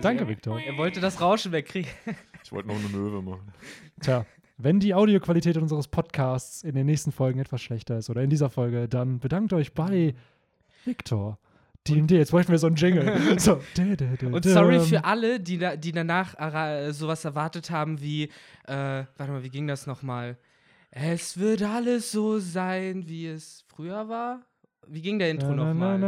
[0.00, 0.60] Danke, Victor.
[0.60, 1.90] Er wollte das Rauschen wegkriegen.
[2.42, 3.52] Ich wollte noch eine Möwe machen.
[4.00, 4.26] Tja,
[4.58, 8.50] wenn die Audioqualität unseres Podcasts in den nächsten Folgen etwas schlechter ist oder in dieser
[8.50, 10.14] Folge, dann bedankt euch bei
[10.84, 11.38] Victor.
[11.86, 13.38] D&D, jetzt bräuchten wir so einen Jingle.
[13.38, 13.60] so.
[14.22, 18.24] Und sorry für alle, die, da, die danach äh, sowas erwartet haben wie,
[18.66, 20.38] äh, warte mal, wie ging das nochmal?
[20.90, 24.40] Es wird alles so sein, wie es früher war.
[24.88, 25.98] Wie ging der Intro nochmal?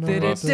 [0.00, 0.44] Das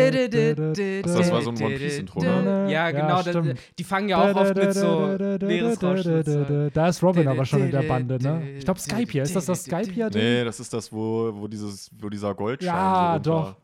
[1.31, 2.67] war so ein One Piece Intro, ne?
[2.71, 3.21] Ja, Ja, genau.
[3.23, 3.59] stimmt.
[3.79, 6.71] die fangen ja auch oft mit so so.
[6.73, 8.51] Da ist Robin aber schon in der Bande, ne?
[8.59, 9.23] Ich glaube Skype hier.
[9.23, 10.11] Ist das das Skype hier?
[10.13, 13.57] Nee, das ist das, wo, wo, dieses, wo dieser Goldschein Ja, so doch.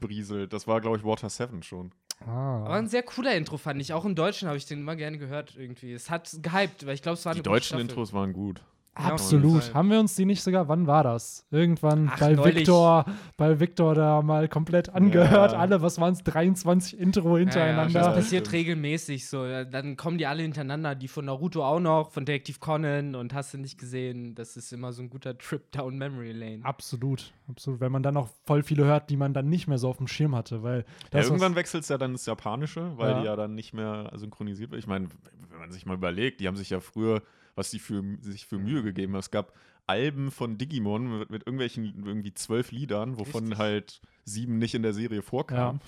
[0.00, 0.52] brieselt.
[0.52, 1.92] Das war, glaube ich, Water 7 schon.
[2.26, 2.74] Aber Ah.
[2.78, 3.92] ein sehr cooler Intro fand ich.
[3.92, 5.92] Auch im Deutschen habe ich den immer gerne gehört irgendwie.
[5.92, 7.78] Es hat gehypt, weil ich glaube, es war Die eine gute deutschen.
[7.78, 8.62] Intros waren gut.
[8.98, 9.74] Ja, Absolut.
[9.74, 11.44] Haben wir uns die nicht sogar, wann war das?
[11.50, 12.56] Irgendwann Ach, bei neulich.
[12.56, 13.04] Victor,
[13.36, 15.52] bei Victor da mal komplett angehört.
[15.52, 15.58] Ja.
[15.58, 17.92] Alle, was waren es, 23 Intro Ja, ja, hintereinander.
[18.00, 19.44] das Ja, passiert regelmäßig so.
[19.44, 23.34] Ja, Dann kommen die alle hintereinander, die von Naruto auch noch, von Detective Conan und
[23.34, 24.34] hast du nicht gesehen.
[24.34, 26.60] Das ist immer so ein guter Trip down Memory Lane.
[26.64, 27.80] Absolut, absolut.
[27.80, 30.06] Wenn man dann noch voll viele hört, die man dann nicht mehr so auf dem
[30.08, 33.20] Schirm hatte, weil Ja, irgendwann wechselt es ja dann ins Japanische, weil Ja.
[33.20, 34.78] die ja dann nicht mehr synchronisiert wird.
[34.80, 35.08] Ich meine,
[35.50, 37.20] wenn man sich mal überlegt, die haben sich ja früher,
[37.56, 39.20] was die für, sich für Mühe gegeben haben.
[39.20, 39.52] Es gab
[39.86, 43.58] Alben von Digimon mit, mit irgendwelchen irgendwie zwölf Liedern, wovon Richtig.
[43.58, 45.80] halt sieben nicht in der Serie vorkamen.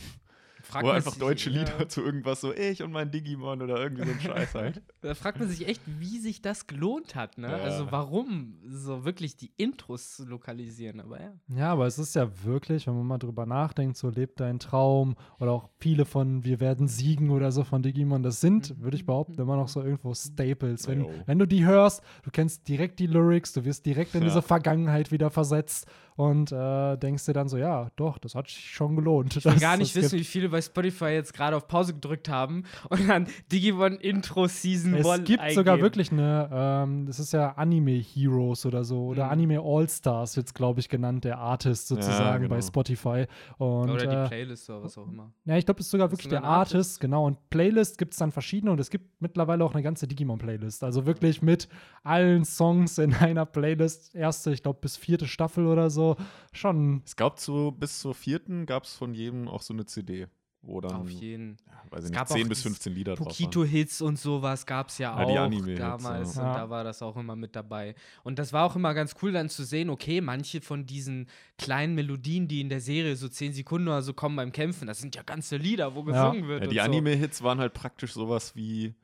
[0.69, 1.61] Fragt Wo man einfach sich- deutsche ja.
[1.61, 4.83] Lieder zu irgendwas so, ich und mein Digimon oder irgendwie so ein Scheiß halt.
[5.01, 7.47] Da fragt man sich echt, wie sich das gelohnt hat, ne?
[7.49, 7.57] Ja.
[7.59, 11.33] Also warum so wirklich die Intros zu lokalisieren, aber ja.
[11.57, 15.15] ja, aber es ist ja wirklich, wenn man mal drüber nachdenkt, so lebt dein Traum
[15.39, 19.07] oder auch viele von Wir werden siegen oder so von Digimon, das sind, würde ich
[19.07, 20.87] behaupten, immer noch so irgendwo Staples.
[20.89, 24.29] Wenn, wenn du die hörst, du kennst direkt die Lyrics, du wirst direkt in Ja.
[24.29, 25.87] diese Vergangenheit wieder versetzt
[26.19, 29.37] und äh, denkst dir dann so, ja, doch, das hat sich schon gelohnt.
[29.37, 32.65] Ich will gar nicht wissen, wie viele bei Spotify jetzt gerade auf Pause gedrückt haben
[32.89, 35.81] und dann Digimon Intro Season Es 1 gibt sogar eingeben.
[35.83, 39.31] wirklich eine, ähm, das ist ja Anime Heroes oder so, oder Mhm.
[39.33, 42.55] Anime All-Stars jetzt, glaube ich, genannt, der Artist sozusagen genau.
[42.57, 43.27] bei Spotify.
[43.59, 45.33] Und, Oder die äh, Playlist oder was auch immer.
[45.45, 47.01] ja, ich glaube, es ist sogar wirklich sogar der Artist, Artist.
[47.01, 47.27] genau.
[47.27, 50.83] Und Playlist gibt es dann verschiedene und es gibt mittlerweile auch eine ganze Digimon-Playlist.
[50.83, 51.69] Also wirklich mit
[52.03, 54.17] allen Songs in einer Playlist.
[54.17, 56.08] Erste, ich glaube, bis vierte Staffel oder so.
[56.53, 57.03] Schon.
[57.05, 60.27] Es gab so, bis zur vierten gab es von jedem auch so eine CD,
[60.63, 61.57] wo dann, Auf jeden.
[61.67, 63.33] ja, weiß Es ich nicht, gab 10 auch bis dieses 15 Lieder drauf waren.
[63.33, 66.43] Pokito-Hits und sowas gab es ja Ja, auch die Anime-Hits, damals ja.
[66.43, 66.55] und Ja.
[66.55, 67.95] da war das auch immer mit dabei.
[68.25, 71.95] Und das war auch immer ganz cool dann zu sehen, okay, manche von diesen kleinen
[71.95, 75.15] Melodien, die in der Serie so 10 Sekunden oder so kommen beim Kämpfen, das sind
[75.15, 76.31] ja ganze Lieder, wo Ja.
[76.31, 76.63] gesungen wird.
[76.65, 76.83] Ja, die so.
[76.83, 78.95] Anime-Hits waren halt praktisch sowas wie,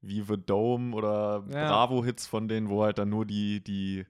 [0.00, 1.68] wie The Dome oder Ja.
[1.68, 4.06] Bravo-Hits von denen, wo halt dann nur die, die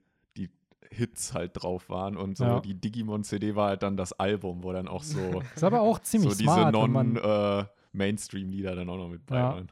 [0.94, 2.60] Hits halt drauf waren und so Ja.
[2.60, 6.32] die Digimon-CD war halt dann das Album, wo dann auch so, Ist aber auch ziemlich
[6.32, 7.12] so diese smart, wenn man.
[7.14, 9.50] Non-Mainstream-Lieder dann auch noch mit bei Ja.
[9.52, 9.70] waren.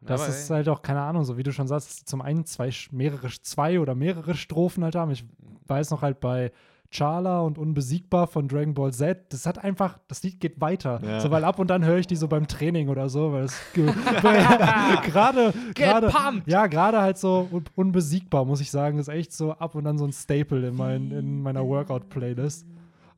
[0.00, 2.44] Das Aber, ist ey, halt auch, keine Ahnung, so wie du schon sagst, zum einen
[2.44, 5.10] zwei, mehrere, zwei oder mehrere Strophen halt haben.
[5.10, 5.24] Ich
[5.66, 6.52] weiß noch halt bei
[6.90, 11.00] Charla und Unbesiegbar von Dragon Ball Z, das hat einfach, das Lied geht weiter.
[11.04, 11.20] Ja.
[11.20, 13.60] So, weil ab und an höre ich die so beim Training oder so, weil es
[13.74, 16.12] gerade, gerade,
[16.46, 19.98] ja, gerade halt so un unbesiegbar, muss ich sagen, ist echt so ab und an
[19.98, 22.66] so ein Staple in, mein, in meiner Workout-Playlist.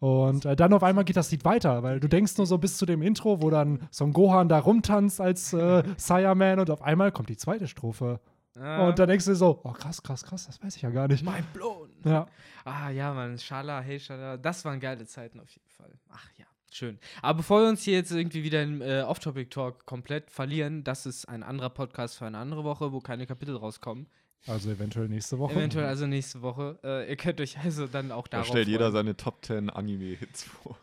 [0.00, 2.78] Und äh, dann auf einmal geht das Lied weiter, weil du denkst nur so bis
[2.78, 7.12] zu dem Intro, wo dann Son Gohan da rumtanzt als äh, Saiyaman und auf einmal
[7.12, 8.18] kommt die zweite Strophe.
[8.58, 11.08] Ah, Und dann denkst du so, oh krass, krass, krass, das weiß ich ja gar
[11.08, 11.24] nicht.
[11.24, 11.90] mein blown.
[12.04, 12.26] Ja.
[12.64, 15.92] Ah ja, Mann, Schala, hey Schala, das waren geile Zeiten auf jeden Fall.
[16.08, 16.98] Ach ja, schön.
[17.22, 21.26] Aber bevor wir uns hier jetzt irgendwie wieder im äh, Off-Topic-Talk komplett verlieren, das ist
[21.26, 24.08] ein anderer Podcast für eine andere Woche, wo keine Kapitel rauskommen.
[24.46, 25.52] Also eventuell nächste Woche.
[25.52, 26.78] Eventuell also nächste Woche.
[26.82, 28.92] Äh, ihr könnt euch also dann auch Da darauf stellt jeder freuen.
[28.92, 30.78] seine Top 10 Anime-Hits vor.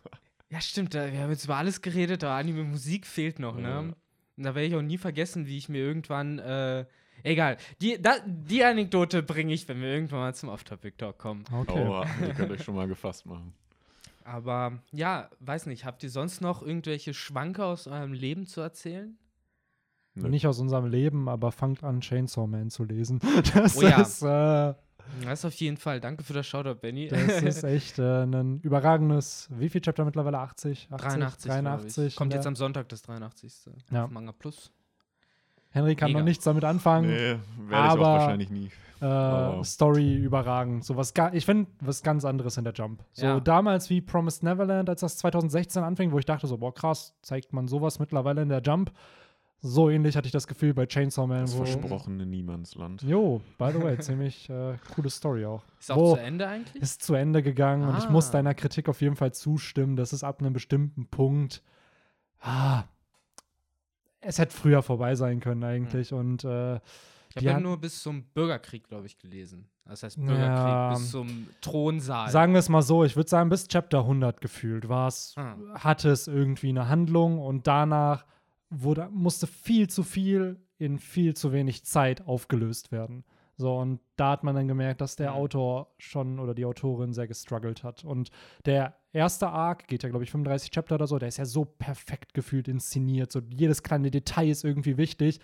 [0.49, 3.81] Ja, stimmt, da, wir haben jetzt über alles geredet, aber Anime-Musik fehlt noch, Ja.
[3.81, 3.95] ne?
[4.37, 6.85] Und da werde ich auch nie vergessen, wie ich mir irgendwann, äh,
[7.23, 11.43] egal, die, da, die Anekdote bringe ich, wenn wir irgendwann mal zum Off-Topic-Talk kommen.
[11.51, 11.85] Okay.
[11.85, 13.53] Aua, die könnt euch schon mal gefasst machen.
[14.23, 19.17] Aber ja, weiß nicht, habt ihr sonst noch irgendwelche Schwanke aus eurem Leben zu erzählen?
[20.15, 20.27] Nö.
[20.29, 23.19] Nicht aus unserem Leben, aber fangt an, Chainsaw Man zu lesen.
[23.53, 24.01] Das Oh ja.
[24.01, 24.73] ist, äh,
[25.23, 25.99] Das auf jeden Fall.
[26.01, 27.07] Danke für das Shoutout, Benny.
[27.07, 30.39] das ist echt äh, ein überragendes, wie viel Chapter mittlerweile?
[30.39, 30.87] 80?
[30.91, 31.45] 80 83.
[31.45, 31.63] glaub ich.
[31.63, 32.15] 83.
[32.15, 33.53] Kommt jetzt am Sonntag das 83.
[33.91, 34.05] Ja.
[34.05, 34.71] Auf Manga Plus.
[35.77, 36.19] Henry kann Mega.
[36.19, 37.07] noch nichts damit anfangen.
[37.09, 37.39] Nee, werde
[37.69, 38.69] ich auch Aber- wahrscheinlich nie.
[38.99, 40.83] Äh, Aber- Story überragend.
[40.83, 43.03] So was ich finde was ganz anderes in der Jump.
[43.13, 43.39] So Ja.
[43.39, 47.53] damals wie Promised Neverland, als das 2016 anfing, wo ich dachte so, boah krass, zeigt
[47.53, 48.91] man sowas mittlerweile in der Jump.
[49.59, 51.41] So ähnlich hatte ich das Gefühl bei Chainsaw Man.
[51.41, 53.01] Das Wo, versprochene Niemandsland.
[53.01, 55.63] jo, by the way, ziemlich äh, coole Story auch.
[55.79, 56.81] Ist auch Wo zu Ende eigentlich?
[56.81, 58.11] ist zu Ende gegangen und ich Ah.
[58.11, 59.95] muss deiner Kritik auf jeden Fall zustimmen.
[59.95, 61.63] Das ist ab einem bestimmten Punkt.
[62.39, 62.83] Ah,
[64.21, 66.11] es hätte früher vorbei sein können eigentlich.
[66.11, 66.17] Hm.
[66.17, 66.75] Und äh,
[67.29, 69.67] Ich habe ja hat- nur bis zum Bürgerkrieg, glaube ich, gelesen.
[69.85, 70.23] Das heißt Ja.
[70.25, 72.29] Bürgerkrieg bis zum Thronsaal.
[72.29, 75.55] sagen wir es mal so, ich würde sagen, bis Chapter 100 gefühlt war es, Ah.
[75.75, 78.25] hatte es irgendwie eine Handlung und danach
[78.69, 83.23] wurde, musste viel zu viel in viel zu wenig Zeit aufgelöst werden.
[83.57, 85.37] So, und da hat man dann gemerkt, dass der Mhm.
[85.37, 88.03] Autor schon oder die Autorin sehr gestruggelt hat.
[88.05, 88.29] Und
[88.65, 91.65] der erste Arc geht ja, glaube ich, 35 Chapter oder so, der ist ja so
[91.65, 93.31] perfekt gefühlt inszeniert.
[93.31, 95.39] So jedes kleine Detail ist irgendwie wichtig.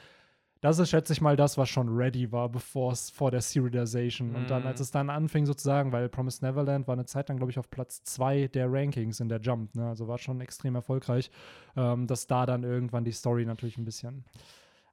[0.62, 4.34] Das ist, schätze ich mal, das, was schon ready war, bevor es vor der Serialization.
[4.36, 4.68] Und dann, Mhm.
[4.68, 7.70] als es dann anfing, sozusagen, weil Promised Neverland war eine Zeit lang, glaube ich, auf
[7.70, 9.88] Platz zwei der Rankings in der Jump, ne?
[9.90, 11.32] Also war schon extrem erfolgreich,
[11.76, 14.24] ähm, dass da dann irgendwann die Story natürlich ein bisschen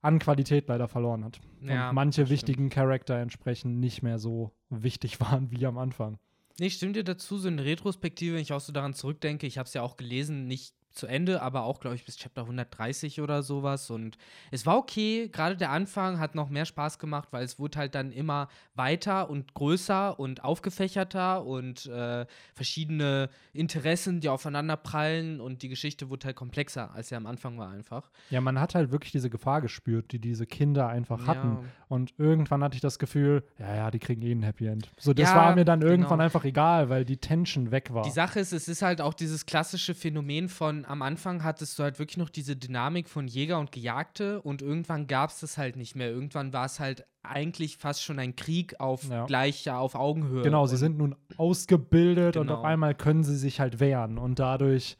[0.02, 1.40] an Qualität leider verloren hat.
[1.62, 2.30] Ja, und manche stimmt.
[2.30, 6.18] wichtigen Charakter entsprechend nicht mehr so wichtig waren wie am Anfang.
[6.58, 9.66] Nee, stimmt dir dazu, so eine Retrospektive, wenn ich auch so daran zurückdenke, ich habe
[9.66, 13.42] es ja auch gelesen, nicht zu Ende, aber auch, glaube ich, bis Chapter 130 oder
[13.42, 13.90] sowas.
[13.90, 14.16] Und
[14.50, 17.94] es war okay, gerade der Anfang hat noch mehr Spaß gemacht, weil es wurde halt
[17.94, 25.62] dann immer weiter und größer und aufgefächerter und äh, verschiedene Interessen, die aufeinander prallen und
[25.62, 28.10] die Geschichte wurde halt komplexer, als sie am Anfang war einfach.
[28.30, 31.58] Ja, man hat halt wirklich diese Gefahr gespürt, die diese Kinder einfach hatten.
[31.62, 31.68] Ja.
[31.88, 34.90] Und irgendwann hatte ich das Gefühl, ja, ja, die kriegen eh ein Happy End.
[34.98, 36.24] So, das Ja, war mir dann irgendwann genau.
[36.24, 38.02] einfach egal, weil die Tension weg war.
[38.04, 41.82] Die Sache ist, es ist halt auch dieses klassische Phänomen von am Anfang hattest du
[41.82, 45.76] halt wirklich noch diese Dynamik von Jäger und Gejagte und irgendwann gab es das halt
[45.76, 46.10] nicht mehr.
[46.10, 49.26] Irgendwann war es halt eigentlich fast schon ein Krieg auf Ja.
[49.26, 50.42] gleicher, auf Augenhöhe.
[50.42, 52.58] Genau, sie Und sind nun ausgebildet und Genau.
[52.60, 54.16] auf einmal können sie sich halt wehren.
[54.18, 54.96] Und dadurch,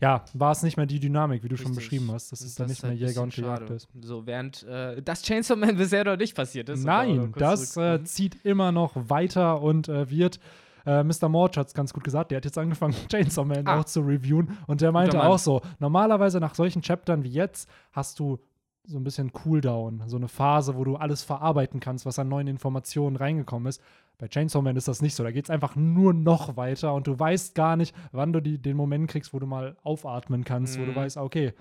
[0.00, 1.84] ja, war es nicht mehr die Dynamik, wie du schon Richtig.
[1.90, 3.88] beschrieben hast, dass Und es dann das nicht ist mehr halt Jäger und Gejagt ist.
[4.02, 6.84] So, während äh, das Chainsaw Man bisher noch nicht passiert ist.
[6.84, 8.06] Nein, das äh, zurückzukommen.
[8.06, 10.38] zieht immer noch weiter und äh, wird.
[10.86, 11.28] Äh, Mr.
[11.28, 13.80] Morch hat es ganz gut gesagt, der hat jetzt angefangen, Chainsaw Man Ah.
[13.80, 14.58] auch zu reviewen.
[14.66, 18.38] Und der meinte auch so: Normalerweise nach solchen Chaptern wie jetzt hast du
[18.86, 22.46] so ein bisschen Cooldown, so eine Phase, wo du alles verarbeiten kannst, was an neuen
[22.48, 23.80] Informationen reingekommen ist.
[24.18, 25.22] Bei Chainsaw Man ist das nicht so.
[25.24, 28.58] Da geht es einfach nur noch weiter und du weißt gar nicht, wann du die,
[28.58, 30.96] den Moment kriegst, wo du mal aufatmen kannst, wo du Mhm.
[30.96, 31.54] weißt, okay,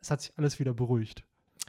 [0.00, 1.24] es hat sich alles wieder beruhigt.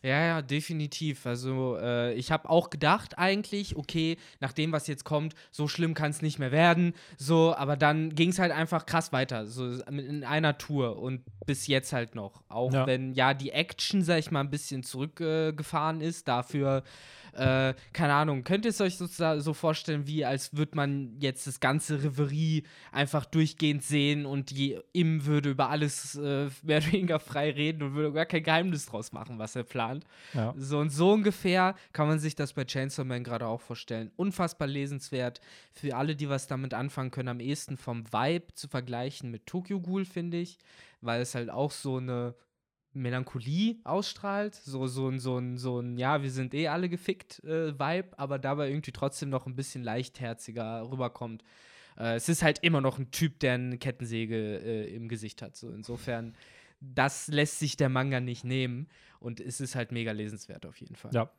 [0.05, 1.25] Ja, ja, definitiv.
[1.25, 5.95] Also äh, ich habe auch gedacht eigentlich, okay, nach dem, was jetzt kommt, so schlimm
[5.95, 6.93] kann es nicht mehr werden.
[7.17, 11.65] So, aber dann ging es halt einfach krass weiter, so in einer Tour und bis
[11.65, 12.43] jetzt halt noch.
[12.49, 12.85] Auch Ja.
[12.85, 16.83] wenn ja die Action, sag ich mal, ein bisschen zurückgefahren äh, ist, dafür
[17.35, 21.47] äh, keine Ahnung, könnt ihr es euch so, so vorstellen, wie als würde man jetzt
[21.47, 26.91] das ganze Reverie einfach durchgehend sehen und die Im würde über alles äh, mehr oder
[26.91, 30.05] weniger frei reden und würde gar kein Geheimnis draus machen, was er plant.
[30.33, 30.53] Ja.
[30.57, 34.11] So und so ungefähr kann man sich das bei Chainsaw Man gerade auch vorstellen.
[34.15, 35.41] Unfassbar lesenswert.
[35.73, 39.81] Für alle, die was damit anfangen können, am ehesten vom Vibe zu vergleichen mit Tokyo
[39.81, 40.57] Ghoul, finde ich,
[41.01, 42.35] weil es halt auch so eine
[42.95, 47.43] Melancholie ausstrahlt, so, so, ein- so, ein, so ein, ja, wir sind eh alle gefickt
[47.43, 51.43] äh, Vibe, aber dabei irgendwie trotzdem noch ein bisschen leichtherziger rüberkommt.
[51.97, 55.55] Äh, es ist halt immer noch ein Typ, der eine Kettensäge äh, im Gesicht hat.
[55.55, 56.33] So insofern,
[56.81, 58.87] das lässt sich der Manga nicht nehmen
[59.19, 61.11] und es ist halt mega lesenswert auf jeden Fall.
[61.13, 61.29] Ja.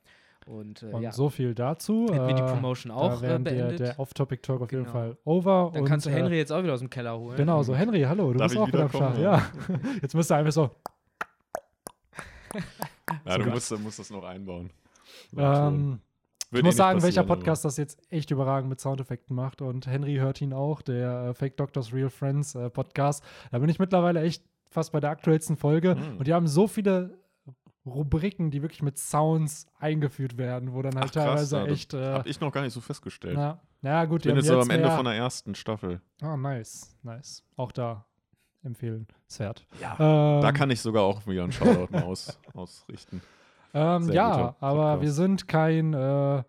[0.46, 1.10] Und, äh, Und ja.
[1.10, 2.06] so viel dazu.
[2.12, 3.80] Hätten wir die Äh, Promotion da auch äh, wären der, beendet.
[3.80, 4.92] der Off-Topic-Talk auf jeden Genau.
[4.92, 5.70] Fall over.
[5.72, 7.36] Dann und, kannst du äh, Henry jetzt auch wieder aus dem Keller holen.
[7.36, 9.18] Genau, so Henry, hallo, du Darf bist ich auch wieder am Start.
[9.18, 9.50] Ja.
[10.02, 10.70] Jetzt müsst ihr einfach so.
[13.24, 14.70] Ja, du musst, musst das noch einbauen.
[15.36, 16.00] Ähm,
[16.50, 19.62] ich eh muss sagen, welcher passieren, aber- Podcast das jetzt echt überragend mit Soundeffekten macht.
[19.62, 23.22] Und Henry hört ihn auch, der äh, Fake Doctors Real Friends äh, Podcast.
[23.50, 25.94] Da bin ich mittlerweile echt fast bei der aktuellsten Folge.
[25.94, 26.18] Mhm.
[26.18, 27.18] Und die haben so viele
[27.86, 31.94] Rubriken, die wirklich mit Sounds eingeführt werden, wo dann halt Ach, krass, teilweise ja, echt.
[31.94, 33.36] Äh, Hab ich noch gar nicht so festgestellt.
[33.36, 36.00] na, na gut, ich bin jetzt jetzt am Ende mehr, von der ersten Staffel.
[36.20, 37.44] Ah, nice, nice.
[37.56, 38.04] Auch da
[38.66, 39.64] empfehlenswert.
[39.80, 39.96] Ja.
[39.98, 43.22] Ähm, Da kann ich sogar auch wieder einen Shoutout mal aus, ausrichten.
[43.72, 46.42] Ähm, ja, aber wir sind kein äh,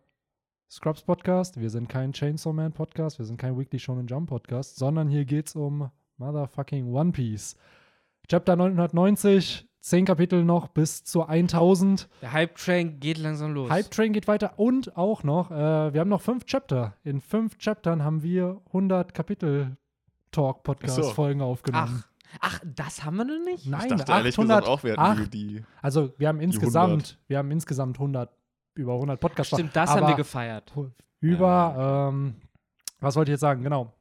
[0.70, 4.76] Scrubs Podcast, wir sind kein Chainsaw Man Podcast, wir sind kein Weekly Shonen Jump Podcast,
[4.78, 7.56] sondern hier geht's um motherfucking One Piece.
[8.28, 12.10] Chapter 990, 10 Kapitel noch bis zu 1000.
[12.22, 13.70] Der Hype-Train geht langsam los.
[13.70, 16.96] Hype Train geht weiter und auch noch, äh, wir haben noch fünf Chapter.
[17.04, 19.78] In fünf Chaptern haben wir 100 Kapitel
[20.32, 21.10] Talk Podcast Ach so.
[21.12, 22.04] Folgen aufgenommen.
[22.40, 23.66] Ach, ach, das haben wir noch nicht?
[23.68, 26.40] Nein, ich dachte ehrlich 800, gesagt auch, wir ach, hätten die, die Also wir haben
[26.40, 26.56] 100.
[26.56, 28.30] insgesamt, wir haben insgesamt 100
[28.76, 29.54] über 100 Podcasts.
[29.54, 30.72] Stimmt, das haben wir gefeiert.
[31.20, 32.36] Über, ähm,
[33.00, 33.64] was wollte ich jetzt sagen?
[33.64, 33.94] Genau.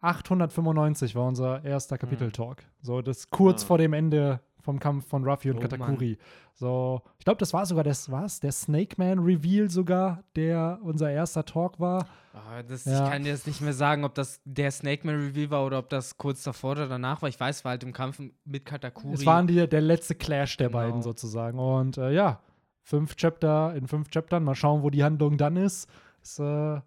[0.00, 2.62] 895 war unser erster Kapitel-Talk.
[2.80, 3.66] So, das kurz Ah.
[3.66, 6.18] vor dem Ende vom Kampf von Ruffy und Oh, Katakuri.
[6.52, 8.38] So, ich glaube, das war sogar das, was?
[8.38, 12.06] Der Snake Man Reveal sogar, der unser erster Talk war.
[12.34, 13.04] Ah, das, Ja.
[13.06, 15.78] Ich kann dir jetzt nicht mehr sagen, ob das der Snake Man Reveal war oder
[15.78, 17.30] ob das kurz davor oder danach war.
[17.30, 19.14] Ich weiß, war halt im Kampf mit Katakuri.
[19.14, 20.78] Es waren die, der letzte Clash der Genau.
[20.80, 21.58] beiden sozusagen.
[21.58, 22.40] Und äh, ja,
[22.82, 24.44] fünf Chapter in fünf Chaptern.
[24.44, 25.88] Mal schauen, wo die Handlung dann ist.
[26.22, 26.80] ist äh,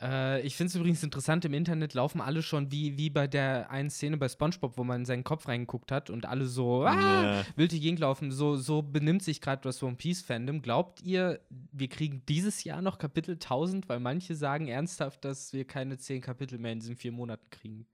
[0.00, 3.70] Äh, ich finde es übrigens interessant, im Internet laufen alle schon wie, wie bei der
[3.70, 7.22] einen Szene bei Spongebob, wo man in seinen Kopf reingeguckt hat und alle so ah,
[7.40, 7.44] Ja.
[7.56, 8.30] wild die Gegend laufen.
[8.30, 10.60] So, so benimmt sich gerade das One Piece Fandom.
[10.60, 11.40] Glaubt ihr,
[11.72, 13.88] wir kriegen dieses Jahr noch Kapitel 1000?
[13.88, 17.86] Weil manche sagen ernsthaft, dass wir keine zehn Kapitel mehr in diesen vier Monaten kriegen.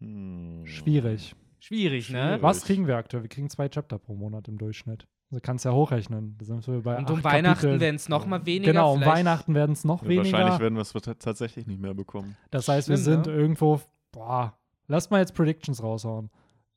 [0.00, 0.64] Hm.
[0.64, 1.34] schwierig.
[1.60, 2.22] Schwierig, ne?
[2.22, 2.42] Schwierig.
[2.42, 3.24] Was kriegen wir aktuell?
[3.24, 5.08] Wir kriegen zwei Chapter pro Monat im Durchschnitt.
[5.30, 6.36] Also kannst ja hochrechnen.
[6.38, 8.72] Da sind wir bei Und um acht Weihnachten werden es noch mal weniger.
[8.72, 10.32] Genau, um vielleicht- Weihnachten werden es noch Ja, weniger.
[10.32, 12.36] Wahrscheinlich werden wir es tatsächlich nicht mehr bekommen.
[12.50, 13.32] Das heißt, wir sind ne?
[13.32, 13.80] irgendwo,
[14.10, 16.30] boah, lass mal jetzt Predictions raushauen.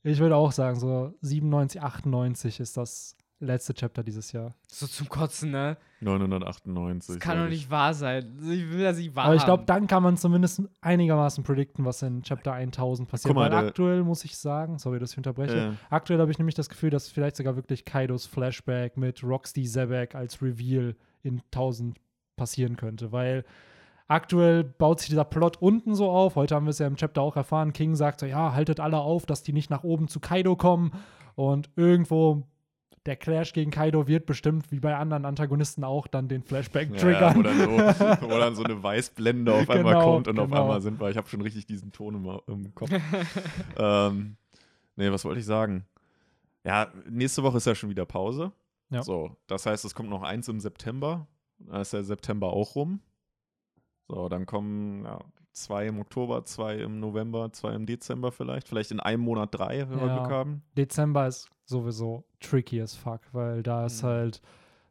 [0.04, 4.54] Ich würde auch sagen, so 97, 98 ist das letzte Chapter dieses Jahr.
[4.68, 5.78] So zum Kotzen, ne?
[6.00, 7.16] 998.
[7.16, 7.52] Das kann doch ich.
[7.52, 8.38] nicht wahr sein.
[8.42, 12.02] Ich will das nicht wahr Aber ich glaube, dann kann man zumindest einigermaßen predikten, was
[12.02, 13.34] in Chapter 1000 passiert.
[13.34, 16.38] Guck mal, Weil aktuell muss ich sagen, sorry, dass ich unterbreche, Äh, aktuell habe ich
[16.38, 21.42] nämlich das Gefühl, dass vielleicht sogar wirklich Kaidos Flashback mit Roxy Zebek als Reveal in
[21.52, 21.98] 1000
[22.36, 23.44] passieren könnte, weil
[24.08, 26.36] aktuell baut sich dieser Plot unten so auf.
[26.36, 27.74] Heute haben wir es ja im Chapter auch erfahren.
[27.74, 30.92] King sagt so, ja, haltet alle auf, dass die nicht nach oben zu Kaido kommen
[31.36, 32.44] und irgendwo
[33.06, 36.98] der Clash gegen Kaido wird bestimmt, wie bei anderen Antagonisten auch, dann den Flashback ja,
[36.98, 37.36] triggern.
[37.36, 37.68] wo, dann so,
[38.30, 40.62] wo dann so eine Weißblende auf einmal Genau, kommt und auf genau.
[40.62, 41.10] einmal sind wir.
[41.10, 42.92] Ich habe schon richtig diesen Ton im, im Kopf.
[43.78, 44.38] ähm,
[44.96, 45.86] nee, was wollte ich sagen?
[46.64, 48.52] Ja, nächste Woche ist ja schon wieder Pause.
[48.90, 49.02] Ja.
[49.02, 51.28] So, das heißt, es kommt noch eins im September.
[51.60, 53.00] Da ist der September auch rum.
[54.08, 55.20] So, dann kommen ja,
[55.54, 58.68] zwei im Oktober, zwei im November, zwei im Dezember vielleicht.
[58.68, 60.18] Vielleicht in einem Monat drei, wenn wir Ja.
[60.20, 60.64] Glück haben.
[60.78, 64.08] Dezember ist sowieso tricky as fuck, weil da ist Mhm.
[64.08, 64.42] halt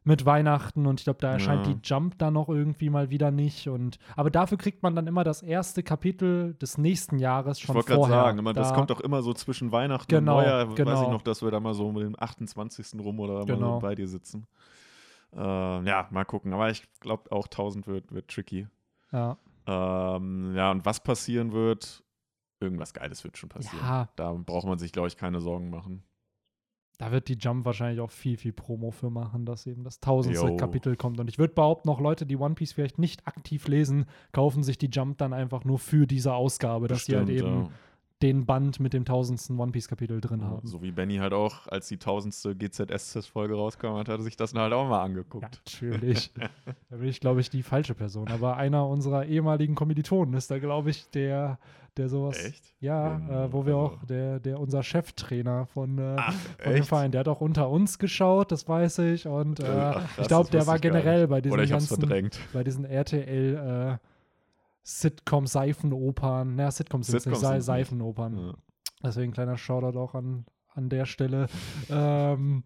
[0.03, 1.73] mit Weihnachten und ich glaube, da erscheint Ja.
[1.73, 3.67] die Jump dann noch irgendwie mal wieder nicht.
[3.67, 7.75] Und aber dafür kriegt man dann immer das erste Kapitel des nächsten Jahres Ich schon
[7.75, 10.67] wollte gerade sagen, das Da- kommt doch immer so zwischen Weihnachten Genau, und Neujahr.
[10.69, 11.03] Weiß genau.
[11.03, 12.99] ich noch, dass wir da mal so mit dem 28.
[12.99, 13.75] rum oder Genau.
[13.75, 14.47] so bei dir sitzen.
[15.33, 16.51] Äh, ja, mal gucken.
[16.53, 18.67] Aber ich glaube auch 1000 wird, wird tricky.
[19.11, 19.37] ja.
[19.67, 22.03] Ähm, ja, und was passieren wird,
[22.59, 23.77] irgendwas Geiles wird schon passieren.
[23.85, 26.03] ja, Da braucht man sich, glaube ich, keine Sorgen machen.
[27.01, 30.49] Da wird die Jump wahrscheinlich auch viel, viel Promo für machen, dass eben das tausendste
[30.49, 30.55] Jo.
[30.55, 31.19] Kapitel kommt.
[31.19, 34.77] Und ich würde behaupten, noch Leute, die One Piece vielleicht nicht aktiv lesen, kaufen sich
[34.77, 37.69] die Jump dann einfach nur für diese Ausgabe, dass die halt Bestimmt, eben ja.
[38.21, 40.67] Den Band mit dem tausendsten One Piece Kapitel drin Ja, haben.
[40.67, 44.61] So wie Benny halt auch, als die tausendste GZSZ-Folge rauskam, hat er sich das dann
[44.61, 45.61] halt auch mal Ja, angeguckt.
[45.65, 46.31] natürlich.
[46.89, 48.27] da bin ich, glaube ich, die falsche Person.
[48.29, 51.57] Aber einer unserer ehemaligen Kommilitonen ist da, glaube ich, der,
[51.97, 52.43] der sowas.
[52.45, 52.63] Echt?
[52.79, 56.73] Ja, Ähm, äh, wo wir auch, also- der, der unser Cheftrainer von, äh, Ach, von
[56.73, 59.27] dem Verein, der hat auch unter uns geschaut, das weiß ich.
[59.27, 62.39] Und äh, Ach, krass, ich glaube, der war generell bei diesen ganzen, verdrängt.
[62.53, 64.07] bei diesen RTL äh,
[64.83, 66.55] Sitcom-Seifenopern.
[66.55, 67.63] Naja, Sitcoms sind Sitcoms nicht.
[67.63, 68.37] Seifenopern.
[68.37, 68.53] Ja.
[69.03, 71.47] Deswegen kleiner Shoutout auch an, an der Stelle.
[71.89, 72.63] ähm,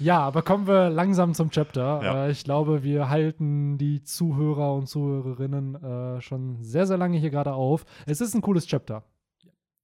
[0.00, 2.02] ja, aber kommen wir langsam zum Chapter.
[2.02, 2.26] Ja.
[2.26, 7.30] Äh, ich glaube, wir halten die Zuhörer und Zuhörerinnen äh, schon sehr, sehr lange hier
[7.30, 7.84] gerade auf.
[8.06, 9.04] Es ist ein cooles Chapter.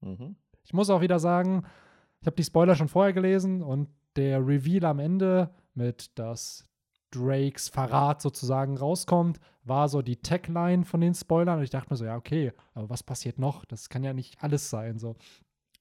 [0.01, 0.37] Mhm.
[0.65, 1.65] Ich muss auch wieder sagen,
[2.21, 6.69] ich habe die Spoiler schon vorher gelesen und der Reveal am Ende mit, dass
[7.11, 11.97] Drakes Verrat sozusagen rauskommt, war so die Tagline von den Spoilern und ich dachte mir
[11.97, 13.64] so, ja, okay, aber was passiert noch?
[13.64, 15.16] Das kann ja nicht alles sein, so.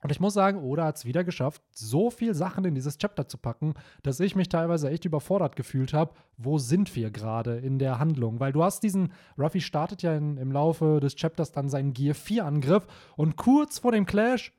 [0.03, 3.27] Und ich muss sagen, Oda hat es wieder geschafft, so viel Sachen in dieses Chapter
[3.27, 6.13] zu packen, dass ich mich teilweise echt überfordert gefühlt habe.
[6.37, 8.39] Wo sind wir gerade in der Handlung?
[8.39, 12.15] Weil du hast diesen, Ruffy startet ja in, im Laufe des Chapters dann seinen Gear
[12.15, 14.53] 4 Angriff und kurz vor dem Clash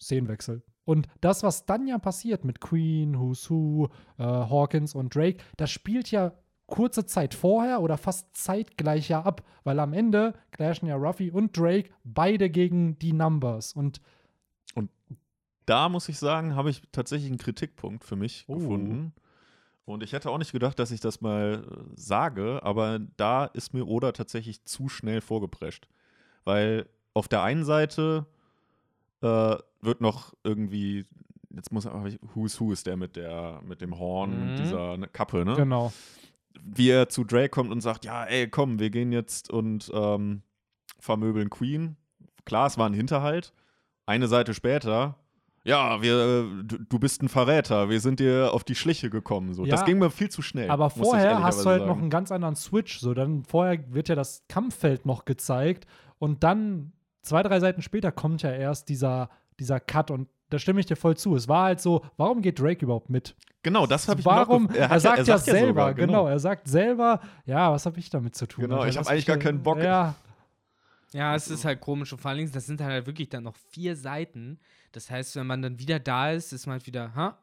[0.00, 0.62] Szenenwechsel.
[0.84, 5.70] Und das, was dann ja passiert mit Queen, Who's Who, äh, Hawkins und Drake, das
[5.70, 6.32] spielt ja
[6.68, 11.56] kurze Zeit vorher oder fast zeitgleich ja ab, weil am Ende clashen ja Ruffy und
[11.56, 13.72] Drake beide gegen die Numbers.
[13.72, 14.00] Und
[15.66, 18.54] Da muss ich sagen, habe ich tatsächlich einen Kritikpunkt für mich Oh.
[18.54, 19.12] gefunden.
[19.84, 23.74] Und ich hätte auch nicht gedacht, dass ich das mal äh, sage, aber da ist
[23.74, 25.86] mir Oda tatsächlich zu schnell vorgeprescht.
[26.44, 28.24] Weil auf der einen Seite
[29.22, 31.04] äh, wird noch irgendwie,
[31.50, 34.46] jetzt muss ich, Who's Who ist der mit der, mit dem Horn, Mhm.
[34.46, 35.54] mit dieser Kappe, ne?
[35.54, 35.92] genau.
[36.62, 40.42] Wie er zu Drake kommt und sagt, ja, ey, komm, wir gehen jetzt und ähm,
[40.98, 41.96] vermöbeln Queen.
[42.44, 43.52] Klar, es war ein Hinterhalt.
[44.06, 45.16] Eine Seite später,
[45.68, 49.52] ja, wir, du, du bist ein Verräter, wir sind dir auf die Schliche gekommen.
[49.52, 49.64] So.
[49.64, 50.70] Ja, das ging mir viel zu schnell.
[50.70, 52.00] Aber vorher hast du halt noch sagen.
[52.00, 53.00] einen ganz anderen Switch.
[53.00, 55.86] So, dann vorher wird ja das Kampffeld noch gezeigt
[56.18, 59.28] und dann zwei, drei Seiten später kommt ja erst dieser,
[59.60, 61.34] dieser Cut und da stimme ich dir voll zu.
[61.36, 63.34] Es war halt so, warum geht Drake überhaupt mit?
[63.62, 64.66] Genau, das habe ich Warum?
[64.68, 66.26] auch gef- Er, hat sagt ja, selber, sogar, genau.
[66.28, 68.62] Er sagt selber, ja, was habe ich damit zu tun?
[68.62, 68.88] Genau, Alter?
[68.88, 69.78] ich hab Lass eigentlich gar keinen Bock.
[69.82, 70.14] Ja,
[71.12, 73.56] Ja, es ist halt komisch und vor allen Dingen, das sind halt wirklich dann noch
[73.70, 74.60] vier Seiten.
[74.92, 77.38] Das heißt, wenn man dann wieder da ist, ist man halt wieder, ha,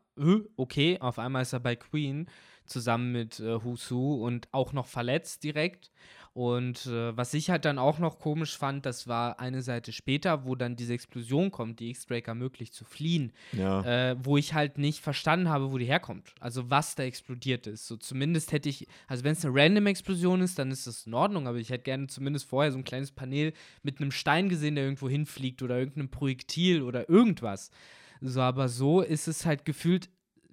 [0.55, 2.27] okay, auf einmal ist er bei Queen
[2.65, 5.91] zusammen mit äh, Husu und auch noch verletzt direkt.
[6.35, 10.43] Und äh, was ich halt dann auch noch komisch fand, das war eine Seite später,
[10.45, 13.83] wo dann diese Explosion kommt, die X-Drake ermöglicht zu fliehen Ja.
[14.11, 16.35] äh, wo ich halt nicht verstanden habe, wo die herkommt.
[16.41, 17.87] Also was da explodiert ist.
[17.87, 21.13] So zumindest hätte ich, also wenn es eine random Explosion ist, dann ist das in
[21.13, 24.75] Ordnung, aber ich hätte gerne zumindest vorher so ein kleines Panel mit einem Stein gesehen,
[24.75, 27.71] der irgendwo hinfliegt oder irgendeinem Projektil oder irgendwas.
[28.19, 30.09] So, aber so ist es halt gefühlt.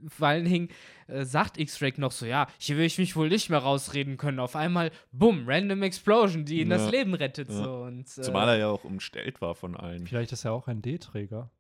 [0.09, 0.69] Vor allen Dingen
[1.07, 4.39] äh, sagt X-Drake noch so, ja, hier will ich mich wohl nicht mehr rausreden können.
[4.41, 6.79] Auf einmal, bumm, random Explosion, die ihm Ja.
[6.79, 7.49] das Leben rettet.
[7.51, 7.55] Ja.
[7.65, 7.73] So.
[7.83, 10.07] Und, äh, Zumal er ja auch umstellt war von allen.
[10.07, 11.51] vielleicht ist er auch ein D-Träger.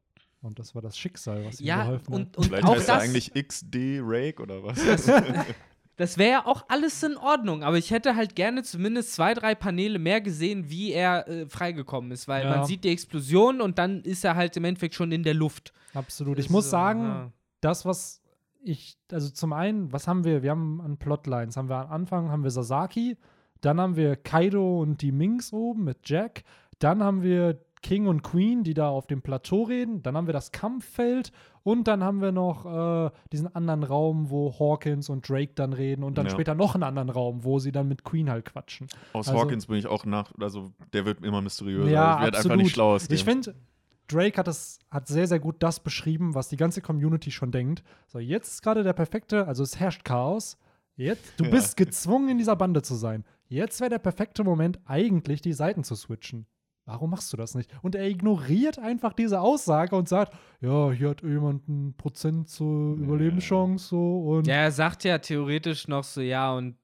[0.41, 2.37] Und das war das Schicksal, was ihm ja, geholfen und, hat.
[2.39, 4.81] und Vielleicht auch heißt das, er eigentlich XD Rake oder was?
[5.97, 9.55] Das wäre ja auch alles in Ordnung, aber ich hätte halt gerne zumindest zwei, drei
[9.55, 12.57] Paneele mehr gesehen, wie er äh, freigekommen ist, weil Ja.
[12.57, 15.73] man sieht die Explosion und dann ist er halt im Endeffekt schon in der Luft.
[15.93, 16.39] Absolut.
[16.39, 17.33] Ich Das muss ist, sagen, ja.
[17.61, 18.22] das, was
[18.63, 20.43] ich, also zum einen, was haben wir?
[20.43, 23.17] Wir haben an Plotlines, haben wir am Anfang haben wir Sasaki,
[23.61, 26.43] dann haben wir Kaido und die Minks oben mit Jack,
[26.79, 30.33] dann haben wir King und Queen, die da auf dem Plateau reden, dann haben wir
[30.33, 31.33] das Kampffeld
[31.65, 36.05] und dann haben wir noch äh, diesen anderen Raum, wo Hawkins und Drake dann reden
[36.05, 36.31] und dann Ja.
[36.33, 38.87] später noch einen anderen Raum, wo sie dann mit Queen halt quatschen.
[39.13, 41.91] Aus Also- Hawkins bin ich auch nach, also der wird immer mysteriöser.
[41.91, 43.15] Ja, ich werde einfach nicht schlau aus dem.
[43.17, 43.55] Ich finde,
[44.13, 47.83] Drake hat es hat sehr, sehr gut das beschrieben, was die ganze Community schon denkt.
[48.07, 50.57] So, jetzt ist gerade der perfekte, also es herrscht Chaos.
[50.97, 51.51] Jetzt, du Ja.
[51.51, 53.25] bist gezwungen, in dieser Bande zu sein.
[53.49, 56.47] Jetzt wäre der perfekte Moment, eigentlich die Seiten zu switchen.
[56.85, 57.71] Warum machst du das nicht?
[57.83, 62.97] Und er ignoriert einfach diese Aussage und sagt, ja, hier hat jemand ein Prozent zur
[62.97, 66.75] Überlebenschance so und Ja, er sagt ja theoretisch noch so, ja, und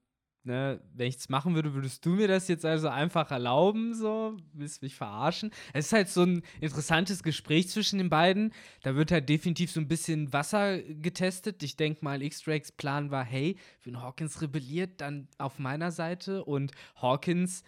[0.49, 4.37] ne, wenn ich es machen würde, würdest du mir das jetzt also einfach erlauben, so?
[4.55, 5.52] Willst du mich verarschen?
[5.73, 8.52] Es ist halt so ein interessantes Gespräch zwischen den beiden.
[8.83, 11.62] Da wird halt definitiv so ein bisschen Wasser getestet.
[11.62, 16.73] Ich denke mal, X-Drakes Plan war, hey, wenn Hawkins rebelliert, dann auf meiner Seite und
[16.97, 17.63] Hawkins,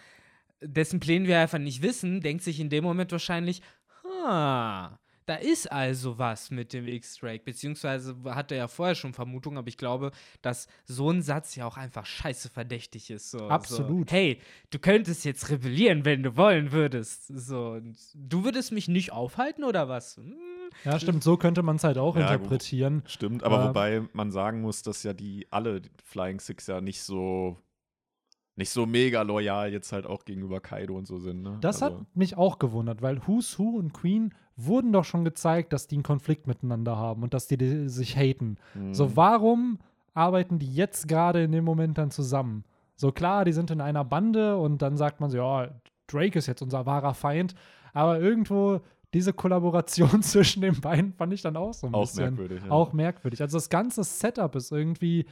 [0.62, 3.61] dessen Pläne wir einfach nicht wissen, denkt sich in dem Moment wahrscheinlich,
[4.03, 4.99] ha,
[5.31, 9.69] da ist also was mit dem X-Drake, beziehungsweise hat er ja vorher schon Vermutungen, aber
[9.69, 10.11] ich glaube,
[10.43, 13.31] dass so ein Satz ja auch einfach scheiße verdächtig ist.
[13.31, 14.11] So, Absolut.
[14.11, 14.40] So, hey,
[14.71, 17.29] du könntest jetzt rebellieren, wenn du wollen würdest.
[17.29, 20.16] So, und du würdest mich nicht aufhalten oder was?
[20.16, 20.35] Hm,
[20.85, 22.33] ja, stimmt, so könnte man es halt auch Ja, gut.
[22.33, 23.05] interpretieren.
[23.07, 26.81] Stimmt, aber Ähm, wobei man sagen muss, dass ja die alle die Flying Six ja
[26.81, 27.57] nicht so
[28.57, 31.43] nicht so mega loyal jetzt halt auch gegenüber Kaido und so sind.
[31.43, 31.57] Ne?
[31.61, 35.73] Das also, hat mich auch gewundert, weil Who's Who und Queen wurden doch schon gezeigt,
[35.73, 38.57] dass die einen Konflikt miteinander haben und dass die, die sich haten.
[38.75, 38.94] mh.
[38.94, 39.79] So, warum
[40.14, 42.64] arbeiten die jetzt gerade in dem Moment dann zusammen?
[42.96, 45.68] So klar, die sind in einer Bande und dann sagt man so, ja,
[46.07, 47.55] Drake ist jetzt unser wahrer Feind,
[47.92, 48.81] aber irgendwo
[49.14, 52.70] diese Kollaboration zwischen den beiden fand ich dann auch so ein Auch bisschen merkwürdig, ja.
[52.70, 53.40] auch merkwürdig.
[53.40, 55.27] Also das ganze Setup ist irgendwie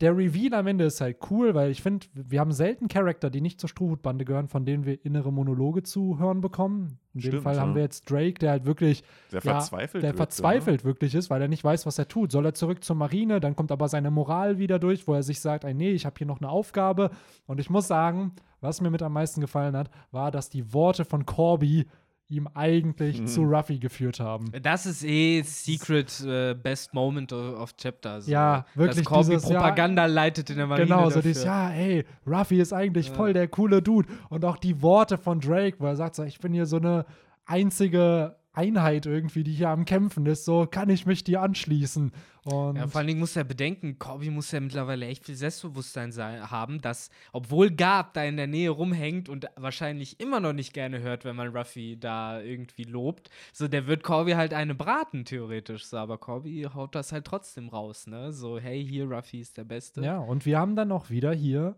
[0.00, 3.40] der Reveal am Ende ist halt cool, weil ich finde, wir haben selten Charakter, die
[3.40, 6.98] nicht zur Strohhutbande gehören, von denen wir innere Monologe zu hören bekommen.
[7.14, 7.60] In dem Stimmt, Fall ja.
[7.60, 11.30] haben wir jetzt Drake, der halt wirklich der ja, verzweifelt der wird, verzweifelt wirklich ist,
[11.30, 12.32] weil er nicht weiß, was er tut.
[12.32, 13.40] Soll er zurück zur Marine?
[13.40, 16.14] Dann kommt aber seine Moral wieder durch, wo er sich sagt, ey, nee, ich habe
[16.16, 17.10] hier noch eine Aufgabe.
[17.46, 21.04] Und ich muss sagen, was mir mit am meisten gefallen hat, war, dass die Worte
[21.04, 21.86] von Corby
[22.32, 23.26] ihm eigentlich Mhm.
[23.26, 24.50] zu Ruffy geführt haben.
[24.62, 28.20] Das ist eh Secret äh, Best Moment of, of Chapter.
[28.22, 28.30] So.
[28.30, 30.86] Ja, wirklich Dass dieses, ja, Propaganda leitet in der Marine.
[30.86, 33.14] Genau, so dieses, ja, ey, Ruffy ist eigentlich Ja.
[33.14, 34.08] voll der coole Dude.
[34.30, 37.04] Und auch die Worte von Drake, wo er sagt, so, ich bin hier so eine
[37.44, 42.12] einzige Einheit irgendwie, die hier am Kämpfen ist, so kann ich mich dir anschließen.
[42.44, 46.12] Und Ja, vor allen Dingen muss er bedenken, Corby muss ja mittlerweile echt viel Selbstbewusstsein
[46.12, 50.74] sein, haben, dass, obwohl Gab da in der Nähe rumhängt und wahrscheinlich immer noch nicht
[50.74, 55.24] gerne hört, wenn man Ruffy da irgendwie lobt, so der wird Corby halt eine braten,
[55.24, 55.86] theoretisch.
[55.86, 58.32] So, aber Corby haut das halt trotzdem raus, ne?
[58.32, 60.02] So, hey, hier, Ruffy ist der Beste.
[60.02, 61.76] ja, und wir haben dann auch wieder hier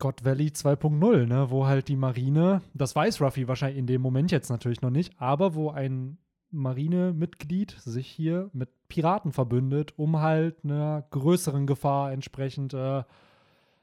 [0.00, 4.32] God Valley 2.0, ne, wo halt die Marine, das weiß Ruffy wahrscheinlich in dem Moment
[4.32, 6.18] jetzt natürlich noch nicht, aber wo ein
[6.50, 13.04] Marinemitglied sich hier mit Piraten verbündet, um halt einer größeren Gefahr entsprechend äh,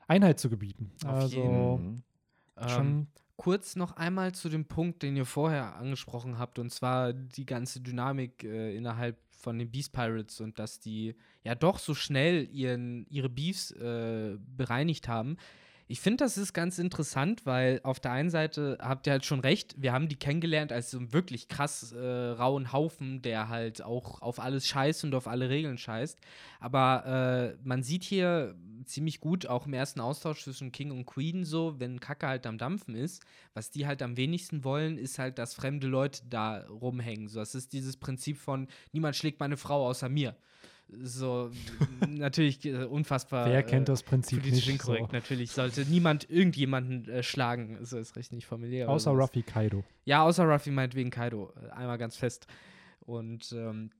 [0.08, 0.91] Einheit zu gebieten.
[1.06, 1.71] Auf also jeden.
[1.71, 2.03] Mhm.
[2.58, 7.13] Ähm, schon kurz noch einmal zu dem Punkt, den ihr vorher angesprochen habt, und zwar
[7.13, 11.93] die ganze Dynamik äh, innerhalb von den Beast Pirates und dass die ja doch so
[11.93, 15.38] schnell ihren, ihre Beefs äh, bereinigt haben.
[15.89, 19.39] Ich finde, das ist ganz interessant, weil auf der einen Seite habt ihr halt schon
[19.39, 23.82] recht, wir haben die kennengelernt als so einen wirklich krass äh, rauen Haufen, der halt
[23.82, 26.19] auch auf alles scheißt und auf alle Regeln scheißt.
[26.60, 31.45] Aber äh, man sieht hier ziemlich gut, auch im ersten Austausch zwischen King und Queen,
[31.45, 33.23] so, wenn Kacke halt am Dampfen ist,
[33.54, 37.30] was die halt am wenigsten wollen, ist halt, dass fremde Leute da rumhängen.
[37.30, 40.36] So, das ist dieses Prinzip von, niemand schlägt meine Frau außer mir
[40.89, 41.52] so
[42.08, 43.50] natürlich äh, unfassbar.
[43.50, 44.82] Wer kennt das Prinzip politisch nicht?
[44.82, 45.12] inkorrekt.
[45.12, 45.13] So.
[45.13, 47.78] Natürlich sollte niemand irgendjemanden äh, schlagen.
[47.82, 48.89] So ist nicht familiär.
[48.89, 49.12] Außer.
[49.12, 49.84] Ruffy Kaido.
[50.06, 51.54] Ja, außer Ruffy meinetwegen Kaido.
[51.62, 52.47] Äh, Einmal ganz fest.
[53.02, 53.91] Und ähm,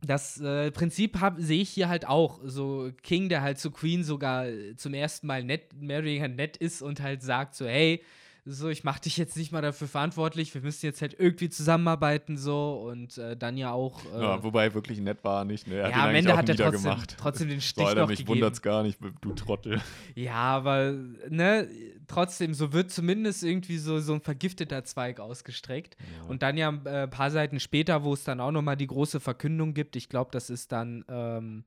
[0.00, 2.40] das äh, Prinzip sehe ich hier halt auch.
[2.44, 6.28] So King, der halt zu Queen sogar äh, zum ersten Mal nett, mehr oder weniger
[6.28, 8.02] nett ist und halt sagt so, hey,
[8.46, 12.36] so, ich mach dich jetzt nicht mal dafür verantwortlich, wir müssen jetzt halt irgendwie zusammenarbeiten,
[12.36, 14.04] so und äh, dann ja auch.
[14.14, 15.66] Äh, Ja, wobei wirklich nett war nicht.
[15.66, 15.76] Ne?
[15.76, 18.34] Er ja, am Ende hat er trotzdem, trotzdem den Stich So, Alter, noch mich gegeben.
[18.36, 19.80] wundert's gar nicht, du Trottel.
[20.14, 20.92] Ja, aber
[21.30, 21.68] ne,
[22.06, 25.96] trotzdem, so wird zumindest irgendwie so, so ein vergifteter Zweig ausgestreckt.
[26.28, 29.20] Und dann ja äh, ein paar Seiten später, wo es dann auch nochmal die große
[29.20, 31.64] Verkündung gibt, ich glaube, das ist dann, ähm,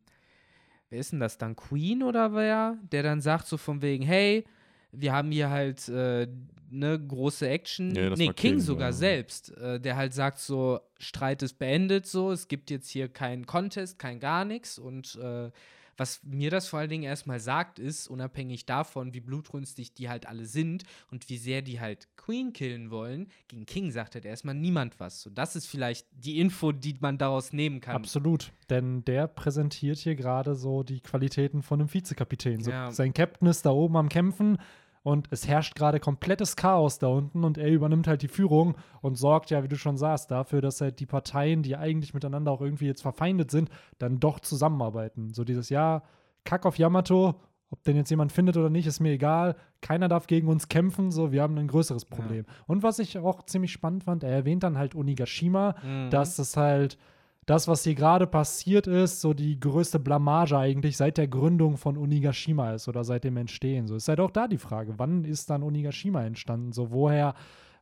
[0.91, 1.55] wer ist denn das dann?
[1.55, 2.77] Queen oder wer?
[2.91, 4.45] Der dann sagt so von wegen, hey,
[4.91, 6.27] wir haben hier halt äh,
[6.69, 7.95] ne große Action.
[7.95, 8.93] Ja, das nee, war King, King, sogar ja.
[8.93, 13.45] selbst, äh, der halt sagt so, Streit ist beendet so, es gibt jetzt hier keinen
[13.45, 15.51] Contest, kein gar nichts und äh,
[15.97, 20.27] was mir das vor allen Dingen erstmal sagt, ist, unabhängig davon, wie blutrünstig die halt
[20.27, 24.53] alle sind und wie sehr die halt Queen killen wollen, gegen King sagt halt erstmal
[24.53, 25.21] niemand was.
[25.21, 27.95] So, das ist vielleicht die Info, die man daraus nehmen kann.
[27.95, 28.51] Absolut.
[28.69, 32.63] Denn der präsentiert hier gerade so die Qualitäten von einem Vizekapitän.
[32.63, 32.91] So, Ja.
[32.91, 34.59] Sein Captain ist da oben am Kämpfen
[35.07, 39.15] und es herrscht gerade komplettes Chaos da unten und er übernimmt halt die Führung und
[39.17, 42.59] sorgt ja, wie du schon sagst, dafür, dass halt die Parteien, die eigentlich miteinander auch
[42.59, 45.33] irgendwie jetzt verfeindet sind, dann doch zusammenarbeiten.
[45.33, 46.03] So dieses Jahr,
[46.43, 47.35] Kack auf Yamato,
[47.69, 49.55] ob den jetzt jemand findet oder nicht, ist mir egal.
[49.79, 52.45] Keiner darf gegen uns kämpfen, so, wir haben ein größeres Problem.
[52.65, 56.09] Und was ich auch ziemlich spannend fand, er erwähnt dann halt Onigashima, Mhm.
[56.09, 56.97] dass es halt
[57.47, 61.97] das, was hier gerade passiert ist, so die größte Blamage eigentlich seit der Gründung von
[61.97, 63.87] Onigashima ist oder seit dem Entstehen.
[63.87, 66.73] So ist halt auch da die Frage, wann ist dann Onigashima entstanden?
[66.73, 67.33] So woher,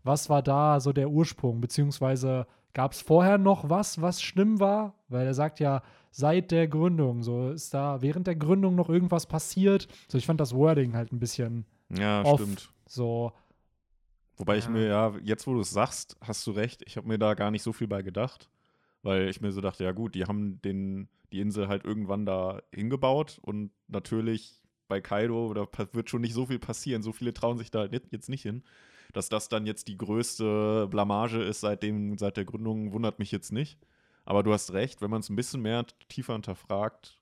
[0.04, 1.62] was war da so der Ursprung?
[1.62, 4.94] Beziehungsweise gab es vorher noch was, was schlimm war?
[5.10, 9.26] Weil er sagt ja, seit der Gründung, so ist da während der Gründung noch irgendwas
[9.26, 9.88] passiert.
[10.08, 12.40] So, ich fand das Wording halt ein bisschen Ja, off.
[12.40, 12.70] stimmt.
[12.88, 13.32] So,
[14.38, 14.72] Wobei ich Ja.
[14.72, 17.50] mir, ja, jetzt wo du es sagst, hast du recht, ich habe mir da gar
[17.52, 18.50] nicht so viel bei gedacht.
[19.06, 22.64] Weil ich mir so dachte, ja gut, die haben den, die Insel halt irgendwann da
[22.74, 27.04] hingebaut und natürlich bei Kaido, da wird schon nicht so viel passieren.
[27.04, 28.64] So viele trauen sich da halt jetzt- nicht hin.
[29.14, 33.52] Dass das dann jetzt die größte Blamage ist seitdem, seit der Gründung, wundert mich jetzt
[33.52, 33.80] nicht.
[34.26, 37.20] Aber du hast recht, wenn man es ein bisschen mehr tiefer hinterfragt,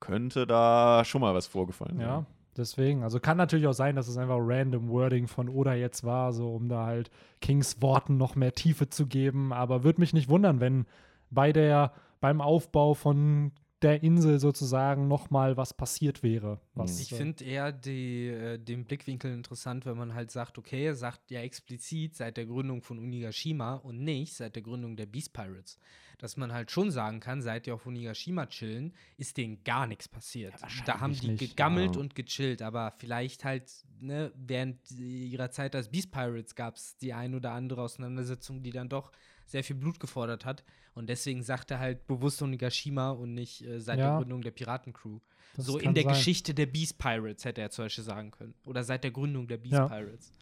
[0.00, 2.06] könnte da schon mal was vorgefallen sein.
[2.06, 2.26] Ja,
[2.58, 3.02] deswegen.
[3.02, 6.54] Also kann natürlich auch sein, dass es einfach random Wording von Oda jetzt war, so
[6.54, 9.52] um da halt Kings Worten noch mehr Tiefe zu geben.
[9.54, 10.84] Aber würde mich nicht wundern, wenn
[11.32, 16.60] bei der, beim Aufbau von der Insel sozusagen noch mal was passiert wäre.
[16.74, 20.86] Was, Ich äh, finde eher die, äh, den Blickwinkel interessant, wenn man halt sagt, okay,
[20.86, 25.06] er sagt ja explizit seit der Gründung von Unigashima und nicht seit der Gründung der
[25.06, 25.78] Beast Pirates.
[26.18, 30.08] Dass man halt schon sagen kann, seit die auf Unigashima chillen, ist denen gar nichts
[30.08, 30.54] passiert.
[30.86, 32.00] da haben die nicht, gegammelt ja.
[32.00, 37.12] und gechillt, aber vielleicht halt, ne, während ihrer Zeit als Beast Pirates gab es die
[37.12, 39.10] ein oder andere Auseinandersetzung, die dann doch
[39.46, 40.64] sehr viel Blut gefordert hat.
[40.94, 44.08] Und deswegen sagt er halt bewusst Onigashima und nicht äh, seit Ja.
[44.10, 45.18] der Gründung der Piratencrew.
[45.56, 46.12] das So in der sein.
[46.12, 48.54] Geschichte der Beast Pirates hätte er zum Beispiel sagen können.
[48.66, 49.86] Oder seit der Gründung der Beast Ja.
[49.88, 50.32] Pirates.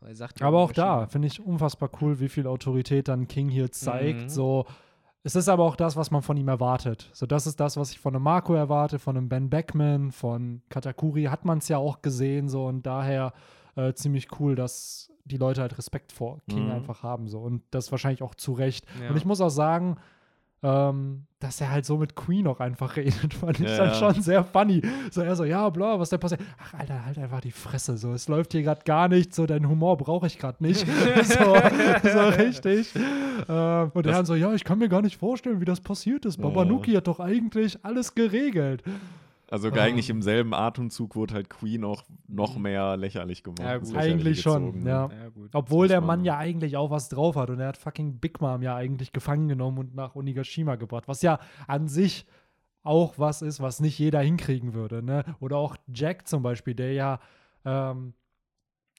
[0.00, 3.48] Aber, er ja Aber auch da finde ich unfassbar cool, wie viel Autorität dann King
[3.48, 4.22] hier zeigt.
[4.22, 4.28] Mhm.
[4.28, 4.64] So,
[5.22, 7.10] es ist aber auch das, was man von ihm erwartet.
[7.12, 10.62] So, das ist das, was ich von einem Marco erwarte, von einem Ben Beckman, von
[10.70, 13.34] Katakuri hat man es ja auch gesehen, so und daher
[13.76, 16.72] äh, ziemlich cool, dass die Leute halt Respekt vor King Mhm.
[16.72, 17.28] einfach haben.
[17.28, 17.38] So.
[17.40, 18.84] Und das wahrscheinlich auch zu Recht.
[19.02, 19.10] Ja.
[19.10, 19.96] Und ich muss auch sagen,
[20.62, 23.94] ähm, dass er halt so mit Queen auch einfach redet, fand ich Ja, dann ja.
[23.94, 24.82] schon sehr funny.
[25.10, 26.42] So, er so, ja, bla, was da passiert?
[26.62, 27.96] Ach, Alter, halt einfach die Fresse.
[27.96, 29.34] So, es läuft hier gerade gar nicht.
[29.34, 30.86] So, deinen Humor brauche ich gerade nicht.
[31.24, 31.54] so,
[32.12, 32.94] so richtig.
[32.94, 35.80] Ähm, und er Das- dann so, ja, ich kann mir gar nicht vorstellen, wie das
[35.80, 36.36] passiert ist.
[36.38, 36.42] Ja.
[36.44, 38.82] Babanuki hat doch eigentlich alles geregelt.
[39.50, 43.60] Also eigentlich im selben Atemzug wurde halt Queen auch noch mehr lächerlich gemacht.
[43.60, 43.96] Ja, gut.
[43.96, 44.90] Eigentlich schon, gezogen, ne?
[44.90, 45.10] ja.
[45.10, 45.50] Ja, gut.
[45.54, 48.40] Obwohl der man- Mann ja eigentlich auch was drauf hat und er hat fucking Big
[48.40, 52.26] Mom ja eigentlich gefangen genommen und nach Onigashima gebracht, was ja an sich
[52.82, 55.24] auch was ist, was nicht jeder hinkriegen würde, ne?
[55.40, 57.20] Oder auch Jack zum Beispiel, der ja
[57.64, 58.14] ähm,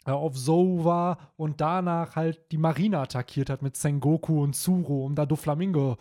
[0.06, 5.06] äh, auf Zou war und danach halt die Marine attackiert hat mit Sengoku und Zuru,
[5.06, 5.98] um da Doflamingo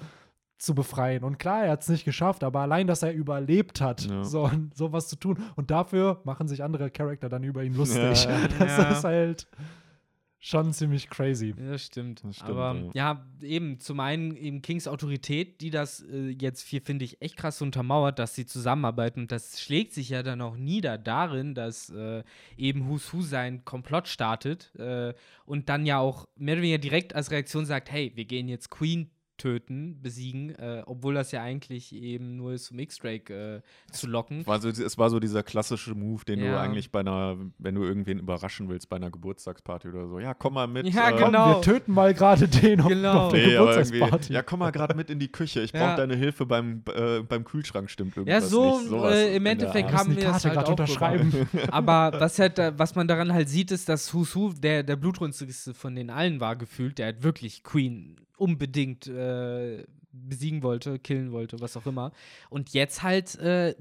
[0.60, 1.24] zu befreien.
[1.24, 4.24] Und klar, er hat es nicht geschafft, aber allein, dass er überlebt hat, Ja.
[4.24, 5.38] so sowas zu tun.
[5.56, 8.24] Und dafür machen sich andere Charakter dann über ihn lustig.
[8.24, 8.38] Ja.
[8.58, 8.90] Das Ja.
[8.90, 9.46] ist halt
[10.42, 11.54] schon ziemlich crazy.
[11.58, 12.24] Ja, das stimmt.
[12.24, 13.26] Das stimmt, Aber ja.
[13.42, 17.60] eben zum einen eben Kings Autorität, die das äh, jetzt hier, finde ich, echt krass
[17.60, 19.20] untermauert, dass sie zusammenarbeiten.
[19.20, 22.22] Und das schlägt sich ja dann auch nieder darin, dass äh,
[22.56, 25.12] eben Who's Who sein Komplott startet äh,
[25.44, 28.70] und dann ja auch mehr oder weniger direkt als Reaktion sagt, hey, wir gehen jetzt
[28.70, 29.10] Queen
[29.40, 34.46] töten, besiegen, äh, obwohl das ja eigentlich eben nur ist, um X-Drake äh, zu locken.
[34.46, 36.60] War so, es war so dieser klassische Move, den du Ja.
[36.60, 40.18] eigentlich bei einer, wenn du irgendwen überraschen willst, bei einer Geburtstagsparty oder so.
[40.20, 40.86] Ja, komm mal mit.
[40.92, 41.48] Ja, äh, Komm, genau.
[41.56, 43.26] wir töten mal gerade den auf, Genau.
[43.26, 44.32] auf der Nee, Geburtstagsparty.
[44.32, 45.60] ja, komm mal gerade mit in die Küche.
[45.62, 45.96] Ich brauche Ja.
[45.96, 48.88] deine Hilfe beim, äh, beim Kühlschrank, stimmt Ja, irgendwas so nicht.
[48.90, 51.32] Sowas äh, im Endeffekt haben wir das Karte halt unterschreiben.
[51.70, 55.94] Aber was halt, was man daran halt sieht, ist, dass Who der, der blutrünstigste von
[55.94, 61.76] den allen war gefühlt, der halt wirklich Queen unbedingt äh, besiegen wollte, killen wollte, was
[61.76, 62.10] auch immer.
[62.48, 63.74] Und jetzt halt äh,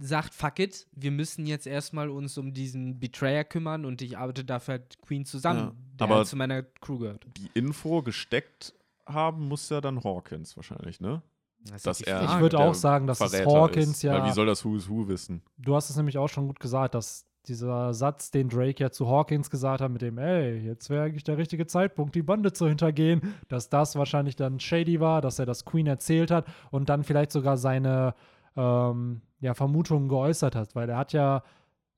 [0.00, 4.44] sagt, fuck it, wir müssen jetzt erstmal uns um diesen Betrayer kümmern und ich arbeite
[4.44, 7.26] dafür halt Queen zusammen, Ja, der aber- halt zu meiner Crew gehört.
[7.36, 11.22] Die Info gesteckt haben muss ja dann Hawkins wahrscheinlich, ne?
[11.70, 12.22] Das Dass er-.
[12.22, 14.02] Ich würde auch sagen, dass es Verräter Hawkins ist.
[14.04, 14.14] ja.
[14.22, 15.42] Weil wie soll das Who's Who wissen?
[15.58, 19.08] Du hast es nämlich auch schon gut gesagt, dass dieser Satz, den Drake ja zu
[19.08, 22.68] Hawkins gesagt hat, mit dem, ey, jetzt wäre eigentlich der richtige Zeitpunkt, die Bande zu
[22.68, 27.04] hintergehen, dass das wahrscheinlich dann shady war, dass er das Queen erzählt hat und dann
[27.04, 28.14] vielleicht sogar seine
[28.56, 31.42] ähm, ja, Vermutungen geäußert hat, weil er hat ja,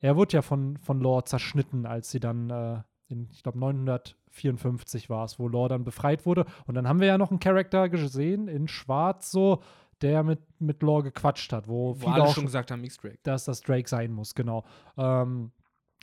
[0.00, 5.10] er wurde ja von, von Law zerschnitten, als sie dann äh, in, ich glaube, 954
[5.10, 6.44] war es, wo Law dann befreit wurde.
[6.66, 9.62] Und dann haben wir ja noch einen Charakter gesehen in Schwarz so,
[10.02, 13.18] der mit, mit Law gequatscht hat, wo, Wo viele alle auch schon gesagt haben, X-Drake.
[13.22, 14.64] dass das Drake sein muss, genau.
[14.96, 15.52] Ähm,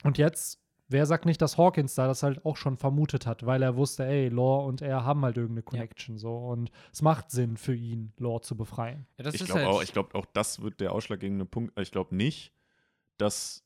[0.04, 3.62] und jetzt, wer sagt nicht, dass Hawkins da das halt auch schon vermutet hat, weil
[3.62, 7.56] er wusste, ey, Law und er haben halt irgendeine Connection so und es macht Sinn
[7.56, 9.06] für ihn, Law zu befreien.
[9.16, 11.78] Ja, das ich ist glaube halt auch, ich glaube auch, das wird der ausschlaggebende Punkt.
[11.78, 12.52] Ich glaube nicht,
[13.16, 13.64] dass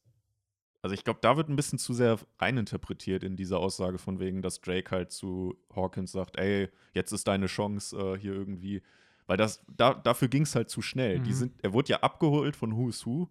[0.84, 4.42] also ich glaube, da wird ein bisschen zu sehr reininterpretiert in diese Aussage von wegen,
[4.42, 8.82] dass Drake halt zu Hawkins sagt, ey, jetzt ist deine Chance äh, hier irgendwie,
[9.26, 11.20] weil das da, dafür ging es halt zu schnell.
[11.20, 11.34] Die Mhm.
[11.34, 13.28] sind, er wurde ja abgeholt von Who's Who,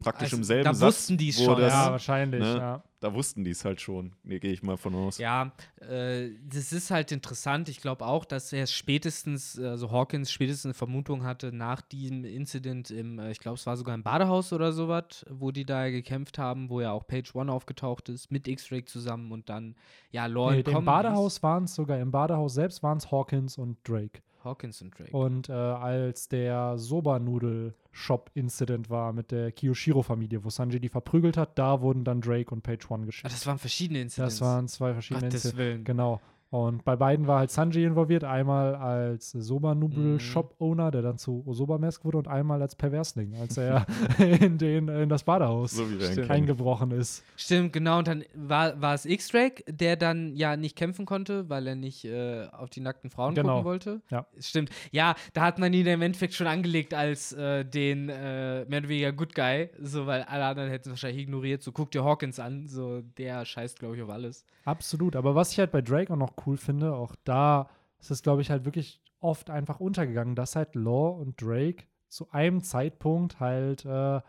[0.00, 0.88] praktisch Also, im selben da Satz.
[0.94, 2.56] wussten die's wo schon, das, ja, wahrscheinlich, ne?
[2.58, 2.82] ja.
[3.00, 4.14] Da wussten die es halt schon.
[4.22, 5.18] Nee, gehe ich mal von aus.
[5.18, 5.52] Ja,
[5.86, 7.68] äh, das ist halt interessant.
[7.68, 12.90] Ich glaube auch, dass er spätestens, also Hawkins spätestens eine Vermutung hatte nach diesem Incident
[12.90, 16.38] im, äh, ich glaube, es war sogar im Badehaus oder sowas, wo die da gekämpft
[16.38, 19.74] haben, wo ja auch Page One aufgetaucht ist, mit X-Ray zusammen und dann,
[20.10, 23.76] ja, Law Nee, Im Badehaus waren es sogar, im Badehaus selbst waren es Hawkins und
[23.86, 24.22] Drake.
[24.44, 24.46] Ist.
[24.50, 25.16] Hawkins und Drake.
[25.16, 31.80] Und äh, als der Soba-Nudel-Shop-Incident war mit der Kiyoshiro-Familie, wo Sanji die verprügelt hat, da
[31.80, 33.32] wurden dann Drake und Page One ah, geschickt.
[33.32, 34.38] das waren verschiedene Incidents.
[34.38, 35.58] Das waren zwei verschiedene Gottes Incidents.
[35.58, 35.84] Willen.
[35.84, 36.20] Genau.
[36.54, 39.80] Und bei beiden war halt Sanji involviert, einmal als Soba Mhm.
[39.80, 43.84] Noodle Shop Owner, der dann zu Osoba Mask wurde, und einmal als Perversling, als er
[44.20, 45.84] in, den, in das Badehaus So
[46.28, 47.24] eingebrochen ist.
[47.36, 47.98] Stimmt, genau.
[47.98, 52.04] Und dann war, war es X-Drake, der dann ja nicht kämpfen konnte, weil er nicht
[52.04, 53.54] äh, auf die nackten Frauen Genau.
[53.54, 54.00] gucken wollte.
[54.10, 54.24] Ja.
[54.38, 54.70] Stimmt.
[54.92, 58.88] Ja, da hat man ihn im Endeffekt schon angelegt als äh, den äh, mehr oder
[58.88, 61.64] weniger Good Guy, so weil alle anderen hätten es wahrscheinlich ignoriert.
[61.64, 64.44] So guck dir Hawkins an, so der scheißt, glaube ich, auf alles.
[64.66, 65.16] Absolut.
[65.16, 68.42] Aber was ich halt bei Drake auch noch cool finde, auch da ist es, glaube
[68.42, 73.84] ich, halt wirklich oft einfach untergegangen, dass halt Law und Drake zu einem Zeitpunkt halt
[73.84, 74.20] äh,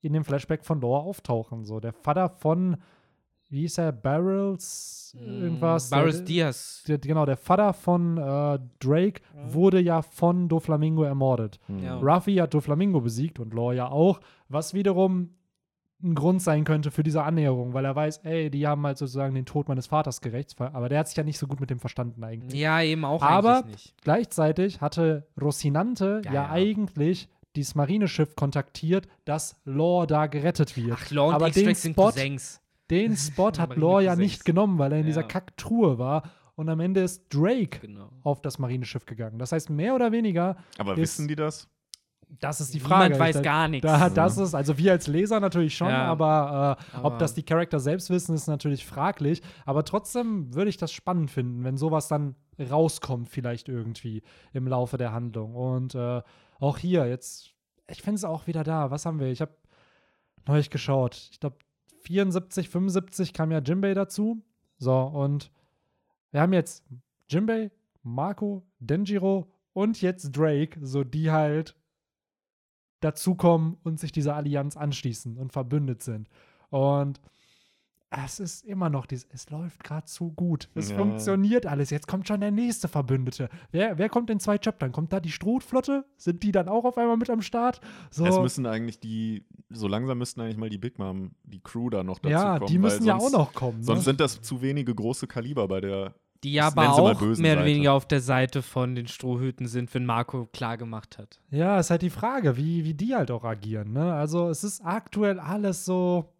[0.00, 1.64] in dem Flashback von Law auftauchen.
[1.64, 2.76] So, der Vater von,
[3.48, 5.90] wie hieß er, Barrels, irgendwas.
[5.90, 6.84] Barris der, Diaz.
[6.86, 11.58] der, genau, der Vater von äh, Drake wurde ja von Doflamingo ermordet.
[11.66, 11.82] Hm.
[11.82, 11.98] Ja.
[11.98, 15.30] Ruffy hat Doflamingo besiegt und Law ja auch, was wiederum
[16.02, 19.34] ein Grund sein könnte für diese Annäherung, weil er weiß, ey, die haben halt sozusagen
[19.34, 21.78] den Tod meines Vaters gerecht, aber der hat sich ja nicht so gut mit dem
[21.78, 22.60] verstanden eigentlich.
[22.60, 24.02] Ja, eben auch Aber- eigentlich nicht.
[24.02, 26.50] Gleichzeitig hatte Rocinante ja, Ja, ja.
[26.50, 30.98] eigentlich dieses Marineschiff kontaktiert, dass Law da gerettet wird.
[31.00, 32.10] Ach, Law und aber den Spot,
[32.90, 35.26] den Spot hat Law ja nicht genommen, weil er in dieser Ja.
[35.28, 36.24] Kacktruhe war
[36.56, 38.10] und am Ende ist Drake Genau.
[38.22, 39.38] auf das Marineschiff gegangen.
[39.38, 41.68] Das heißt, mehr oder weniger, Aber Ist- wissen die das?
[42.40, 43.04] Das ist die Frage.
[43.14, 43.86] Niemand weiß da, gar nichts.
[43.86, 46.04] Da, das ist, also wir als Leser natürlich schon, Ja.
[46.06, 49.42] aber, äh, ob Aber- das die Charakter selbst wissen, ist natürlich fraglich.
[49.66, 54.96] Aber trotzdem würde ich das spannend finden, wenn sowas dann rauskommt, vielleicht irgendwie im Laufe
[54.96, 55.54] der Handlung.
[55.54, 56.22] Und äh,
[56.60, 57.50] auch hier, jetzt,
[57.88, 58.90] ich finde es auch wieder da.
[58.90, 59.28] Was haben wir?
[59.28, 59.52] Ich habe
[60.46, 61.28] neulich geschaut.
[61.32, 61.56] Ich glaube,
[62.02, 64.42] 74, 75 kam ja Jimbei dazu.
[64.78, 65.50] So, und
[66.30, 66.84] wir haben jetzt
[67.28, 67.70] Jimbei,
[68.02, 71.74] Marco, Denjiro und jetzt Drake, so die halt
[73.04, 76.28] dazukommen und sich dieser Allianz anschließen und verbündet sind.
[76.70, 77.20] Und
[78.24, 80.68] es ist immer noch dieses, es läuft gerade zu gut.
[80.76, 80.96] Es Ja.
[80.96, 81.90] funktioniert alles.
[81.90, 83.48] Jetzt kommt schon der nächste Verbündete.
[83.72, 84.92] Wer, wer kommt in zwei Chaptern?
[84.92, 86.04] Kommt da die Strohflotte?
[86.16, 87.80] Sind die dann auch auf einmal mit am Start?
[88.12, 91.90] So, Es müssen eigentlich die, so langsam müssten eigentlich mal die Big Mom, die Crew
[91.90, 92.68] da noch dazu ja, kommen.
[92.70, 93.78] die müssen weil ja auch sonst- noch kommen.
[93.78, 93.84] Ne?
[93.84, 96.14] Sonst sind das zu wenige große Kaliber bei der.
[96.44, 100.04] Die ja aber auch mehr oder weniger auf der Seite von den Strohhüten sind, wenn
[100.06, 101.40] Marco klar gemacht hat.
[101.50, 103.92] ja, ist halt die Frage, wie, wie die halt auch agieren.
[103.94, 104.12] Ne?
[104.14, 106.32] Also es ist aktuell alles so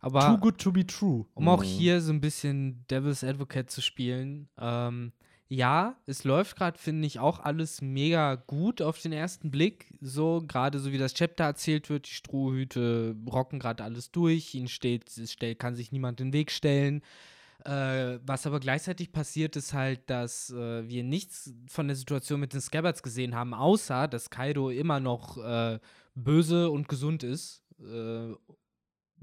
[0.00, 1.24] Aber too good to be true.
[1.34, 1.66] um auch Mhm.
[1.66, 5.12] hier so ein bisschen Devil's Advocate zu spielen, ähm,
[5.48, 9.92] ja, es läuft gerade, finde ich, auch alles mega gut auf den ersten Blick.
[10.00, 14.68] So, gerade so wie das Chapter erzählt wird, die Strohhüte rocken gerade alles durch, ihnen
[14.68, 17.02] steht, es stellt, kann sich niemand in den Weg stellen.
[17.64, 22.52] Äh, was aber gleichzeitig passiert, ist halt, dass äh, wir nichts von der Situation mit
[22.52, 25.78] den Scabbards gesehen haben, außer dass Kaido immer noch äh,
[26.14, 27.62] böse und gesund ist.
[27.80, 28.34] Äh,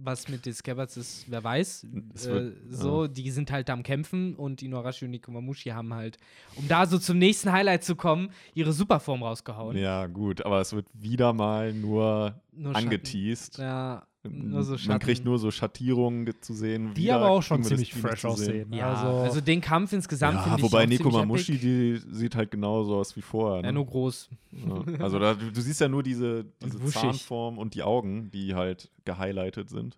[0.01, 1.83] was mit den Scabbards ist, wer weiß.
[1.83, 6.17] Äh, wird- so, die sind halt am Kämpfen und Inuarashi und Nikomamushi haben halt,
[6.55, 9.75] um da so zum nächsten Highlight zu kommen, ihre Superform rausgehauen.
[9.75, 13.57] Ja, gut, aber es wird wieder mal nur, Nur angeteased.
[13.57, 14.99] Ja, so Man Schatten.
[14.99, 16.93] kriegt nur so Schattierungen ge- zu sehen.
[16.93, 18.73] Die Wieder aber auch schon ziemlich fresh aussehen.
[18.73, 21.97] Ja, also, also, den Kampf insgesamt Ja, finde ich wobei auch Nico ziemlich Mamushi, die
[22.11, 23.57] sieht halt genauso aus wie vorher.
[23.61, 23.73] Ja, Ne?
[23.73, 24.29] nur groß.
[24.51, 24.83] Ja.
[24.99, 26.99] Also da, du, du siehst ja nur diese, diese wuschig.
[27.01, 29.97] Zahnform und die Augen, die halt gehighlightet sind.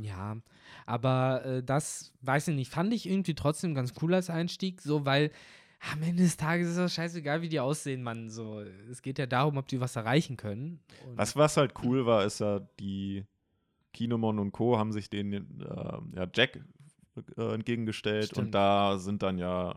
[0.00, 0.36] Ja,
[0.86, 5.04] aber äh, das, weiß ich nicht, fand ich irgendwie trotzdem ganz cool als Einstieg, so,
[5.04, 5.30] weil
[5.92, 8.30] am Ende des Tages ist das scheißegal, wie die aussehen, Mann.
[8.30, 10.80] So, es geht ja darum, ob die was erreichen können.
[11.06, 13.24] Und Was, was halt cool war, ist ja, die
[13.92, 14.78] Kinemon und Co.
[14.78, 15.38] haben sich den äh,
[16.16, 16.60] ja, Jack
[17.36, 18.46] äh, entgegengestellt Stimmt.
[18.46, 19.74] und da sind dann ja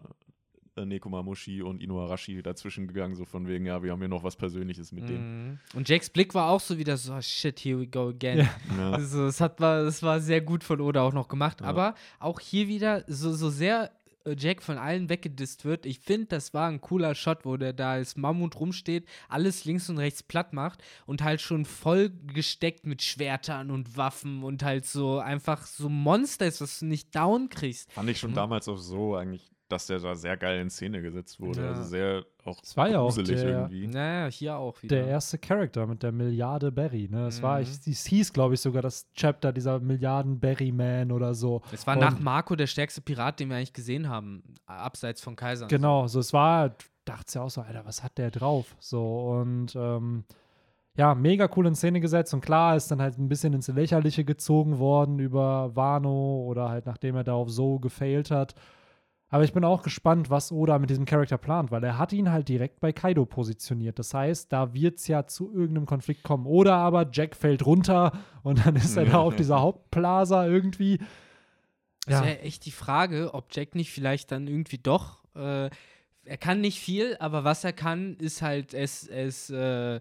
[0.75, 4.35] äh, Nekomamushi und Inuarashi dazwischen gegangen, so von wegen, ja, wir haben hier noch was
[4.35, 5.47] Persönliches mit denen.
[5.47, 5.59] Mhm.
[5.75, 8.39] Und Jacks Blick war auch so wieder so, oh, shit, here we go again.
[8.39, 8.49] Ja.
[8.77, 8.91] Ja.
[8.91, 11.61] Also, es hat war, es war sehr gut von Oda auch noch gemacht.
[11.61, 11.67] Ja.
[11.67, 13.91] Aber auch hier wieder, so, so sehr
[14.37, 17.91] Jack von allen weggedisst wird, ich finde, das war ein cooler Shot, wo der da
[17.93, 23.01] als Mammut rumsteht, alles links und rechts platt macht und halt schon voll gesteckt mit
[23.01, 27.91] Schwertern und Waffen und halt so einfach so Monster ist, was du nicht down kriegst.
[27.93, 28.35] Fand ich schon Mhm.
[28.35, 31.61] damals auch so eigentlich, dass der da sehr geil in Szene gesetzt wurde.
[31.61, 31.69] Ja.
[31.69, 33.87] Also sehr auch Es war ja auch gruselig der- irgendwie.
[33.87, 34.95] Naja, hier auch wieder.
[34.97, 37.07] der erste Charakter mit der Milliarde Berry.
[37.11, 37.27] Ne?
[37.27, 37.63] Es war, Mhm.
[37.63, 41.61] ich, es hieß, glaube ich, sogar das Chapter dieser Milliarden Berry Man oder so.
[41.71, 45.35] es war Und- nach Marco der stärkste Pirat, den wir eigentlich gesehen haben, abseits von
[45.35, 45.67] Kaisern.
[45.69, 48.75] Genau, so es war, du dachtest ja auch so, Alter, was hat der drauf?
[48.79, 50.23] So und ähm,
[50.95, 54.23] ja, mega cool in Szene gesetzt und klar ist dann halt ein bisschen ins Lächerliche
[54.23, 58.53] gezogen worden über Wano oder halt nachdem er da auf so gefailt hat.
[59.33, 62.31] Aber ich bin auch gespannt, was Oda mit diesem Charakter plant, weil er hat ihn
[62.31, 63.97] halt direkt bei Kaido positioniert.
[63.97, 66.45] Das heißt, da wird es ja zu irgendeinem Konflikt kommen.
[66.45, 68.11] Oder aber Jack fällt runter
[68.43, 70.99] und dann ist er da auf dieser Hauptplaza irgendwie.
[72.05, 72.25] Das Ja.
[72.27, 75.23] wäre echt die Frage, ob Jack nicht vielleicht dann irgendwie doch.
[75.33, 75.71] Äh,
[76.25, 79.99] er kann nicht viel, aber was er kann, ist halt, er ist, er ist äh,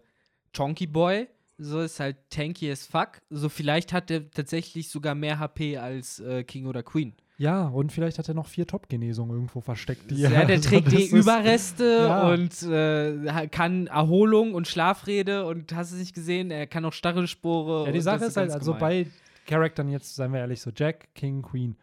[0.55, 1.27] Chonky Boy.
[1.57, 3.23] So ist halt tanky as fuck.
[3.31, 7.15] So vielleicht hat er tatsächlich sogar mehr HP als äh, King oder Queen.
[7.43, 10.13] Ja, und vielleicht hat er noch vier Top-Genesungen irgendwo versteckt.
[10.13, 12.29] Die Ja, er- der also trägt das die Überreste ja.
[12.33, 17.87] und äh, kann Erholung und Schlafrede und hast du nicht gesehen, er kann auch Stachelspore.
[17.87, 18.81] Ja, die Sache ist halt, also gemein.
[19.07, 19.11] bei
[19.49, 21.77] Charaktern jetzt, seien wir ehrlich, so Jack, King, Queen,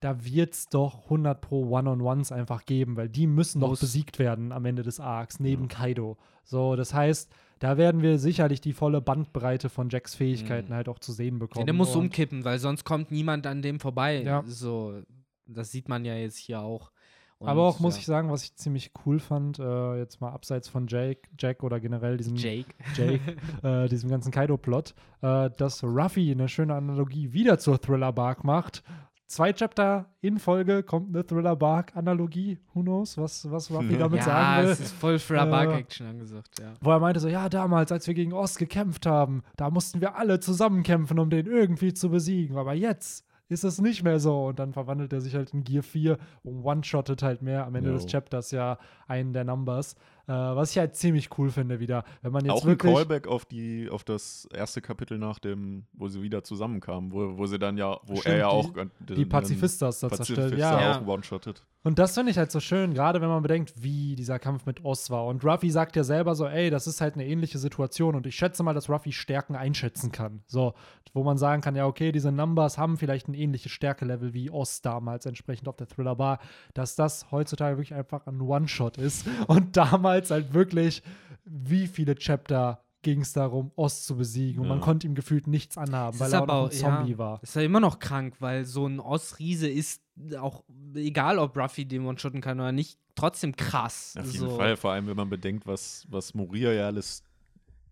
[0.00, 4.50] da wird es doch 100 pro One-on-Ones einfach geben, weil die müssen doch besiegt werden
[4.50, 6.16] am Ende des Arcs, neben Kaido.
[6.42, 10.74] So, das heißt, da werden wir sicherlich die volle Bandbreite von Jacks Fähigkeiten Mhm.
[10.74, 11.62] halt auch zu sehen bekommen.
[11.62, 14.22] Ja, der muss umkippen, weil sonst kommt niemand an dem vorbei.
[14.22, 14.42] Ja.
[14.46, 15.00] So,
[15.46, 16.90] das sieht man ja jetzt hier auch.
[17.38, 18.00] Und, Aber auch, muss ja.
[18.00, 21.80] ich sagen, was ich ziemlich cool fand, äh, jetzt mal abseits von Jake, Jack oder
[21.80, 22.74] generell diesem Jake.
[22.96, 28.82] Jake, äh, diesem ganzen Kaido-Plot, äh, dass Ruffy eine schöne Analogie wieder zur Thriller-Bark macht.
[29.30, 32.58] Zwei Chapter in Folge kommt eine Thriller-Bark-Analogie.
[32.74, 34.72] Who knows, was, was Ruffy damit ja, sagen will.
[34.72, 36.72] es ist voll für Äh, Bark-Action angesagt, ja.
[36.80, 40.16] Wo er meinte so, ja, damals, als wir gegen Ost gekämpft haben, da mussten wir
[40.16, 42.56] alle zusammenkämpfen, um den irgendwie zu besiegen.
[42.56, 44.46] Aber jetzt ist es nicht mehr so.
[44.46, 47.90] Und dann verwandelt er sich halt in Gear 4 und one-shottet halt mehr am Ende
[47.90, 47.96] Jo.
[47.96, 49.94] des Chapters ja einen der Numbers.
[50.30, 52.04] Äh, was ich halt ziemlich cool finde wieder.
[52.22, 56.06] Wenn man jetzt Auch ein Callback auf die, auf das erste Kapitel nach dem, wo
[56.06, 58.86] sie wieder zusammenkamen, wo, wo sie dann ja, wo Stimmt, er ja die- auch äh,
[59.00, 60.38] die den- Pazifistas da zerstört.
[60.38, 61.00] Pazifista Ja.
[61.00, 61.64] auch one-shottet.
[61.82, 64.84] Und das finde ich halt so schön, gerade wenn man bedenkt, wie dieser Kampf mit
[64.84, 65.24] Oz war.
[65.26, 68.14] Und Ruffy sagt ja selber so, ey, das ist halt eine ähnliche Situation.
[68.14, 70.42] Und ich schätze mal, dass Ruffy Stärken einschätzen kann.
[70.46, 70.74] So,
[71.14, 74.82] wo man sagen kann, ja, okay, diese Numbers haben vielleicht ein ähnliches Stärkelevel wie Oz
[74.82, 76.38] damals entsprechend auf der Thriller Bar,
[76.74, 79.26] dass das heutzutage wirklich einfach ein One-Shot ist.
[79.46, 81.02] Und damals halt wirklich,
[81.46, 84.60] wie viele Chapter ging es darum, Oz zu besiegen.
[84.60, 84.84] Und man Ja.
[84.84, 86.78] konnte ihm gefühlt nichts anhaben, weil er auch noch ein auch- ja.
[86.96, 87.42] Zombie war.
[87.42, 90.02] Ist ja immer noch krank, weil so ein Oz-Riese ist
[90.38, 90.64] auch,
[90.94, 94.14] egal ob Ruffy den one-shotten kann oder nicht, trotzdem krass.
[94.18, 94.56] Auf jeden so.
[94.56, 97.22] Fall, vor allem wenn man bedenkt, was, was Moria ja alles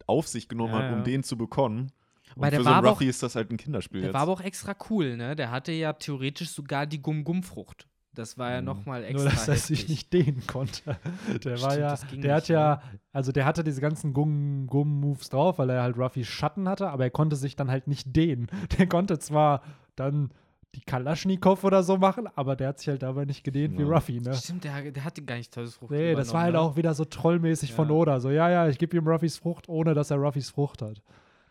[0.07, 1.05] auf sich genommen Ja, hat, um ja.
[1.05, 1.93] den zu bekommen.
[2.35, 4.01] Und Weil der für so war einen aber auch- Ruffy ist das halt ein Kinderspiel
[4.01, 4.15] Der jetzt.
[4.15, 5.35] war aber auch extra cool, ne?
[5.37, 7.87] Der hatte ja theoretisch sogar die Gum-Gum-Frucht.
[8.15, 8.67] Das war ja Mhm.
[8.67, 10.97] nochmal extra Nur, dass er sich nicht dehnen konnte.
[11.45, 14.13] Der war Stimmt, ja, das ging der hat nicht, ja, also der hatte diese ganzen
[14.13, 18.15] Gumm-Moves drauf, weil er halt Ruffys Schatten hatte, aber er konnte sich dann halt nicht
[18.17, 18.49] dehnen.
[18.79, 19.63] Der konnte zwar
[19.97, 20.31] dann
[20.75, 23.89] die Kalaschnikow oder so machen, aber der hat sich halt dabei nicht gedehnt wie Ja.
[23.89, 24.35] Ruffy, ne?
[24.35, 25.91] Stimmt, der, der hatte gar nicht Teufelsfrucht.
[25.91, 27.95] Nee, das war halt übernommen, auch wieder so trollmäßig von Ja.
[27.95, 28.21] Oda.
[28.21, 31.01] So, ja, ja, ich gebe ihm Ruffys Frucht, ohne dass er Ruffys Frucht hat.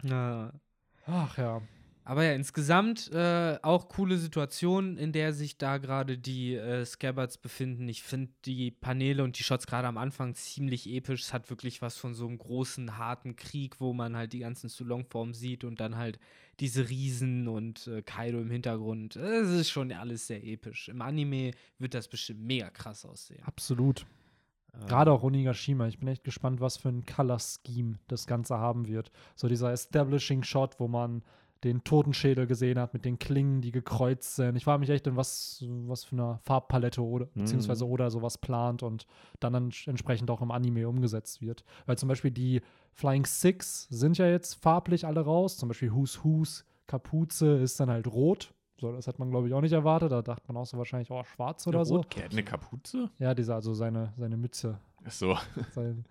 [0.03, 0.11] Ne?
[0.11, 0.51] Ja.
[1.07, 1.61] Ach ja.
[2.07, 7.37] Aber ja, insgesamt äh, auch coole Situation, in der sich da gerade die äh, Scabbards
[7.37, 7.89] befinden.
[7.89, 11.23] Ich finde die Paneele und die Shots gerade am Anfang ziemlich episch.
[11.23, 14.69] Es hat wirklich was von so einem großen, harten Krieg, wo man halt die ganzen
[14.69, 16.17] Sulong-Formen sieht und dann halt
[16.61, 19.17] diese Riesen und äh, Kaido im Hintergrund.
[19.17, 20.87] Es ist schon alles sehr episch.
[20.87, 23.43] Im Anime wird das bestimmt mega krass aussehen.
[23.43, 24.05] Absolut.
[24.73, 25.87] Ähm, Gerade auch Onigashima.
[25.87, 29.11] Ich bin echt gespannt, was für ein Color-Scheme das Ganze haben wird.
[29.35, 31.21] So dieser Establishing-Shot, wo man
[31.63, 34.55] den Totenschädel gesehen hat mit den Klingen, die gekreuzt sind.
[34.55, 37.41] Ich frage mich echt, in was, was für eine Farbpalette oder Mhm.
[37.41, 39.05] beziehungsweise oder sowas plant und
[39.39, 41.63] dann ents- entsprechend auch im Anime umgesetzt wird.
[41.85, 42.61] Weil zum Beispiel die
[42.93, 45.57] Flying Six sind ja jetzt farblich alle raus.
[45.57, 48.53] Zum Beispiel Who's Who's Kapuze ist dann halt rot.
[48.79, 50.11] So, das hat man, glaube ich, auch nicht erwartet.
[50.11, 52.03] Da dachte man auch so wahrscheinlich, oh, schwarz oder so.
[52.15, 53.09] Der hat eine Kapuze?
[53.17, 55.35] Ja, dieser, also seine, seine Mütze, Achso,
[55.71, 56.05] sein,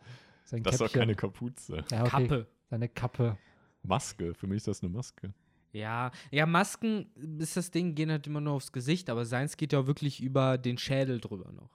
[0.45, 1.01] sein das ist doch Käppchen.
[1.01, 1.85] keine Kapuze.
[1.93, 2.27] ja, okay.
[2.27, 2.47] Kappe.
[2.69, 3.39] Seine Kappe.
[3.87, 5.33] Maske, für mich ist das eine Maske.
[5.73, 7.07] Ja, ja, Masken
[7.39, 10.57] ist das Ding, gehen halt immer nur aufs Gesicht, aber seins geht ja wirklich über
[10.59, 11.71] den Schädel drüber noch.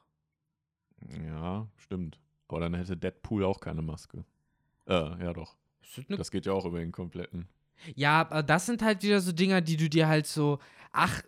[1.26, 2.20] Ja, stimmt.
[2.48, 4.26] Aber dann hätte Deadpool auch keine Maske.
[4.88, 4.94] Äh,
[5.24, 5.56] ja doch.
[6.10, 7.48] Das geht ja auch über den kompletten.
[7.96, 10.60] ja, aber das sind halt wieder so Dinger, die du dir halt so,
[10.92, 11.22] ach,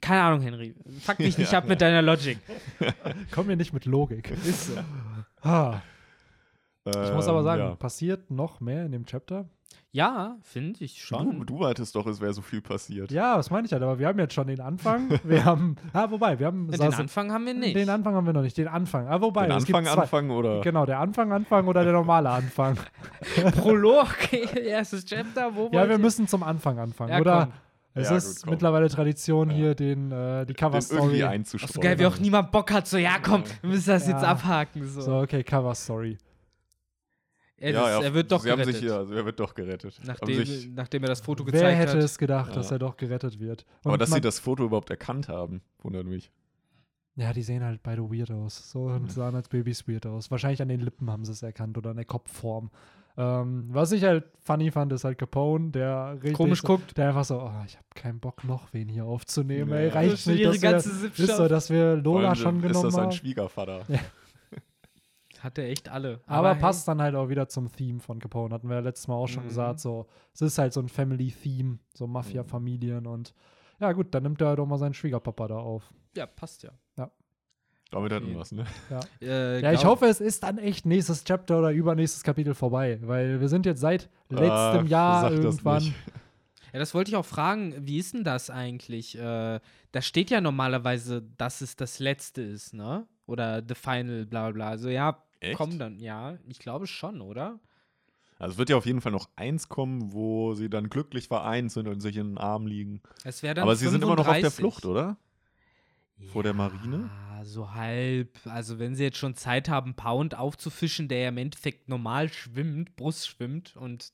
[0.00, 2.38] keine Ahnung, Henry, fuck mich nicht Ja, ab mit deiner Logik.
[3.30, 4.30] Komm mir nicht mit Logik.
[4.44, 4.78] Ist so.
[5.42, 5.80] Ah,
[6.84, 7.74] ich muss aber Ähm, sagen, ja.
[7.76, 9.48] passiert noch mehr in dem Chapter.
[9.90, 11.46] Ja, finde ich Du, schon.
[11.46, 13.10] du meintest doch, es wäre so viel passiert.
[13.10, 15.18] Ja, das meine ich halt, aber wir haben jetzt schon den Anfang.
[15.24, 17.74] Wir haben, ah, wobei, wir haben den saß- Anfang haben wir nicht.
[17.74, 19.08] Den Anfang haben wir noch nicht, den Anfang.
[19.08, 20.02] Ah, wobei, Den Anfang zwei.
[20.02, 20.60] anfangen oder?
[20.60, 22.76] Genau, der Anfang, Anfang oder der normale Anfang.
[23.56, 24.08] Prolog,
[24.54, 27.40] erstes Chapter, wo ja, wir ihr- müssen zum Anfang anfangen, Ja, oder?
[27.46, 27.52] komm.
[27.94, 29.56] Es Ja, ist gut, mittlerweile Tradition Ja.
[29.56, 31.24] hier, den, äh, die Cover-Story.
[31.24, 31.72] einzustreuen.
[31.72, 34.28] so geil, wie auch niemand Bock hat, so, ja, komm, wir müssen das jetzt Ja.
[34.32, 34.86] abhaken.
[34.86, 35.00] So.
[35.00, 36.18] So, okay, Cover-Story.
[37.60, 38.74] Er, ja, das, ja, er wird doch sie haben gerettet.
[38.76, 39.98] sich hier, also er wird doch gerettet.
[39.98, 41.98] Haben nachdem, sich, nachdem er das Foto gezeigt Wer hätte hat.
[41.98, 42.76] es gedacht, dass Ja.
[42.76, 43.64] er doch gerettet wird?
[43.82, 46.30] aber Und dass man- sie das Foto überhaupt erkannt haben, wundert mich.
[47.16, 48.70] Ja, die sehen halt beide weird aus.
[48.70, 50.30] So und sahen als Babys weird aus.
[50.30, 52.70] Wahrscheinlich an den Lippen haben sie es erkannt oder an der Kopfform.
[53.16, 56.96] Ähm, was ich halt funny fand, ist halt Capone, der richtig Komisch guckt.
[56.96, 59.72] Der einfach so, oh, ich habe keinen Bock noch wen hier aufzunehmen.
[59.72, 59.92] Ey, Ja.
[59.94, 60.86] reicht Das ist nicht, ihre dass
[61.18, 63.12] wir, ist so, dass wir Lola schon ist genommen das sein haben.
[63.12, 63.80] Schwiegervater.
[63.88, 63.98] Ja.
[65.48, 66.20] Hat er echt alle.
[66.26, 68.54] Aber, hey, passt dann halt auch wieder zum Theme von Capone.
[68.54, 69.48] Hatten wir ja letztes Mal auch schon Mhm.
[69.48, 69.80] gesagt.
[69.80, 73.32] So, es ist halt so ein Family-Theme, so Mafia-Familien und
[73.80, 75.90] ja gut, dann nimmt er halt auch mal seinen Schwiegerpapa da auf.
[76.14, 76.70] Ja, passt ja.
[77.90, 78.34] Damit hatten Okay.
[78.34, 78.66] wir was, ne?
[79.22, 83.40] Äh, Ja, ich hoffe, es ist dann echt nächstes Chapter oder übernächstes Kapitel vorbei, weil
[83.40, 85.94] wir sind jetzt seit letztem Ach, Jahr irgendwann.
[86.74, 87.74] Ja, das wollte ich auch fragen.
[87.86, 89.16] Wie ist denn das eigentlich?
[89.18, 89.60] Äh,
[89.92, 93.06] da steht ja normalerweise, dass es das letzte ist, ne?
[93.24, 94.68] Oder the final, bla bla bla.
[94.68, 95.56] Also ja, Echt?
[95.56, 95.98] komm dann.
[95.98, 97.58] Ja, ich glaube schon, oder?
[98.38, 101.72] Also es wird ja auf jeden Fall noch eins kommen, wo sie dann glücklich vereint
[101.72, 103.02] sind und sich in den Armen liegen.
[103.24, 104.54] Es wäre dann Aber sie sind immer noch auf der 35.
[104.54, 105.16] Flucht, oder?
[106.32, 107.08] Vor der Marine?
[107.30, 108.38] Ja, so halb.
[108.44, 112.96] Also wenn sie jetzt schon Zeit haben, Pound aufzufischen, der ja im Endeffekt normal schwimmt,
[112.96, 114.12] Brust schwimmt und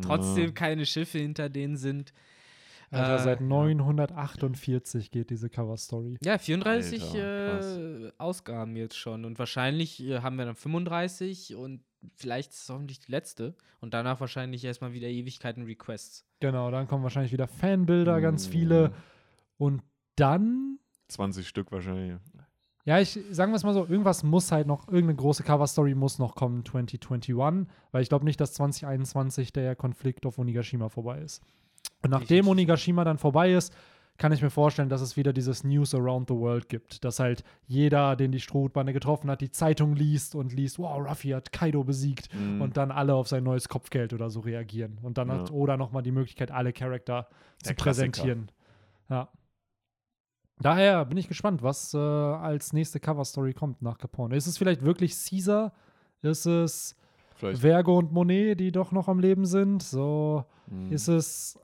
[0.00, 0.50] trotzdem Ja.
[0.52, 2.12] keine Schiffe hinter denen sind.
[2.92, 3.46] Alter, Äh, seit ja.
[3.46, 6.18] 948 geht diese Cover-Story.
[6.22, 9.24] Ja, 34 Alter, äh, Ausgaben jetzt schon.
[9.24, 11.82] Und wahrscheinlich äh, haben wir dann 35 und
[12.16, 13.54] vielleicht ist es hoffentlich die letzte.
[13.80, 16.24] Und danach wahrscheinlich erstmal wieder Ewigkeiten Requests.
[16.40, 18.92] Genau, dann kommen wahrscheinlich wieder Fanbilder, ganz viele.
[19.56, 19.82] Und
[20.16, 20.78] dann,
[21.08, 22.18] 20 Stück wahrscheinlich.
[22.84, 26.18] ja, ich sagen wir es mal so, irgendwas muss halt noch, irgendeine große Cover-Story muss
[26.18, 31.42] noch kommen 2021, weil ich glaube nicht, dass 2021 der Konflikt auf Onigashima vorbei ist.
[32.02, 32.48] Und nachdem.
[32.48, 33.72] Onigashima dann vorbei ist,
[34.18, 37.42] kann ich mir vorstellen, dass es wieder dieses News around the world gibt, dass halt
[37.66, 41.82] jeder, den die Strohbande getroffen hat, die Zeitung liest und liest, wow, Ruffy hat Kaido
[41.82, 42.60] besiegt Mhm.
[42.60, 44.98] und dann alle auf sein neues Kopfgeld oder so reagieren.
[45.02, 45.34] Und dann Ja.
[45.38, 47.26] hat Oda nochmal die Möglichkeit, alle Charakter
[47.62, 48.50] zu präsentieren.
[49.08, 49.28] Ja.
[50.60, 54.36] Daher bin ich gespannt, was äh, als nächste Cover-Story kommt nach Capone.
[54.36, 55.72] Ist es vielleicht wirklich Caesar?
[56.20, 56.94] Ist es.
[57.34, 59.82] Vergo und Monet, die doch noch am Leben sind.
[59.82, 60.92] So Hm.
[60.92, 61.58] ist es,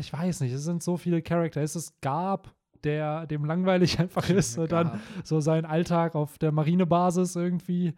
[0.00, 1.62] ich weiß nicht, es sind so viele Charakter.
[1.62, 2.54] Ist es Gab,
[2.84, 7.94] der dem langweilig einfach ist und dann so sein Alltag auf der Marinebasis irgendwie.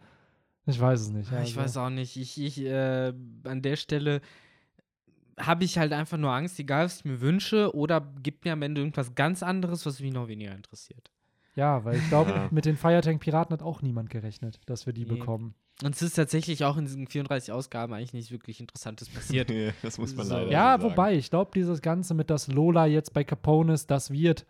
[0.65, 1.31] Ich weiß es nicht.
[1.31, 1.55] Ich also.
[1.57, 2.15] weiß auch nicht.
[2.17, 3.13] Ich, ich äh,
[3.43, 4.21] an der Stelle
[5.37, 8.61] habe ich halt einfach nur Angst, egal was ich mir wünsche, oder gibt mir am
[8.61, 11.11] Ende irgendwas ganz anderes, was mich noch weniger interessiert.
[11.55, 12.47] Ja, weil ich glaube, Ja.
[12.51, 15.17] mit den Firetank-Piraten hat auch niemand gerechnet, dass wir die Nee.
[15.17, 15.55] bekommen.
[15.83, 19.49] Und es ist tatsächlich auch in diesen 34 Ausgaben eigentlich nicht wirklich Interessantes passiert.
[19.53, 20.33] Nee, das muss man So.
[20.35, 20.83] leider Ja, so sagen.
[20.91, 24.45] wobei, ich glaube, dieses Ganze mit das Lola jetzt bei Capone ist, das wird,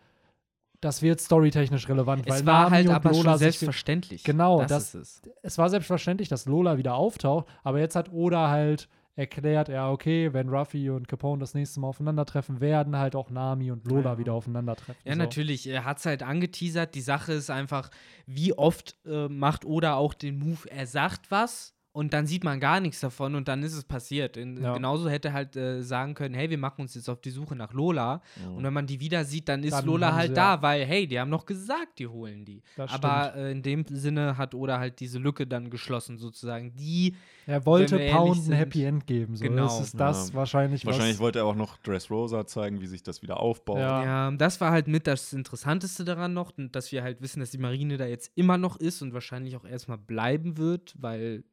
[0.81, 4.23] das wird storytechnisch relevant, weil es war Nami halt aber Lola schon selbstverständlich.
[4.23, 5.33] Genau, das, das- ist es.
[5.41, 10.33] es war selbstverständlich, dass Lola wieder auftaucht, aber jetzt hat Oda halt erklärt, ja, okay,
[10.33, 14.17] wenn Ruffy und Capone das nächste Mal aufeinandertreffen, werden halt auch Nami und Lola Ja.
[14.17, 14.95] wieder aufeinandertreffen.
[15.05, 15.19] Ja, so.
[15.19, 15.67] natürlich.
[15.67, 16.95] Er hat es halt angeteasert.
[16.95, 17.89] Die Sache ist einfach,
[18.25, 22.59] wie oft äh, macht Oda auch den Move, er sagt was und dann sieht man
[22.59, 24.35] gar nichts davon und dann ist es passiert.
[24.35, 24.73] In, Ja.
[24.73, 27.55] Genauso hätte er halt äh, sagen können, hey, wir machen uns jetzt auf die Suche
[27.55, 28.21] nach Lola.
[28.43, 28.55] Mhm.
[28.55, 30.85] Und wenn man die wieder sieht, dann ist Dann Lola halt sie da, ja- weil,
[30.85, 32.63] hey, die haben noch gesagt, die holen die.
[32.75, 36.73] Das Aber äh, in dem Sinne hat Oda halt diese Lücke dann geschlossen, sozusagen.
[36.75, 37.15] Die,
[37.45, 39.35] Er wollte Pound ein Happy End geben.
[39.35, 39.43] So.
[39.45, 39.65] Genau.
[39.65, 40.33] Das ist das Ja.
[40.35, 43.77] wahrscheinlich, Wahrscheinlich was, wollte er auch noch Dressrosa zeigen, wie sich das wieder aufbaut.
[43.77, 44.03] Ja.
[44.03, 47.51] ja, das war halt mit das Interessanteste daran noch, und dass wir halt wissen, dass
[47.51, 51.43] die Marine da jetzt immer noch ist und wahrscheinlich auch erstmal bleiben wird, weil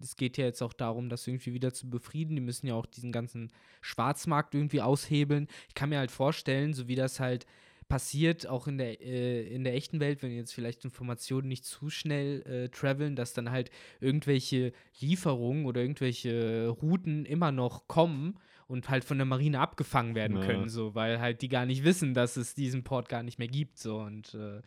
[0.00, 2.36] es geht ja jetzt auch darum, das irgendwie wieder zu befrieden.
[2.36, 5.48] Die müssen ja auch diesen ganzen Schwarzmarkt irgendwie aushebeln.
[5.68, 7.46] Ich kann mir halt vorstellen, so wie das halt
[7.88, 11.88] passiert, auch in der, äh, in der echten Welt, wenn jetzt vielleicht Informationen nicht zu
[11.88, 13.70] schnell äh, traveln, dass dann halt
[14.00, 20.38] irgendwelche Lieferungen oder irgendwelche Routen immer noch kommen und halt von der Marine abgefangen werden
[20.38, 20.42] Ja.
[20.42, 23.46] können, so, weil halt die gar nicht wissen, dass es diesen Port gar nicht mehr
[23.46, 24.62] gibt, so und äh,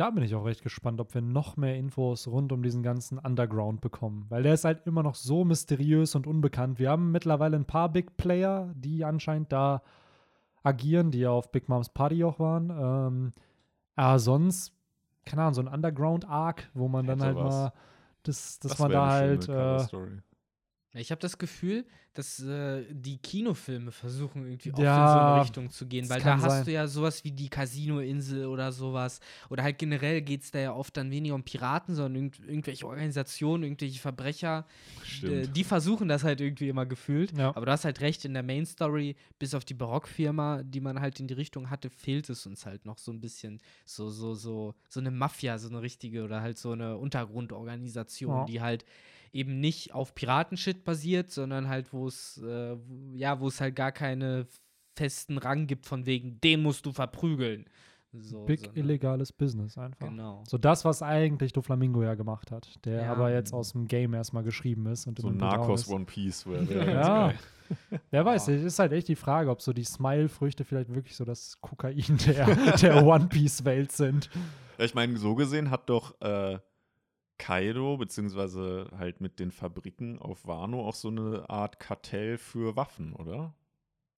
[0.00, 3.18] da bin ich auch recht gespannt, ob wir noch mehr Infos rund um diesen ganzen
[3.18, 4.24] Underground bekommen.
[4.30, 6.78] Weil der ist halt immer noch so mysteriös und unbekannt.
[6.78, 9.82] Wir haben mittlerweile ein paar Big Player, die anscheinend da
[10.62, 12.70] agieren, die ja auf Big Moms Party auch waren.
[12.70, 13.32] Ähm,
[13.94, 14.72] aber sonst,
[15.26, 17.54] keine Ahnung, so ein Underground-Arc, wo man dann Hätte halt was.
[17.54, 17.72] mal,
[18.22, 19.86] das, dass Das man da halt, äh.
[20.92, 21.84] Ich habe das Gefühl,
[22.14, 26.20] dass äh, die Kinofilme versuchen irgendwie auch Ja, in so eine Richtung zu gehen, weil
[26.20, 26.64] da hast sein.
[26.64, 29.20] du ja sowas wie die Casino-Insel oder sowas.
[29.50, 32.84] Oder halt generell geht es da ja oft dann weniger um Piraten, sondern irgend irgendwelche
[32.88, 34.66] Organisationen, irgendwelche Verbrecher.
[35.22, 37.38] Äh, die versuchen das halt irgendwie immer gefühlt.
[37.38, 37.54] Ja.
[37.54, 41.00] Aber du hast halt recht, in der Main Story, bis auf die Barockfirma, die man
[41.00, 43.60] halt in die Richtung hatte, fehlt es uns halt noch so ein bisschen.
[43.84, 48.44] So, so, so, so eine Mafia, so eine richtige oder halt so eine Untergrundorganisation, Ja.
[48.46, 48.84] die halt
[49.32, 52.76] eben nicht auf Piratenshit basiert, sondern halt, wo es, äh,
[53.14, 54.46] ja, wo es halt gar keine
[54.96, 57.64] festen Rang gibt, von wegen, den musst du verprügeln.
[58.12, 60.08] So, Big sondern- illegales Business einfach.
[60.08, 60.42] Genau.
[60.48, 63.12] So das, was eigentlich Doflamingo ja gemacht hat, der Ja.
[63.12, 65.06] aber jetzt aus dem Game erstmal geschrieben ist.
[65.06, 65.88] Und So in ein Narcos ist.
[65.90, 67.26] One Piece wäre wär ganz Ja.
[67.28, 67.38] geil.
[68.10, 71.24] Wer weiß, es ist halt echt die Frage, ob so die Smile-Früchte vielleicht wirklich so
[71.24, 74.28] das Kokain der, der One Piece-Welt sind.
[74.76, 76.58] Ja, ich meine, so gesehen hat doch äh,
[77.40, 83.14] Kaido, beziehungsweise halt mit den Fabriken auf Wano auch so eine Art Kartell für Waffen,
[83.14, 83.54] oder?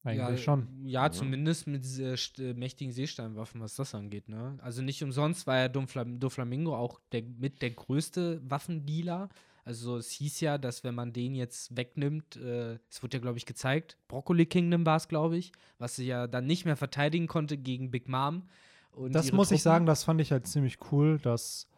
[0.05, 0.67] Eigentlich ja, schon.
[0.85, 1.13] Ja, Ja.
[1.13, 4.29] zumindest mit äh, äh, mächtigen Seesteinwaffen, was das angeht.
[4.29, 4.59] Ne?
[4.61, 9.29] Also nicht umsonst war ja Doflam Doflamingo auch der, mit der größte Waffendealer.
[9.65, 13.39] Also es hieß ja, dass wenn man den jetzt wegnimmt, äh, es wurde ja, glaube
[13.39, 17.29] ich, gezeigt, Broccoli Kingdom war es, glaube ich, was sie ja dann nicht mehr verteidigen
[17.29, 18.49] konnte gegen Big Mom.
[18.91, 19.63] Und Das muss ich Truppen.
[19.63, 21.69] sagen, das fand ich halt ziemlich cool, dass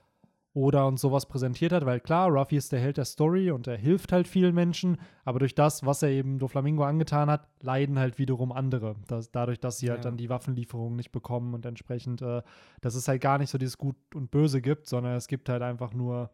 [0.55, 3.77] Oda uns sowas präsentiert hat, weil klar, Ruffy ist der Held der Story und er
[3.77, 8.19] hilft halt vielen Menschen, aber durch das, was er eben Doflamingo angetan hat, leiden halt
[8.19, 8.95] wiederum andere.
[9.09, 10.11] Das, dadurch, dass sie halt Ja.
[10.11, 12.43] dann die Waffenlieferungen nicht bekommen und entsprechend, äh,
[12.81, 15.63] dass es halt gar nicht so dieses Gut und Böse gibt, sondern es gibt halt
[15.63, 16.31] einfach nur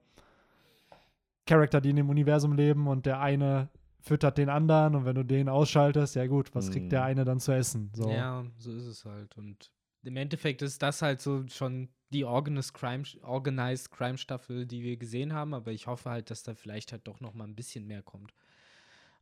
[1.46, 3.68] Charakter, die in dem Universum leben und der eine
[4.02, 6.90] füttert den anderen und wenn du den ausschaltest, ja gut, was kriegt Mhm.
[6.90, 7.90] der eine dann zu essen?
[7.94, 8.08] So.
[8.10, 9.36] Ja, so ist es halt.
[9.36, 9.70] Und
[10.02, 14.96] im Endeffekt ist das halt so schon die Organized Crime, Organized Crime Staffel, die wir
[14.96, 17.86] gesehen haben, aber ich hoffe halt, dass da vielleicht halt doch noch mal ein bisschen
[17.86, 18.34] mehr kommt.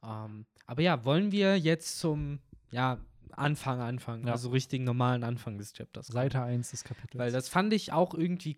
[0.02, 2.38] Ähm, aber ja, wollen wir jetzt zum
[2.70, 2.98] ja,
[3.32, 4.32] Anfang anfangen, Ja.
[4.32, 6.06] also richtigen normalen Anfang des Chapters.
[6.06, 7.18] Seite 1 des Kapitels.
[7.18, 8.56] Weil das fand ich auch irgendwie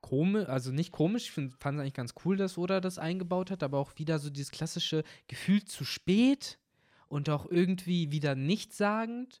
[0.00, 3.62] komisch, also nicht komisch, ich fand es eigentlich ganz cool, dass Oda das eingebaut hat,
[3.62, 6.58] aber auch wieder so dieses klassische Gefühl zu spät
[7.08, 9.40] und auch irgendwie wieder nichtssagend.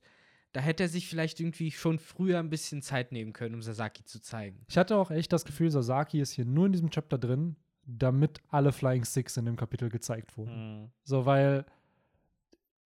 [0.54, 4.04] Da hätte er sich vielleicht irgendwie schon früher ein bisschen Zeit nehmen können, um Sasaki
[4.04, 4.64] zu zeigen.
[4.68, 8.40] Ich hatte auch echt das Gefühl, Sasaki ist hier nur in diesem Chapter drin, damit
[8.48, 10.92] alle Flying Six in dem Kapitel gezeigt wurden.
[11.02, 11.66] So, weil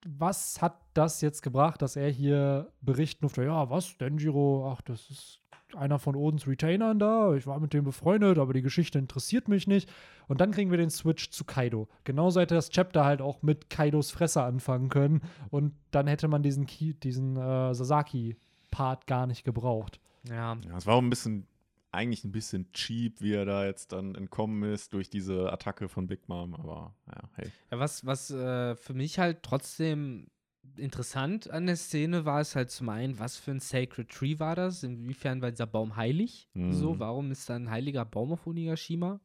[0.06, 5.10] was hat das jetzt gebracht, dass er hier berichten durfte, ja, was, Denjiro, ach, das
[5.10, 5.40] ist
[5.74, 9.66] einer von Odins Retainern da, ich war mit dem befreundet, aber die Geschichte interessiert mich
[9.66, 9.90] nicht.
[10.26, 11.88] Und dann kriegen wir den Switch zu Kaido.
[12.04, 16.42] Genauso hätte das Chapter halt auch mit Kaidos Fresse anfangen können und dann hätte man
[16.42, 20.00] diesen, Ki diesen äh, Sasaki-Part gar nicht gebraucht.
[20.28, 20.56] Ja.
[20.68, 21.46] Ja, es war auch ein bisschen,
[21.92, 26.06] eigentlich ein bisschen cheap, wie er da jetzt dann entkommen ist durch diese Attacke von
[26.06, 27.50] Big Mom, aber ja, hey.
[27.70, 30.28] Ja, was, was äh, für mich halt trotzdem
[30.76, 34.54] interessant an der Szene war, ist halt zum einen, was für ein Sacred Tree war
[34.56, 34.82] das?
[34.82, 36.48] Inwiefern war dieser Baum heilig?
[36.54, 36.72] Mhm.
[36.72, 39.20] So, warum ist da ein heiliger Baum auf Onigashima?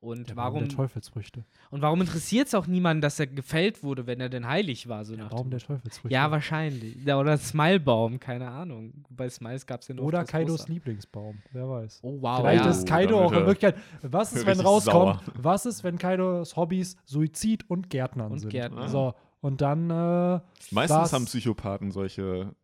[0.00, 1.44] Und Der Baum warum, der Teufelsfrüchte.
[1.70, 5.02] und warum interessiert es auch niemanden, dass er gefällt wurde, wenn er denn heilig war?
[5.06, 5.60] So Der nach Baum dem der.
[5.60, 6.12] Teufelsfrüchte.
[6.14, 7.02] Ja, wahrscheinlich.
[7.06, 8.92] Ja, oder Smile-Baum, keine Ahnung.
[9.08, 10.72] Bei Smiles gab es ja noch Oder Kaidos Große.
[10.72, 12.00] Lieblingsbaum, wer weiß.
[12.02, 12.40] Oh, wow.
[12.40, 12.70] Vielleicht ja.
[12.70, 13.76] ist Kaido damit auch in Wirklichkeit.
[14.02, 15.24] Was ist, wenn rauskommt?
[15.24, 15.32] sauer.
[15.38, 18.50] Was ist, wenn Kaidos Hobbys Suizid und Gärtnern Und sind?
[18.50, 18.90] Gärtnern.
[18.90, 19.14] So,
[19.44, 19.90] und dann.
[19.90, 20.40] Äh,
[20.70, 22.54] Meistens haben Psychopathen solche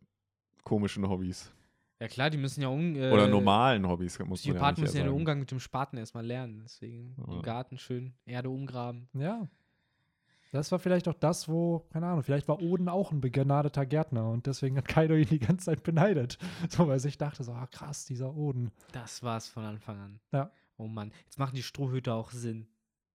[0.63, 1.51] komischen Hobbys.
[1.99, 4.81] ja, klar, die müssen ja um, äh, Oder normalen Hobbys, muss man ja Psychopathen nicht
[4.93, 5.13] müssen ja den.
[5.13, 6.61] Umgang mit dem Spaten erstmal lernen.
[6.63, 7.33] Deswegen Ja.
[7.35, 9.07] im Garten schön Erde umgraben.
[9.13, 9.47] ja.
[10.53, 14.29] Das war vielleicht auch das, wo, keine Ahnung, vielleicht war Oden auch ein begnadeter Gärtner
[14.29, 16.37] und deswegen hat Kaido ihn die ganze Zeit beneidet.
[16.69, 18.69] So, weil ich dachte so, ah, krass, dieser Oden.
[18.91, 20.19] Das war's von Anfang an.
[20.33, 20.51] Ja.
[20.75, 22.67] Oh Mann, jetzt machen die Strohhüte auch Sinn.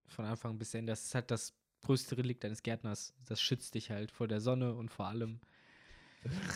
[0.06, 0.92] Von Anfang bis Ende.
[0.92, 1.52] Das ist halt das
[1.86, 3.14] größte Relikt eines Gärtners.
[3.26, 5.40] Das schützt dich halt vor der Sonne und vor allem.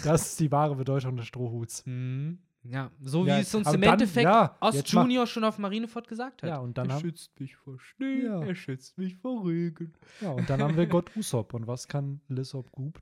[0.05, 1.85] Das ist die wahre Bedeutung des Strohhuts.
[1.87, 2.39] Mhm.
[2.65, 5.57] Ja, so Ja, wie es uns aber im dann- Endeffekt ja, Ost Junior schon auf
[5.59, 6.51] Marineford gesagt hat.
[6.51, 8.43] Ja, und dann er schützt mich vor Schnee, Ja.
[8.43, 9.95] er schützt mich vor Regen.
[10.21, 11.55] Ja, und dann haben wir Gott Usopp.
[11.55, 13.01] Und was kann Lissop gut?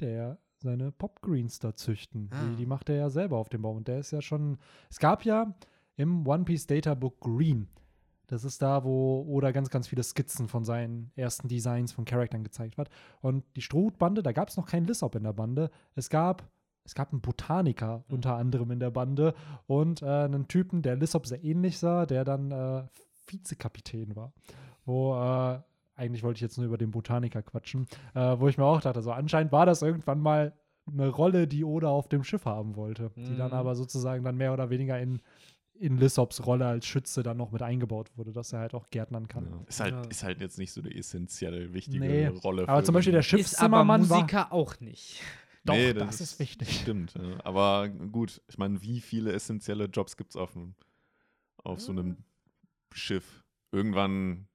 [0.00, 2.28] Der seine Popgreens da züchten.
[2.32, 2.44] Ah.
[2.50, 3.78] Die, die macht er ja selber auf dem Baum.
[3.78, 4.58] Und der ist ja schon.
[4.90, 5.54] Es gab ja
[5.96, 7.68] im One Piece Data Book Green.
[8.32, 12.42] Das ist da, wo Oda ganz, ganz viele Skizzen von seinen ersten Designs von Charaktern
[12.42, 12.88] gezeigt hat.
[13.20, 15.70] Und die Strohhutbande, da gab es noch keinen Lissop in der Bande.
[15.96, 16.50] Es gab,
[16.82, 19.34] es gab einen Botaniker unter anderem in der Bande
[19.66, 22.84] und äh, einen Typen, der Lissop sehr ähnlich sah, der dann äh,
[23.26, 24.32] Vizekapitän war.
[24.86, 25.60] Wo, äh,
[25.94, 29.02] eigentlich wollte ich jetzt nur über den Botaniker quatschen, äh, wo ich mir auch dachte,
[29.02, 30.54] so anscheinend war das irgendwann mal
[30.90, 33.56] eine Rolle, die Oda auf dem Schiff haben wollte, die dann Mhm.
[33.56, 35.20] aber sozusagen dann mehr oder weniger in,
[35.74, 39.26] in Lissops Rolle als Schütze dann noch mit eingebaut wurde, dass er halt auch gärtnern
[39.28, 39.46] kann.
[39.46, 39.64] Ja.
[39.66, 40.02] Ist, halt, Ja.
[40.02, 42.68] ist halt jetzt nicht so eine essentielle, wichtige Nee, Rolle.
[42.68, 44.20] Aber für zum Beispiel der Ist aber Schiffszimmermann war.
[44.20, 45.20] Musiker auch nicht.
[45.64, 46.80] Doch, Nee, das, ist wichtig.
[46.80, 47.14] Stimmt.
[47.14, 47.38] Ja.
[47.44, 50.74] Aber gut, ich meine, wie viele essentielle Jobs gibt es auf, einem-
[51.58, 52.16] auf so einem
[52.92, 53.44] Schiff?
[53.70, 54.48] Irgendwann.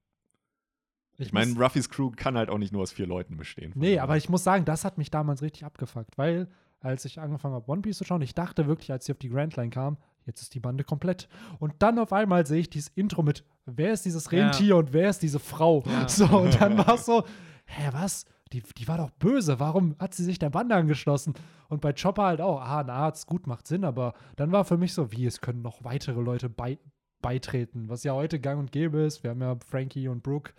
[1.17, 3.71] Ich meine, muss- Ruffys Crew kann halt auch nicht nur aus vier Leuten bestehen.
[3.75, 6.47] Nee, aber ich muss sagen, das hat mich damals richtig abgefuckt, weil
[6.79, 9.29] als ich angefangen habe, One Piece zu schauen, ich dachte wirklich, als sie auf die
[9.29, 9.97] Grand Line kam,
[10.27, 11.27] jetzt ist die Bande komplett.
[11.59, 14.45] Und dann auf einmal sehe ich dieses Intro mit, wer ist dieses Ja.
[14.47, 15.83] Rentier und wer ist diese Frau?
[15.85, 16.07] Ja.
[16.09, 17.23] So, und dann war es so,
[17.65, 18.25] hä, was?
[18.53, 21.33] Die, die war doch böse, warum hat sie sich der Bande angeschlossen?
[21.67, 24.77] Und bei Chopper halt auch, ah, ein Arzt, gut, macht Sinn, aber dann war für
[24.77, 26.77] mich so, wie, es können noch weitere Leute bei,
[27.21, 29.23] beitreten, was ja heute gang und gäbe ist.
[29.23, 30.53] Wir haben ja Frankie und Brooke,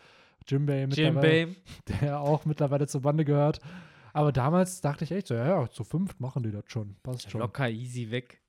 [0.47, 1.57] Jimbei mittlerweile Jimbei.
[2.03, 3.61] der auch mittlerweile zur Bande gehört.
[4.12, 6.97] Aber damals dachte ich echt so, ja, ja, zu fünft machen die das schon.
[7.03, 7.41] Passt schon.
[7.41, 8.41] Locker, easy weg.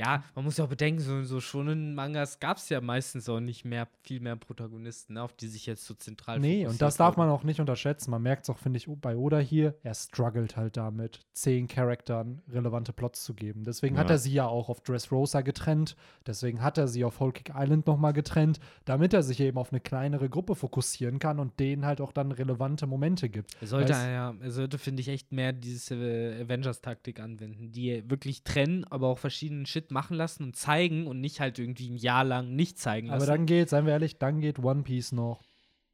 [0.00, 3.28] Ja, man muss ja auch bedenken, so, so schon in Mangas gab es ja meistens
[3.28, 6.80] auch nicht mehr, viel mehr Protagonisten, ne, auf die sich jetzt so zentral Nee, und
[6.80, 8.10] das darf man auch nicht unterschätzen.
[8.10, 12.42] Man merkt es auch, finde ich, bei Oda hier, er struggelt halt damit, zehn Charakteren
[12.48, 13.64] relevante Plots zu geben.
[13.64, 14.16] Deswegen hat Ja.
[14.16, 15.96] er sie ja auch auf Dressrosa getrennt.
[16.26, 19.72] Deswegen hat er sie auf Whole Cake Island nochmal getrennt, damit er sich eben auf
[19.72, 23.50] eine kleinere Gruppe fokussieren kann und denen halt auch dann relevante Momente gibt.
[23.60, 28.42] Er sollte, ja, er sollte, finde ich, echt mehr diese äh, Avengers-Taktik anwenden, die wirklich
[28.42, 32.24] trennen, aber auch verschiedenen Shit machen lassen und zeigen und nicht halt irgendwie ein Jahr
[32.24, 33.22] lang nicht zeigen lassen.
[33.22, 35.42] Aber dann geht, seien wir ehrlich, dann geht One Piece noch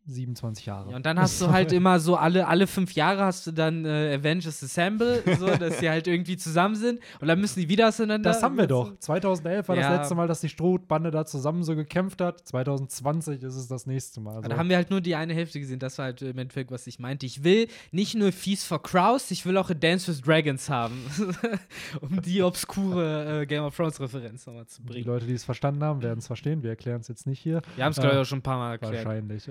[0.08, 0.90] 27 Jahre.
[0.90, 3.84] Ja, und dann hast du halt immer so alle, alle fünf Jahre hast du dann
[3.84, 7.88] äh, Avengers Assemble, so, dass die halt irgendwie zusammen sind und dann müssen die wieder
[7.88, 8.30] auseinander.
[8.30, 8.98] Das haben wir doch.
[8.98, 9.90] 2011 war Ja.
[9.90, 12.46] das letzte Mal, dass die Strohbande da zusammen so gekämpft hat.
[12.48, 14.36] 2020 ist es das nächste Mal.
[14.36, 15.78] Also, Da haben wir halt nur die eine Hälfte gesehen.
[15.78, 17.26] Das war halt im Endeffekt, was ich meinte.
[17.26, 21.02] Ich will nicht nur Feast for Crows, ich will auch A Dance with Dragons haben.
[22.00, 25.06] um die obskure äh, Game of Thrones Referenz nochmal zu die bringen.
[25.06, 26.62] Leute, die es verstanden haben, werden es verstehen.
[26.62, 27.62] Wir erklären es jetzt nicht hier.
[27.76, 28.94] Wir haben es, Äh, glaube ich, auch schon ein paar Mal erklärt.
[29.04, 29.48] Wahrscheinlich.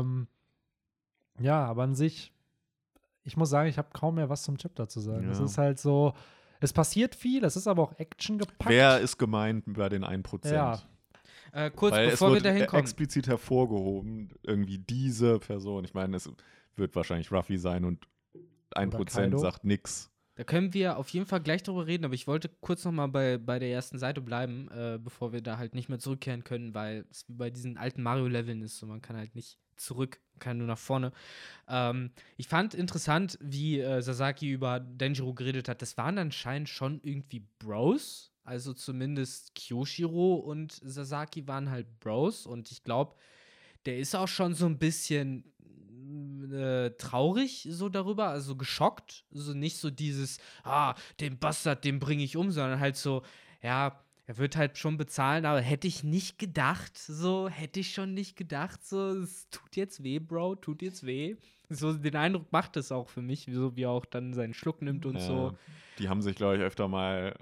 [0.00, 0.26] Ähm,
[1.40, 2.32] ja, aber an sich,
[3.24, 5.28] ich muss sagen, ich habe kaum mehr was zum Chapter zu sagen.
[5.30, 5.44] Es Ja.
[5.44, 6.14] ist halt so,
[6.60, 8.68] es passiert viel, es ist aber auch Action gepackt.
[8.70, 10.52] Wer ist gemeint bei den 1%?
[10.52, 10.82] Ja.
[11.52, 12.82] Äh, kurz Weil bevor es wir wird dahin kommen.
[12.82, 15.84] explizit hervorgehoben, irgendwie diese Person.
[15.84, 16.30] Ich meine, es
[16.76, 18.06] wird wahrscheinlich Ruffy sein und
[18.72, 19.38] 1% Kaido.
[19.38, 20.10] sagt nix.
[20.34, 23.08] Da können wir auf jeden Fall gleich drüber reden, aber ich wollte kurz noch mal
[23.08, 26.74] bei, bei der ersten Seite bleiben, äh, bevor wir da halt nicht mehr zurückkehren können,
[26.74, 30.58] weil es wie bei diesen alten Mario-Leveln ist und man kann halt nicht zurück, kann
[30.58, 31.12] nur nach vorne.
[31.68, 35.82] Ähm, ich fand interessant, wie äh, Sasaki über Denjiro geredet hat.
[35.82, 38.32] Das waren anscheinend schon irgendwie Bros.
[38.44, 42.46] Also zumindest Kyoshiro und Sasaki waren halt Bros.
[42.46, 43.14] Und ich glaube,
[43.84, 45.44] der ist auch schon so ein bisschen
[46.52, 49.24] äh, traurig so darüber, also geschockt.
[49.30, 53.22] So nicht so dieses, ah, den Bastard, den bringe ich um, sondern halt so,
[53.62, 58.12] ja, er wird halt schon bezahlen, aber hätte ich nicht gedacht, so, hätte ich schon
[58.12, 61.36] nicht gedacht, so, es tut jetzt weh, Bro, tut jetzt weh.
[61.70, 64.82] So, den Eindruck macht es auch für mich, so wie er auch dann seinen Schluck
[64.82, 65.52] nimmt und Ja, so.
[65.98, 67.34] Die haben sich, glaube ich, öfter mal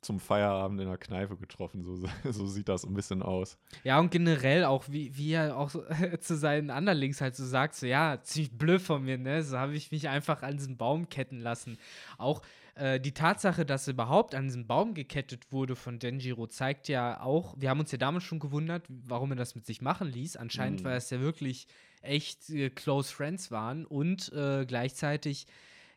[0.00, 1.82] zum Feierabend in der Kneipe getroffen.
[1.82, 3.58] So, so sieht das ein bisschen aus.
[3.82, 5.82] Ja, und generell auch, wie, wie er auch so,
[6.20, 9.42] zu seinen Underlings halt so sagt, so, ja, ziemlich blöd von mir, ne?
[9.42, 11.78] So habe ich mich einfach an diesen Baum ketten lassen.
[12.16, 12.42] Auch
[12.78, 17.20] äh, die Tatsache, dass er überhaupt an diesen Baum gekettet wurde von Denjiro, zeigt ja
[17.20, 20.36] auch, wir haben uns ja damals schon gewundert, warum er das mit sich machen ließ.
[20.36, 20.84] Anscheinend, Mhm.
[20.84, 21.66] weil es ja wirklich
[22.02, 25.46] echt äh, close friends waren und äh, gleichzeitig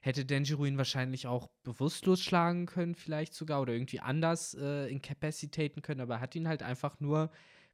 [0.02, 5.84] hätte Denjiro ihn wahrscheinlich auch bewusstlos schlagen können, vielleicht sogar, oder irgendwie anders äh, incapacitaten
[5.84, 7.30] können, aber er hat ihn halt einfach nur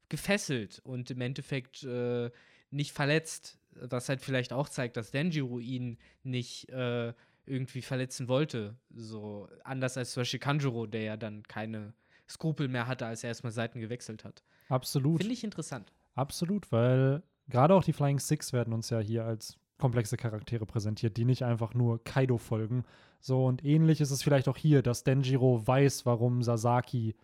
[0.09, 2.29] gefesselt und im Endeffekt äh,
[2.69, 7.13] nicht verletzt, was halt vielleicht auch zeigt, dass Denjiro ihn nicht äh,
[7.47, 8.75] irgendwie verletzen wollte.
[8.93, 11.93] So anders als zum Beispiel Kanjuro, der ja dann keine
[12.29, 14.43] Skrupel mehr hatte, als er erstmal Seiten gewechselt hat.
[14.69, 15.19] Absolut.
[15.19, 15.91] Finde ich interessant.
[16.13, 21.17] Absolut, weil gerade auch die Flying Six werden uns ja hier als komplexe Charaktere präsentiert,
[21.17, 22.83] die nicht einfach nur Kaido folgen.
[23.19, 27.15] So und ähnlich ist es vielleicht auch hier, dass Denjiro weiß, warum Sasaki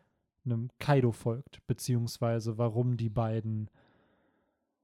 [0.46, 3.70] einem Kaido folgt, beziehungsweise warum die beiden,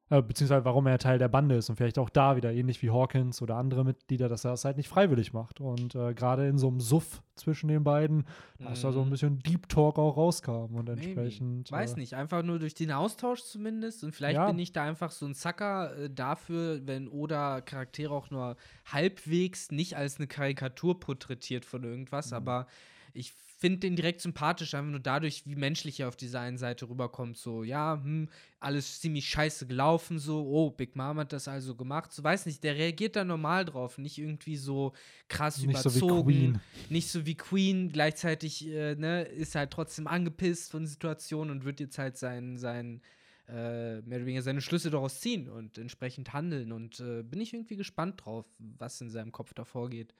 [0.10, 2.90] äh, beziehungsweise warum er Teil der Bande ist und vielleicht auch da wieder ähnlich wie
[2.90, 5.60] Hawkins oder andere Mitglieder, dass er das halt nicht freiwillig macht.
[5.62, 8.26] Und äh, gerade in so einem Suff zwischen den beiden,
[8.60, 9.12] dass da so ein Mhm.
[9.12, 10.92] bisschen Deep Talk auch rauskam und Maybe.
[11.02, 11.72] entsprechend.
[11.72, 14.04] Weiß äh, nicht, einfach nur durch den Austausch zumindest.
[14.04, 14.48] Und vielleicht Ja.
[14.48, 18.56] bin ich da einfach so ein Sucker äh, dafür, wenn Oda Charaktere auch nur
[18.92, 22.38] halbwegs nicht als eine Karikatur porträtiert von irgendwas, Mhm.
[22.38, 22.68] aber
[23.14, 26.90] ich finde den direkt sympathisch, einfach nur dadurch, wie menschlich er auf dieser einen Seite
[26.90, 27.38] rüberkommt.
[27.38, 28.30] So, ja, hm,
[28.62, 32.14] alles ziemlich scheiße gelaufen, so, oh, Big Mom hat das also gemacht.
[32.14, 34.94] So, weiß nicht, der reagiert da normal drauf, nicht irgendwie so
[35.28, 36.62] krass nicht so überzogen wie Queen.
[36.90, 41.82] nicht so wie Queen, gleichzeitig äh, ne, ist halt trotzdem angepisst von Situationen und wird
[41.82, 43.02] jetzt halt sein, sein
[43.50, 46.72] äh, mehr oder weniger seine Schlüsse daraus ziehen und entsprechend handeln.
[46.72, 50.14] Und äh, bin ich irgendwie gespannt drauf, was in seinem Kopf da vorgeht.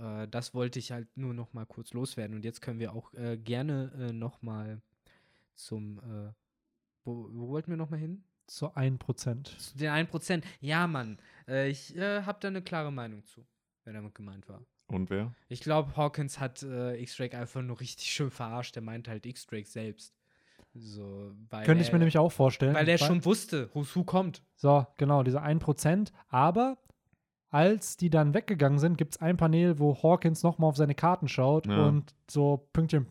[0.00, 2.36] Äh, das wollte ich halt nur noch mal kurz loswerden.
[2.36, 4.80] Und jetzt können wir auch äh, gerne äh, noch mal
[5.54, 6.32] zum äh,
[7.06, 8.24] wo, wo wollten wir noch mal hin?
[8.46, 9.44] Zu 1%.
[9.58, 10.42] Zu den 1%.
[10.60, 11.18] Ja, Mann.
[11.48, 13.46] Äh, ich äh, habe da eine klare Meinung zu,
[13.84, 14.62] wenn damit gemeint war.
[14.88, 15.32] Und wer?
[15.48, 18.74] Ich glaube, Hawkins hat äh, X-Drake einfach nur richtig schön verarscht.
[18.76, 20.14] Der meinte halt X-Drake selbst.
[20.74, 22.74] So, weil Könnte ich er, mir nämlich auch vorstellen.
[22.74, 24.42] Weil er schon wusste, Who kommt.
[24.56, 26.12] So, genau, diese 1%.
[26.28, 26.76] Aber
[27.56, 31.26] als die dann weggegangen sind, gibt es ein Panel, wo Hawkins nochmal auf seine Karten
[31.26, 31.86] schaut Ja.
[31.86, 33.06] und so Pünktchen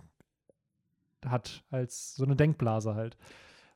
[1.25, 3.17] hat, als so eine Denkblase halt.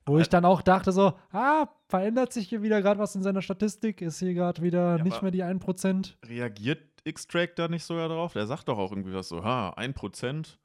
[0.05, 3.41] Wo ich dann auch dachte so, ah, verändert sich hier wieder gerade was in seiner
[3.41, 4.01] Statistik?
[4.01, 6.15] Ist hier gerade wieder Ja, nicht mehr die 1%?
[6.25, 8.33] Reagiert X-Track da nicht sogar drauf?
[8.33, 10.57] Der sagt doch auch irgendwie was so, ha, 1%.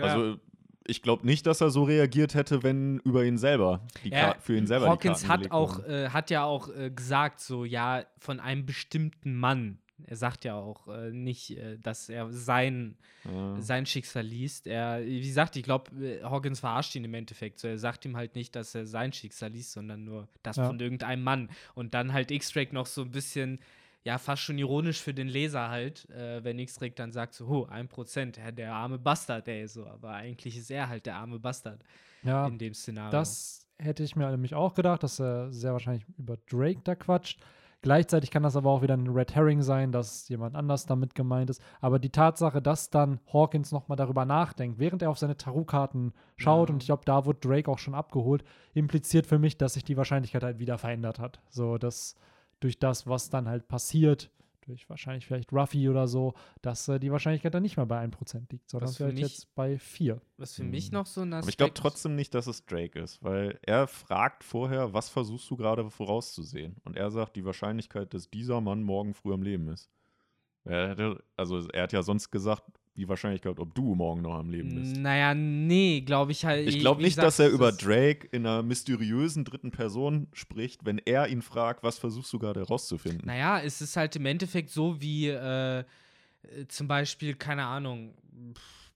[0.00, 0.36] Also
[0.88, 4.40] ich glaube nicht, dass er so reagiert hätte, wenn über ihn selber die Ja, Kar-
[4.40, 7.64] für ihn selber Hawkins die Karten hat auch, äh, hat ja auch äh, gesagt, so,
[7.64, 9.78] ja, von einem bestimmten Mann.
[10.04, 13.56] Er sagt ja auch äh, nicht, äh, dass er sein, Ja.
[13.60, 14.66] sein Schicksal liest.
[14.66, 15.90] Er, wie gesagt, ich glaube,
[16.22, 17.58] Hawkins verarscht ihn im Endeffekt.
[17.58, 20.66] So, er sagt ihm halt nicht, dass er sein Schicksal liest, sondern nur das Ja.
[20.66, 21.48] von irgendeinem Mann.
[21.74, 23.58] Und dann halt X-Drake noch so ein bisschen,
[24.06, 27.66] ja, fast schon ironisch für den Leser halt, äh, wenn X-Drake dann sagt, so, oh,
[27.68, 29.84] ein Prozent, ja, der arme Bastard, ey, so.
[29.84, 31.82] Aber eigentlich ist er halt der arme Bastard
[32.22, 33.10] Ja, in dem Szenario.
[33.10, 37.40] Das hätte ich mir nämlich auch gedacht, dass er sehr wahrscheinlich über Drake da quatscht.
[37.82, 41.50] Gleichzeitig kann das aber auch wieder ein Red Herring sein, dass jemand anders damit gemeint
[41.50, 41.60] ist.
[41.80, 46.68] Aber die Tatsache, dass dann Hawkins nochmal darüber nachdenkt, während er auf seine Tarotkarten schaut,
[46.68, 46.74] Ja.
[46.74, 49.96] und ich glaube, da wurde Drake auch schon abgeholt, impliziert für mich, dass sich die
[49.96, 51.40] Wahrscheinlichkeit halt wieder verändert hat.
[51.50, 52.14] So, dass
[52.60, 54.30] durch das, was dann halt passiert,
[54.62, 58.50] durch wahrscheinlich vielleicht Ruffy oder so, dass äh, die Wahrscheinlichkeit dann nicht mehr bei 1%
[58.52, 60.20] liegt, sondern vielleicht mich- jetzt bei 4.
[60.38, 60.98] Was für mich Mhm.
[60.98, 63.86] noch so ein Aber ich Aspekt glaube trotzdem nicht, dass es Drake ist, weil er
[63.86, 66.76] fragt vorher, was versuchst du gerade vorauszusehen?
[66.84, 69.88] Und er sagt, die Wahrscheinlichkeit, dass dieser Mann morgen früh am Leben ist.
[70.64, 72.64] Er hätte, also er hat ja sonst gesagt,
[72.96, 74.96] die Wahrscheinlichkeit, ob du morgen noch am Leben bist.
[74.96, 76.66] Naja, nee, glaube ich halt.
[76.66, 81.28] Ich glaube nicht, dass er über Drake in einer mysteriösen dritten Person spricht, wenn er
[81.28, 83.26] ihn fragt, was versuchst du gerade herauszufinden.
[83.26, 85.84] Naja, es ist halt im Endeffekt so wie äh,
[86.68, 88.14] zum Beispiel, keine Ahnung,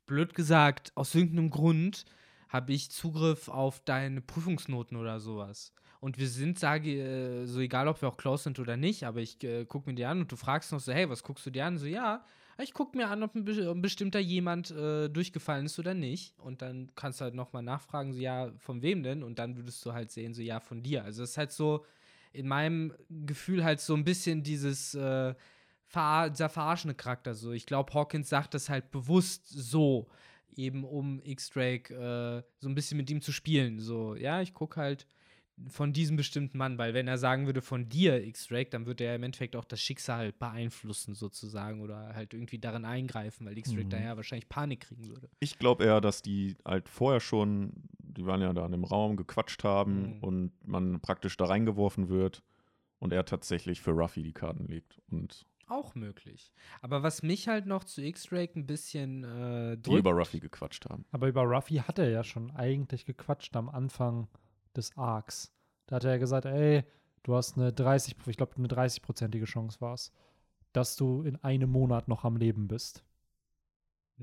[0.07, 2.05] blöd gesagt, aus irgendeinem Grund
[2.49, 5.73] habe ich Zugriff auf deine Prüfungsnoten oder sowas.
[6.01, 9.21] und wir sind, sage äh, so egal, ob wir auch close sind oder nicht, aber
[9.21, 11.51] ich äh, gucke mir die an und du fragst noch so, hey, was guckst du
[11.51, 11.79] dir an?
[11.79, 12.25] So, ja,
[12.63, 16.39] ich gucke mir an, ob ein, ein bestimmter jemand äh, durchgefallen ist oder nicht.
[16.39, 19.23] Und dann kannst du halt nochmal nachfragen, so, ja, von wem denn?
[19.23, 21.05] Und dann würdest du halt sehen, so, ja, von dir.
[21.05, 21.85] Also es ist halt so,
[22.33, 25.35] in meinem Gefühl halt so ein bisschen dieses, äh,
[25.85, 27.35] ver dieser verarschende Charakter.
[27.35, 30.09] So, ich glaube, Hawkins sagt das halt bewusst so,
[30.55, 33.81] eben um X-Drake äh, so ein bisschen mit ihm zu spielen.
[33.81, 35.07] So, ja, ich gucke halt
[35.69, 39.15] von diesem bestimmten Mann, weil wenn er sagen würde von dir, X-Drake, dann würde er
[39.17, 43.91] im Endeffekt auch das Schicksal beeinflussen sozusagen oder halt irgendwie darin eingreifen, weil X-Drake Mhm.
[43.91, 45.29] daher wahrscheinlich Panik kriegen würde.
[45.41, 49.17] Ich glaube eher, dass die halt vorher schon, die waren ja da in dem Raum,
[49.17, 50.19] gequatscht haben Mhm.
[50.23, 52.43] und man praktisch da reingeworfen wird
[52.99, 55.01] und er tatsächlich für Ruffy die Karten legt.
[55.11, 56.53] Und Auch möglich.
[56.81, 60.87] Aber was mich halt noch zu X-Drake ein bisschen äh, die drückt, über Ruffy gequatscht
[60.89, 61.05] haben.
[61.13, 64.27] Aber über Ruffy hat er ja schon eigentlich gequatscht am Anfang
[64.77, 65.53] des Arcs.
[65.87, 66.85] Da hat er gesagt, ey,
[67.23, 70.12] du hast eine 30, ich glaube, eine 30-prozentige Chance war es,
[70.73, 73.05] dass du in einem Monat noch am Leben bist.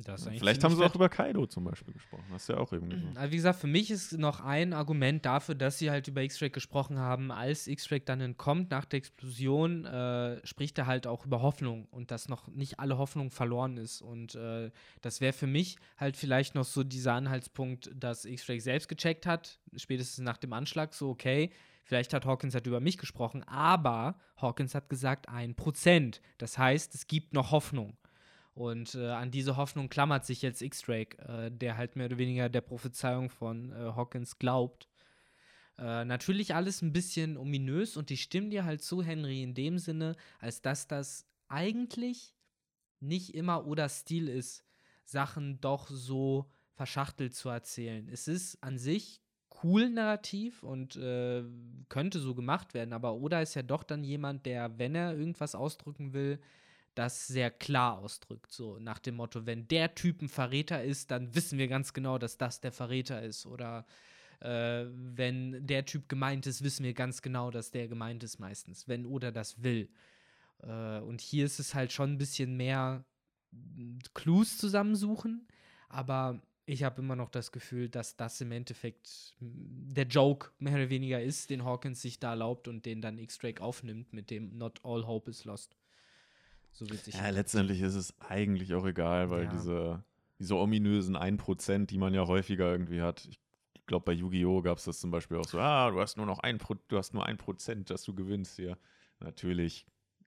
[0.06, 2.26] Vielleicht haben sie auch über Kaido zum Beispiel gesprochen.
[2.32, 3.18] Hast du ja auch eben gesagt.
[3.18, 6.52] Also wie gesagt, für mich ist noch ein Argument dafür, dass sie halt über X-Drake
[6.52, 7.32] gesprochen haben.
[7.32, 12.12] Als X-Drake dann entkommt nach der Explosion, äh, spricht er halt auch über Hoffnung und
[12.12, 14.02] dass noch nicht alle Hoffnung verloren ist.
[14.02, 14.72] Und äh,
[15.02, 19.60] das wäre für mich halt vielleicht noch so dieser Anhaltspunkt, dass X-Drake selbst gecheckt hat,
[19.76, 21.52] spätestens nach dem Anschlag, so okay,
[21.84, 26.22] vielleicht hat Hawkins halt über mich gesprochen, aber Hawkins hat gesagt ein Prozent.
[26.38, 27.98] Das heißt, es gibt noch Hoffnung.
[28.58, 32.50] Und äh, an diese Hoffnung klammert sich jetzt X-Drake, äh, der halt mehr oder weniger
[32.50, 34.90] der Prophezeiung von äh, Hawkins glaubt.
[35.78, 39.78] Äh, natürlich alles ein bisschen ominös und die stimmen dir halt zu, Henry, in dem
[39.78, 42.34] Sinne, als dass das eigentlich
[43.00, 44.66] nicht immer oder Stil ist,
[45.04, 48.10] Sachen doch so verschachtelt zu erzählen.
[48.10, 49.22] Es ist an sich
[49.62, 51.44] cool narrativ und äh,
[51.90, 55.54] könnte so gemacht werden, aber Oda ist ja doch dann jemand, der, wenn er irgendwas
[55.54, 56.40] ausdrücken will,
[56.98, 58.52] das sehr klar ausdrückt.
[58.52, 62.18] So nach dem Motto, wenn der Typ ein Verräter ist, dann wissen wir ganz genau,
[62.18, 63.46] dass das der Verräter ist.
[63.46, 63.86] Oder
[64.40, 68.88] äh, wenn der Typ gemeint ist, wissen wir ganz genau, dass der gemeint ist meistens,
[68.88, 69.90] wenn Oda das will.
[70.64, 73.04] Äh, und hier ist es halt schon ein bisschen mehr
[73.52, 75.48] mm, Clues zusammensuchen,
[75.90, 80.76] aber ich habe immer noch das Gefühl, dass das im Endeffekt mm, der Joke mehr
[80.76, 84.58] oder weniger ist, den Hawkins sich da erlaubt und den dann X-Drake aufnimmt mit dem
[84.58, 85.76] Not all hope is lost.
[86.72, 89.50] So wird sich Ja, letztendlich ist es eigentlich auch egal, weil Ja.
[89.52, 90.04] diese,
[90.40, 93.26] diese ominösen 1%, die man ja häufiger irgendwie hat.
[93.26, 93.40] Ich
[93.86, 94.62] glaube, bei Yu-Gi-Oh!
[94.62, 96.98] gab es das zum Beispiel auch so, ah, du hast nur noch ein Pro du
[96.98, 98.78] hast nur ein Prozent, dass du gewinnst hier.
[99.20, 99.86] Natürlich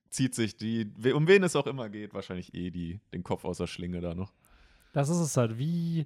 [0.09, 3.57] zieht sich die, um wen es auch immer geht, wahrscheinlich eh die, den Kopf aus
[3.59, 4.33] der Schlinge da noch.
[4.93, 5.57] Das ist es halt.
[5.57, 6.05] Wie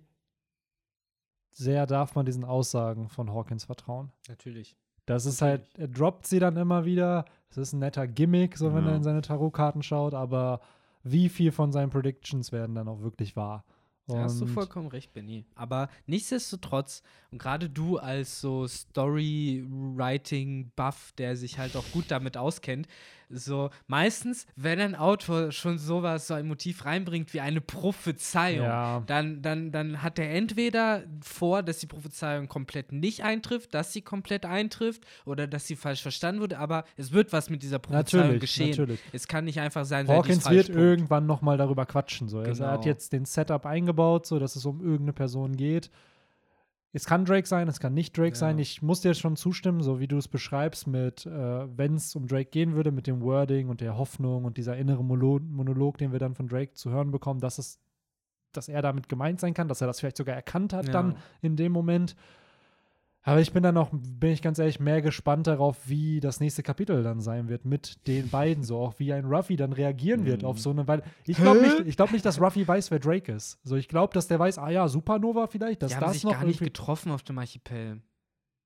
[1.52, 4.12] sehr darf man diesen Aussagen von Hawkins vertrauen?
[4.28, 4.76] Natürlich.
[5.06, 7.26] Das ist halt, er droppt sie dann immer wieder.
[7.50, 8.92] Es ist ein netter Gimmick, so wenn Ja.
[8.92, 10.62] er in seine Tarotkarten schaut, aber
[11.04, 13.64] wie viel von seinen Predictions werden dann auch wirklich wahr?
[14.08, 15.46] Da hast du Und vollkommen recht, Benny.
[15.56, 17.02] Aber nichtsdestotrotz,
[17.32, 22.88] und gerade du als so Story-Writing-Buff, der sich halt auch gut damit auskennt,
[23.30, 29.04] so meistens, wenn ein Autor schon sowas, so ein Motiv reinbringt wie eine Prophezeiung, Ja.
[29.08, 34.02] dann, dann, dann hat er entweder vor, dass die Prophezeiung komplett nicht eintrifft, dass sie
[34.02, 38.24] komplett eintrifft oder dass sie falsch verstanden wurde, aber es wird was mit dieser Prophezeiung
[38.24, 38.70] Natürlich, geschehen.
[38.72, 39.00] natürlich.
[39.12, 40.80] Es kann nicht einfach sein, Hawkins wird Punkt.
[40.82, 42.30] irgendwann noch mal darüber quatschen.
[42.30, 42.40] So.
[42.40, 42.88] Also er hat Genau.
[42.94, 45.90] jetzt den Setup eingebaut, so dass es um irgendeine Person geht.
[46.96, 48.36] Es kann Drake sein, es kann nicht Drake Ja.
[48.36, 48.58] sein.
[48.58, 51.30] Ich muss dir schon zustimmen, so wie du es beschreibst, mit, äh,
[51.78, 55.04] wenn es um Drake gehen würde, mit dem Wording und der Hoffnung und dieser innere
[55.04, 57.80] Monolog, den wir dann von Drake zu hören bekommen, dass es,
[58.54, 60.94] dass er damit gemeint sein kann, dass er das vielleicht sogar erkannt hat Ja.
[60.94, 62.16] dann in dem Moment.
[63.28, 66.62] Aber ich bin dann auch, bin ich ganz ehrlich, mehr gespannt darauf, wie das nächste
[66.62, 70.44] Kapitel dann sein wird mit den beiden, so auch wie ein Ruffy dann reagieren wird
[70.44, 70.48] Mhm.
[70.48, 73.32] auf so eine, weil ich glaube nicht, ich glaube nicht, dass Ruffy weiß, wer Drake
[73.32, 73.58] ist.
[73.64, 76.24] So, ich glaube, dass der weiß, ah ja, Supernova vielleicht, dass Die haben das sich
[76.24, 78.00] noch gar nicht getroffen auf dem Archipel.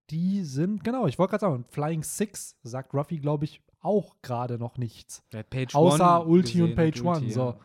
[0.09, 4.57] die sind, genau, ich wollte gerade sagen, Flying Six sagt Ruffy, glaube ich, auch gerade
[4.57, 5.23] noch nichts.
[5.49, 7.55] Page Außer Ulti und gesehen Page Ulti, One, so.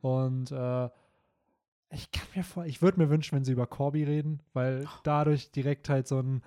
[0.00, 0.88] Und äh,
[1.90, 5.50] ich kann mir vor, ich würde mir wünschen, wenn sie über Corby reden, weil dadurch
[5.50, 6.42] direkt halt so ein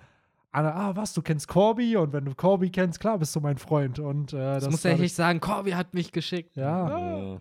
[0.52, 3.98] ah, was, du kennst Corby und wenn du Corby kennst, klar bist du mein Freund.
[3.98, 6.56] Und äh, Das, das muss dadurch- echt sagen, Corby hat mich geschickt.
[6.56, 6.88] Ja.
[6.88, 7.38] Ja.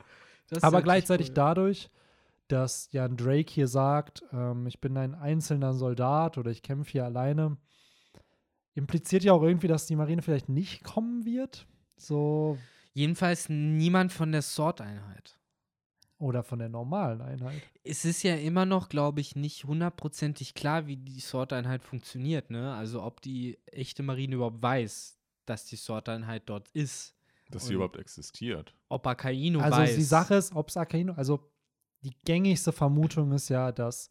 [0.50, 1.34] Das ist Aber gleichzeitig cool.
[1.36, 1.90] dadurch,
[2.48, 7.06] dass Jan Drake hier sagt, ähm, ich bin ein einzelner Soldat oder ich kämpfe hier
[7.06, 7.58] alleine,
[8.74, 11.68] impliziert ja auch irgendwie, dass die Marine vielleicht nicht kommen wird.
[11.98, 12.58] So,
[12.94, 15.38] Jedenfalls niemand von der Sword-Einheit.
[16.24, 17.62] Oder von der normalen Einheit.
[17.84, 22.74] Es ist ja immer noch, glaube ich, nicht hundertprozentig klar, wie die Sword-Einheit funktioniert, ne?
[22.74, 27.14] Also ob die echte Marine überhaupt weiß, dass die Sword-Einheit dort ist.
[27.50, 28.74] Dass sie überhaupt existiert.
[28.88, 29.96] Ob Akainu Also weiß.
[29.96, 31.52] die Sache ist, ob es Akainu, also
[32.04, 34.10] die gängigste Vermutung ist ja, dass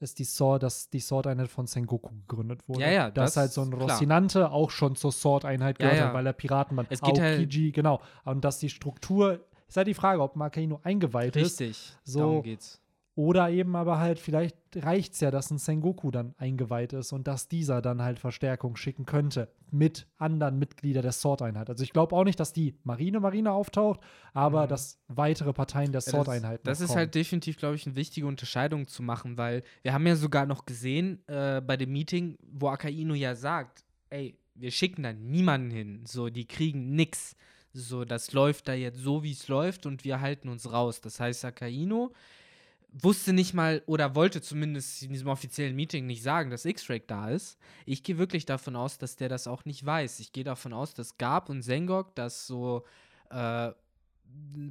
[0.00, 2.80] es die Sword, dass die Sword-Einheit von Sengoku gegründet wurde.
[2.80, 3.82] Ja, ja, Dass das halt so ein klar.
[3.90, 6.06] Rocinante auch schon zur Sword-Einheit Ja, gehört ja.
[6.08, 8.00] hat, weil er Piratenmann Es geht halt- Aokiji, genau.
[8.24, 12.42] Und dass die Struktur, ist halt die Frage, ob Akainu eingeweiht ist Richtig, So- darum
[12.42, 12.80] geht's.
[13.16, 17.26] oder eben aber halt, vielleicht reicht es ja, dass ein Sengoku dann eingeweiht ist und
[17.28, 21.68] dass dieser dann halt Verstärkung schicken könnte mit anderen Mitgliedern der Sword-Einheit.
[21.70, 24.00] Also ich glaube auch nicht, dass die Marine-Marine auftaucht,
[24.32, 24.68] aber Mhm.
[24.68, 28.86] dass weitere Parteien der Sword-Einheit Das, das ist halt definitiv, glaube ich, eine wichtige Unterscheidung
[28.88, 33.14] zu machen, weil wir haben ja sogar noch gesehen äh, bei dem Meeting, wo Akainu
[33.14, 37.34] ja sagt, ey, wir schicken da niemanden hin, so, die kriegen nix.
[37.74, 41.00] So, das läuft da jetzt so, wie es läuft und wir halten uns raus.
[41.00, 42.12] Das heißt, Akainu
[42.92, 47.30] wusste nicht mal oder wollte zumindest in diesem offiziellen Meeting nicht sagen, dass X-Ray da
[47.30, 47.58] ist.
[47.84, 50.20] Ich gehe wirklich davon aus, dass der das auch nicht weiß.
[50.20, 52.84] Ich gehe davon aus, dass Gab und Sengok das so
[53.30, 53.72] äh,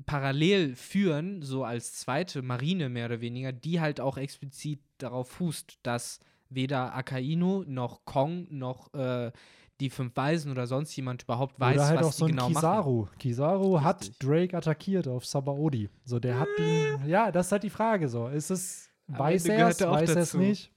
[0.05, 5.79] parallel führen, so als zweite Marine mehr oder weniger, die halt auch explizit darauf fußt,
[5.83, 9.31] dass weder Akainu noch Kong noch äh,
[9.79, 12.35] die fünf Weisen oder sonst jemand überhaupt weiß, Oder halt was auch so die ein
[12.35, 12.55] genau machen.
[12.55, 13.07] Kizaru.
[13.19, 14.19] Kizaru hat Richtig.
[14.19, 15.89] Drake attackiert auf Sabaody.
[16.05, 17.07] So, der hat ihn.
[17.07, 18.27] Ja, das ist halt die Frage so.
[18.27, 20.72] Ist es, weiß er es, weiß er es nicht?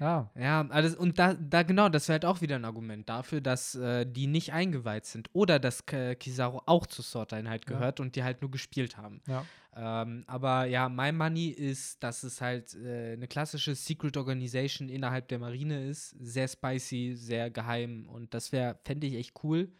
[0.00, 0.30] Ja.
[0.34, 3.74] Ja, alles, und da, da genau, das wäre halt auch wieder ein Argument dafür, dass
[3.74, 7.76] äh, die nicht eingeweiht sind oder dass K Kizaru auch zur Sword-Einheit Ja.
[7.76, 9.20] gehört und die halt nur gespielt haben.
[9.26, 9.44] Ja.
[9.76, 15.28] Ähm, aber ja, My Money ist, dass es halt äh, eine klassische Secret Organization innerhalb
[15.28, 16.10] der Marine ist.
[16.18, 19.70] Sehr spicy, sehr geheim und das wäre, fände ich echt cool.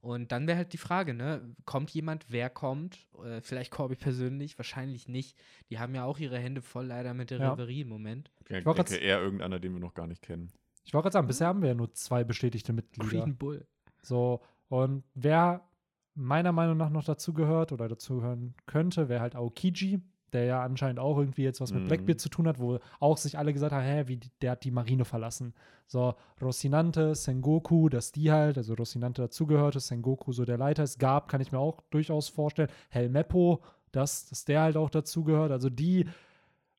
[0.00, 3.06] Und dann wäre halt die Frage, ne, kommt jemand, wer kommt?
[3.22, 5.36] Äh, vielleicht Corby persönlich, wahrscheinlich nicht.
[5.68, 7.52] Die haben ja auch ihre Hände voll leider mit der Ja.
[7.52, 8.30] Reverie im Moment.
[8.48, 10.50] Ich wollte denke eher irgendeiner, den wir noch gar nicht kennen.
[10.84, 13.08] Ich wollte gerade sagen, bisher haben wir ja nur zwei bestätigte Mitglieder.
[13.08, 13.66] Green Bull.
[14.02, 15.68] So, und wer
[16.14, 20.00] meiner Meinung nach noch dazugehört oder dazugehören könnte, wäre halt Aokiji,
[20.34, 21.88] der ja anscheinend auch irgendwie jetzt was mit Mhm.
[21.88, 24.70] Blackbeard zu tun hat, wo auch sich alle gesagt haben, hä, wie, der hat die
[24.70, 25.54] Marine verlassen.
[25.86, 31.28] So, Rocinante, Sengoku, dass die halt, also Rocinante dazugehörte, Sengoku so der Leiter ist, Gab,
[31.28, 32.68] kann ich mir auch durchaus vorstellen.
[32.90, 33.60] Helmeppo,
[33.92, 35.50] dass, dass der halt auch dazugehört.
[35.50, 36.06] Also die,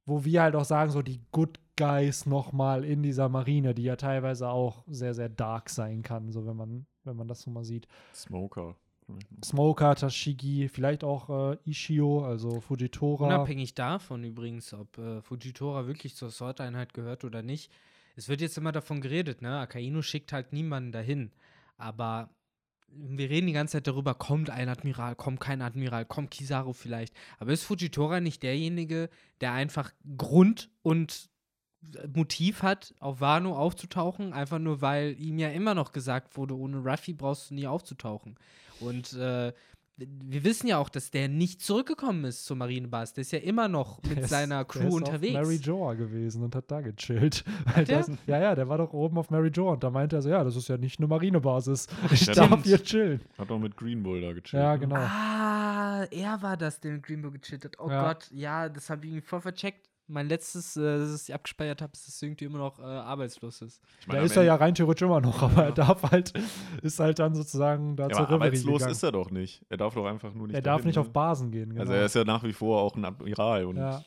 [0.06, 3.95] wo wir halt auch sagen, so die Good Guys nochmal in dieser Marine, die ja
[3.95, 7.64] teilweise auch sehr, sehr dark sein kann, so wenn man, wenn man das so mal
[7.66, 7.88] sieht.
[8.14, 8.76] Smoker.
[9.43, 13.26] Smoker, Tashigi, vielleicht auch äh, Ishio, also Fujitora.
[13.28, 17.72] Unabhängig davon übrigens, ob äh, Fujitora wirklich zur Sword-Einheit gehört oder nicht.
[18.16, 19.59] Es wird jetzt immer davon geredet, ne?
[19.59, 21.32] Akainu schickt halt niemanden dahin.
[21.78, 22.30] Aber
[22.93, 27.16] wir reden die ganze Zeit darüber, kommt ein Admiral, kommt kein Admiral, kommt Kizaru vielleicht.
[27.39, 29.09] Aber ist Fujitora nicht derjenige,
[29.39, 31.31] der einfach Grund und
[32.14, 36.78] Motiv hat, auf Wano aufzutauchen, einfach nur weil ihm ja immer noch gesagt wurde, ohne
[36.78, 38.36] Ruffy brauchst du nie aufzutauchen.
[38.80, 39.52] Und äh,
[39.98, 43.14] wir wissen ja auch, dass der nicht zurückgekommen ist zur Marinebasis.
[43.14, 45.36] Der ist ja immer noch mit Der ist- seiner der Crew ist unterwegs.
[45.36, 47.44] Auf Mary Joa gewesen und hat da gechillt.
[47.76, 47.98] Weil der?
[48.00, 50.30] das, ja, ja, der war doch oben auf Mary Joa und da meinte er so,
[50.30, 51.88] ja, das ist ja nicht eine Marinebasis.
[52.12, 52.38] Ich stimmt.
[52.38, 53.22] darf hier chillen.
[53.38, 54.54] Hat auch mit Green Bull da gechillt.
[54.64, 54.80] Ja, ne?
[54.80, 54.96] genau.
[54.96, 57.80] Ah, er war das, der mit Greenbow gechillt hat.
[57.80, 58.08] Oh Ja.
[58.14, 59.88] Gott, ja, das habe ich irgendwie voll vercheckt.
[60.12, 63.82] Mein letztes, äh, das ich abgespeichert habe, ist, dass irgendwie immer noch äh, arbeitslos ist.
[64.01, 65.70] Ich meine, Da ist er ja rein theoretisch immer noch, aber Ja.
[65.70, 66.34] er darf halt,
[66.82, 68.91] ist halt dann sozusagen da Ja, zur arbeitslos gegangen.
[68.91, 69.66] ist er doch nicht.
[69.70, 70.55] Er darf doch einfach nur nicht.
[70.55, 71.01] er darf dahin, nicht ne?
[71.01, 71.82] auf Basen gehen, genau.
[71.82, 73.66] Also er ist ja nach wie vor auch ein Admiral.
[73.66, 74.03] Und ja.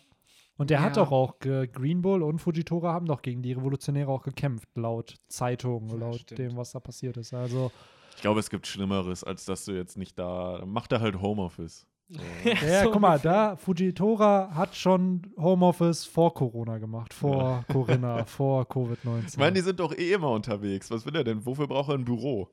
[0.57, 1.02] Und der hat Ja.
[1.05, 5.16] doch auch, äh, Green Bull und Fujitora haben doch gegen die Revolutionäre auch gekämpft, laut
[5.26, 6.38] Zeitungen, Ja, laut stimmt.
[6.38, 7.34] dem, was da passiert ist.
[7.34, 7.72] Also,
[8.14, 10.62] ich glaube, es gibt Schlimmeres, als dass du jetzt nicht da.
[10.64, 11.86] Macht er halt Homeoffice.
[12.14, 12.48] So.
[12.66, 18.62] ja, so guck mal, da, Fujitora hat schon Homeoffice vor Corona gemacht, vor Corinna, vor
[18.64, 19.28] Covid-19.
[19.28, 20.90] Ich meine, die sind doch eh immer unterwegs.
[20.90, 21.44] Was will er denn?
[21.44, 22.48] Wofür braucht er ein Büro?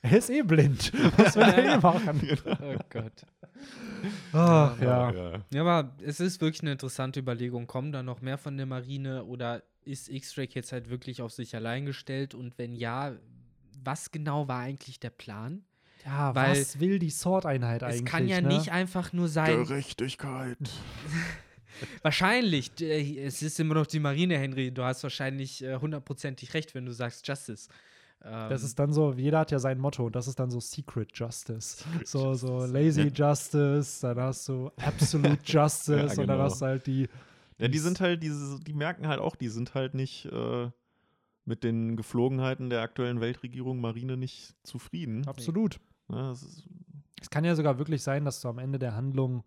[0.00, 0.92] er ist eh blind.
[1.18, 2.20] Was will er eh machen?
[2.46, 3.26] Oh Gott.
[4.32, 5.10] Ach, ja.
[5.10, 5.32] ja.
[5.52, 7.66] Ja, aber es ist wirklich eine interessante Überlegung.
[7.66, 11.54] Kommen da noch mehr von der Marine oder ist X-Ray jetzt halt wirklich auf sich
[11.56, 12.34] allein gestellt?
[12.34, 13.16] Und wenn ja,
[13.84, 15.64] was genau war eigentlich der Plan?
[16.08, 18.00] Ja, Weil was will die Sword-Einheit eigentlich?
[18.00, 18.48] es kann ja ne?
[18.48, 19.64] nicht einfach nur sein.
[19.64, 20.56] Gerechtigkeit.
[22.02, 24.70] Wahrscheinlich, äh, es ist immer noch die Marine, Henry.
[24.72, 27.68] Du hast wahrscheinlich äh, hundertprozentig recht, wenn du sagst Justice.
[28.24, 30.60] Ähm, Das ist dann so, jeder hat ja sein Motto und das ist dann so
[30.60, 31.84] Secret Justice.
[31.84, 32.72] Secret so, so Justice.
[32.72, 33.28] Lazy Ja.
[33.30, 36.38] Justice, dann hast du Absolute Justice Ja, und dann genau.
[36.38, 37.06] hast du halt die.
[37.58, 40.70] Ja, die sind halt, diese, die merken halt auch, die sind halt nicht äh,
[41.44, 45.26] mit den Geflogenheiten der aktuellen Weltregierung Marine nicht zufrieden.
[45.26, 45.78] Absolut.
[46.08, 46.68] Ist,
[47.20, 49.44] Es kann ja sogar wirklich sein, dass du am Ende der Handlung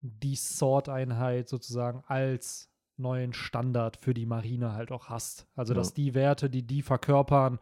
[0.00, 5.46] die Sword-Einheit sozusagen als neuen Standard für die Marine halt auch hast.
[5.56, 5.78] Also, Ja.
[5.78, 7.58] dass die Werte, die die verkörpern,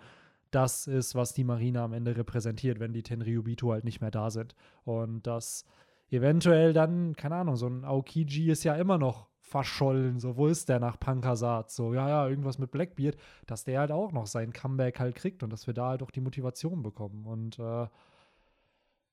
[0.51, 4.31] das ist, was die Marine am Ende repräsentiert, wenn die Tenryubitu halt nicht mehr da
[4.31, 4.55] sind.
[4.85, 5.65] Und das
[6.11, 10.19] eventuell dann, keine Ahnung, so ein Aokiji ist ja immer noch verschollen.
[10.19, 11.71] So, wo ist der nach Pankasat?
[11.71, 15.43] So, ja, ja, irgendwas mit Blackbeard, dass der halt auch noch sein Comeback halt kriegt
[15.43, 17.27] und dass wir da halt auch die Motivation bekommen.
[17.27, 17.87] Und äh,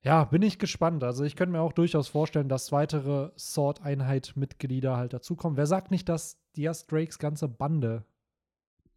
[0.02, 1.04] ja, bin ich gespannt.
[1.04, 5.58] Also ich könnte mir auch durchaus vorstellen, dass weitere Sword-Einheit-Mitglieder halt dazukommen.
[5.58, 8.04] Wer sagt nicht, dass Diaz Drakes ganze Bande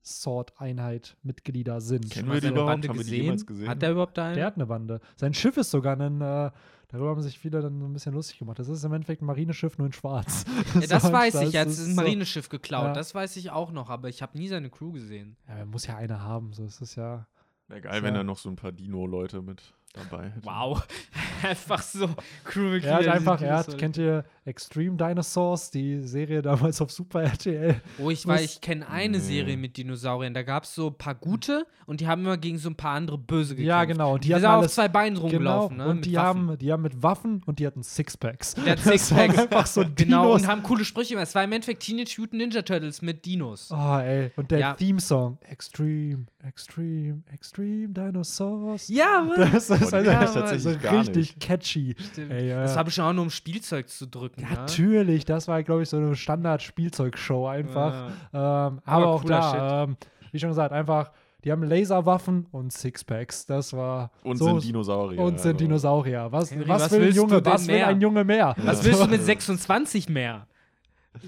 [0.03, 2.09] Sword-Einheit-Mitglieder sind?
[2.09, 2.67] Kennen wir die überhaupt?
[2.71, 3.23] Bande Haben wir die gesehen?
[3.23, 3.67] jemals gesehen?
[3.67, 4.35] Hat der überhaupt einen?
[4.35, 5.01] Der hat eine Bande.
[5.17, 6.51] Sein Schiff ist sogar ein, äh,
[6.93, 8.57] darüber haben sich viele dann so ein bisschen lustig gemacht.
[8.59, 10.45] Das ist im Endeffekt ein Marineschiff, nur in schwarz.
[10.75, 12.85] ja, das So, weiß ich, er hat ist ein so- Marineschiff geklaut.
[12.87, 12.93] Ja.
[12.93, 15.35] Das weiß ich auch noch, aber ich habe nie seine Crew gesehen.
[15.47, 17.27] Ja, er muss ja eine haben, so ist es ja.
[17.67, 20.45] Wäre geil, wenn er noch so ein paar Dino-Leute mit dabei hätte.
[20.45, 20.85] Wow.
[21.43, 22.09] Einfach so
[22.45, 27.23] Crew Er hat einfach, er hat, kennt ihr Extreme Dinosaurs, die Serie damals auf Super
[27.23, 27.81] RTL?
[27.99, 29.23] Oh, ich weiß, ich kenne eine Nee.
[29.23, 30.33] Serie mit Dinosauriern.
[30.33, 32.95] Da gab es so ein paar gute und die haben immer gegen so ein paar
[32.95, 33.67] andere böse gekämpft.
[33.67, 34.13] Ja, genau.
[34.13, 35.87] Und die, Die, hatten sind auf zwei Beinen genau, rumgelaufen, ne?
[35.87, 36.47] und die Waffen.
[36.49, 38.55] haben, die haben mit Waffen und die hatten Sixpacks.
[38.55, 38.97] Der hat Das waren
[39.31, 39.37] Sixpacks.
[39.39, 40.41] einfach so genau, Dinos.
[40.41, 41.27] und haben coole Sprüche gemacht.
[41.27, 43.69] Es war im Endeffekt Teenage Mutant Ninja Turtles mit Dinos.
[43.71, 44.31] Oh, ey.
[44.37, 44.73] Und der Ja.
[44.73, 45.37] Theme-Song.
[45.49, 48.89] Extreme, Extreme, Extreme Dinosaurs.
[48.89, 49.39] Ja, Mann.
[49.39, 51.95] Das ist also, ich so tatsächlich gar richtig catchy.
[52.17, 52.63] Ey, ja.
[52.63, 54.41] Das war bestimmt auch nur um Spielzeug zu drücken.
[54.41, 54.55] Ja, ne?
[54.55, 58.11] Natürlich, das war, glaube ich, so eine Standard-Spielzeugshow einfach.
[58.33, 58.67] Ja.
[58.67, 59.97] Ähm, aber, Aber auch da, ähm,
[60.33, 61.11] wie schon gesagt, einfach,
[61.45, 63.45] die haben Laserwaffen und Sixpacks.
[63.45, 64.11] Das war.
[64.23, 65.21] Und so, sind Dinosaurier.
[65.21, 65.65] Und sind also.
[65.65, 66.27] Dinosaurier.
[66.29, 67.41] Was, Henry, was, was will ein Junge?
[67.41, 67.87] denn Was will mehr?
[67.87, 68.55] ein Junge mehr?
[68.57, 70.47] Was willst du mit 26 mehr?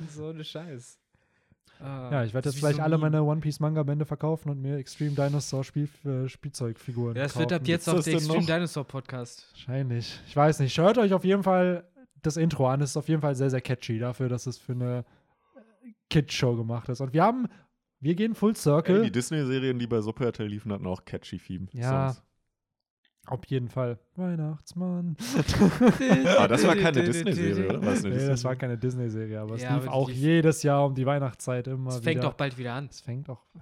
[0.09, 0.99] So eine Scheiß.
[1.79, 4.61] Ah, Ja, ich werde jetzt gleich so alle meine One Piece Manga Bände verkaufen und
[4.61, 7.41] mir Extreme Dinosaur Spiel, äh, Spielzeugfiguren Ja, das kaufen.
[7.49, 8.45] wird ab jetzt auch der Extreme noch?
[8.45, 9.47] Dinosaur Podcast.
[9.53, 10.19] Wahrscheinlich.
[10.27, 10.77] Ich weiß nicht.
[10.77, 11.83] Hört euch auf jeden Fall
[12.21, 12.81] das Intro an.
[12.81, 15.05] Es ist auf jeden Fall sehr, sehr catchy dafür, dass es für eine
[16.09, 17.01] Kid-Show gemacht ist.
[17.01, 17.47] Und wir haben,
[17.99, 19.03] wir gehen Full Ey, Circle.
[19.03, 21.67] die Disney-Serien, die bei Super RTL liefen, hatten auch catchy Theme.
[21.71, 22.11] Ja.
[22.13, 22.23] Songs.
[23.27, 23.99] Auf jeden Fall.
[24.15, 25.15] Weihnachtsmann.
[26.37, 27.85] Ah, das war keine Disney-Serie, oder?
[27.85, 30.85] War es Nee, das war keine Disney-Serie, aber es Ja, lief aber auch jedes Jahr
[30.85, 32.03] um die Weihnachtszeit immer Es wieder.
[32.03, 32.87] fängt auch bald wieder an.
[32.91, 33.61] Es fängt auch ja,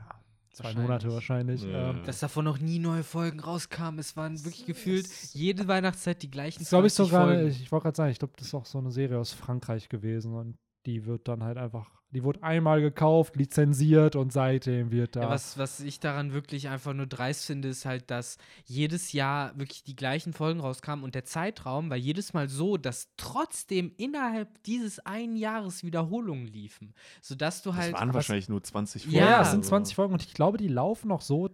[0.51, 0.81] zwei Wahrscheinlich.
[0.87, 1.63] Monate wahrscheinlich.
[1.63, 1.89] Ja.
[1.91, 3.99] Ähm, Dass davon noch nie neue Folgen rauskamen.
[3.99, 7.47] Es waren wirklich gefühlt jede Weihnachtszeit die gleichen Das glaube ich 20 sogar, Folgen.
[7.49, 9.89] ich, ich wollte gerade sagen, ich glaube, das ist auch so eine Serie aus Frankreich
[9.89, 15.15] gewesen und die wird dann halt einfach, die wurde einmal gekauft, lizenziert und seitdem wird
[15.15, 15.21] da.
[15.23, 19.57] Ja, was, was ich daran wirklich einfach nur dreist finde, ist halt, dass jedes Jahr
[19.57, 24.61] wirklich die gleichen Folgen rauskamen und der Zeitraum war jedes Mal so, dass trotzdem innerhalb
[24.63, 26.93] dieses einen Jahres Wiederholungen liefen.
[27.21, 27.93] Sodass du Das halt.
[27.93, 29.25] waren aber es- wahrscheinlich nur 20 Ja, Folgen.
[29.25, 29.69] ja, es sind also.
[29.69, 31.49] 20 Folgen und ich glaube, die laufen auch so,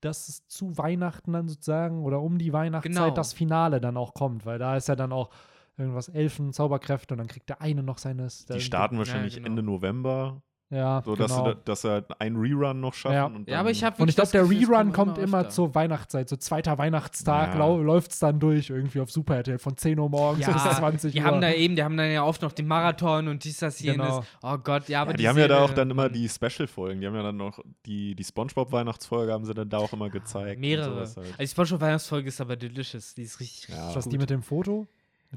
[0.00, 3.10] dass es zu Weihnachten dann sozusagen oder um die Weihnachtszeit Genau.
[3.14, 5.30] das Finale dann auch kommt, weil da ist ja dann auch
[5.76, 8.44] irgendwas Elfen, Zauberkräfte und dann kriegt der eine noch seines.
[8.46, 9.46] Die starten wahrscheinlich genau.
[9.46, 10.42] Ende November,
[10.72, 11.44] Ja, so dass, genau.
[11.48, 13.14] sie, da- dass sie einen Rerun noch schaffen.
[13.14, 13.24] Ja.
[13.24, 16.36] Und Ja, aber ich habe Und ich glaube, der Rerun kommt immer zur Weihnachtszeit, so
[16.36, 17.74] zweiter Weihnachtstag Ja.
[17.76, 21.12] läuft es dann durch irgendwie auf Super RTL von 10 Uhr morgens Ja, bis 20
[21.12, 21.24] die Uhr.
[21.24, 23.96] haben da eben, die haben dann ja oft noch den Marathon und dies, das, jenes.
[24.06, 24.22] Genau.
[24.42, 27.00] Oh Gott, ja, aber Ja, die haben ja da auch dann immer die Special-Folgen.
[27.00, 30.60] Die haben ja dann noch die, die Spongebob-Weihnachtsfolge haben sie dann da auch immer gezeigt.
[30.60, 30.90] Mehrere.
[30.90, 30.98] halt.
[31.18, 33.14] Also die SpongeBob-Weihnachtsfolge ist aber delicious.
[33.14, 33.86] Die ist richtig, Ja.
[33.86, 34.12] richtig gut.
[34.12, 34.86] die mit dem Foto?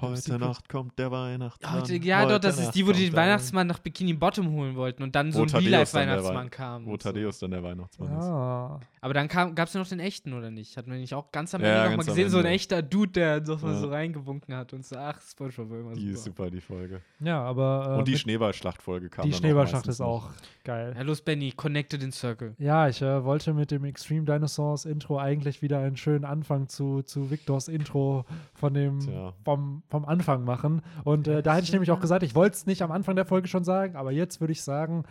[0.02, 0.40] Heute?
[0.40, 1.74] Nacht kommt der Weihnachtsmann.
[1.82, 4.50] Heute, ja, Heute doch, das ist Nacht die, wo die den Weihnachtsmann nach Bikini Bottom
[4.52, 6.86] holen wollten und dann so ein Thaddeus Real-Life-Weihnachtsmann Wei- kam.
[6.86, 7.10] Wo und so.
[7.10, 8.26] Thaddeus dann der Weihnachtsmann ist.
[8.26, 8.80] Ah.
[9.02, 10.78] Aber dann gab es ja noch den echten, oder nicht?
[10.78, 12.46] Hat man nicht auch ganz am Ende ja, noch mal ganz am gesehen, so ein
[12.46, 13.74] echter Dude, der so, Ja.
[13.76, 16.44] so reingewunken hat und so, ach, Spongebob war immer Die ist super.
[16.46, 17.02] super, die Folge.
[17.20, 20.08] Ja, aber äh, Und die Schneeballschlachtfolge kam die Schneeballschlacht ist noch.
[20.08, 20.30] auch
[20.64, 20.94] geil.
[20.96, 22.56] Ja, los, Benny, connected in Circle.
[22.58, 27.04] Ja, ich äh, wollte mit dem Extreme Dinosaurs Intro eigentlich wieder einen schönen Anfang zu,
[27.04, 28.26] zu Victors Intro
[28.56, 29.34] von dem Tja.
[29.44, 30.82] vom, vom Anfang machen.
[31.04, 33.26] Und äh, da hätte ich nämlich auch gesagt, ich wollte es nicht am Anfang der
[33.26, 35.04] Folge schon sagen, aber jetzt würde ich sagen,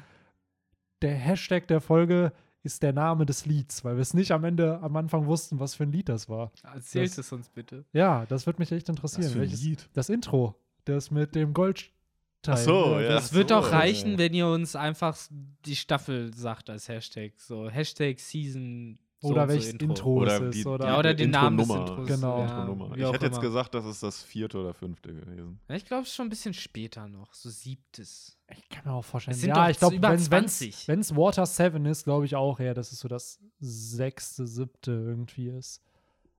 [1.03, 2.33] der Hashtag der Folge
[2.65, 5.75] ist der Name des Lieds, weil wir es nicht am Ende am Anfang wussten, was
[5.75, 6.53] für ein Lied das war.
[6.63, 7.85] Erzählt Das- es uns bitte.
[7.93, 9.31] Ja, das würde mich echt Was interessieren.
[9.31, 9.89] für ein Welches, Lied?
[9.95, 10.55] das Intro,
[10.85, 11.91] das mit dem Goldteil.
[12.47, 13.17] Ach so, ja.
[13.19, 13.79] Es wird so, auch ja.
[13.79, 15.17] reichen, wenn ihr uns einfach
[15.65, 17.33] die Staffel sagt als Hashtag.
[17.37, 18.99] So, Hashtag Season.
[19.23, 20.67] So Oder und so welches Intro, Oder es ist.
[20.67, 21.91] Oder Ja, oder den Namen des Intro-Nummer.
[21.91, 22.09] Intros.
[22.09, 22.89] Genau.
[22.97, 25.61] Ja, Ich hätte jetzt gesagt, das ist das vierte oder fünfte gewesen.
[25.69, 27.33] Ja, ich glaube, es ist schon ein bisschen später noch.
[27.33, 28.37] So siebtes.
[28.51, 29.37] Ich kann mir auch vorstellen.
[29.37, 30.89] Es sind ja, doch ich glaube, wenn 20.
[30.89, 35.51] es Water 7 ist, glaube ich auch eher, dass es so das sechste, siebte irgendwie
[35.51, 35.81] ist.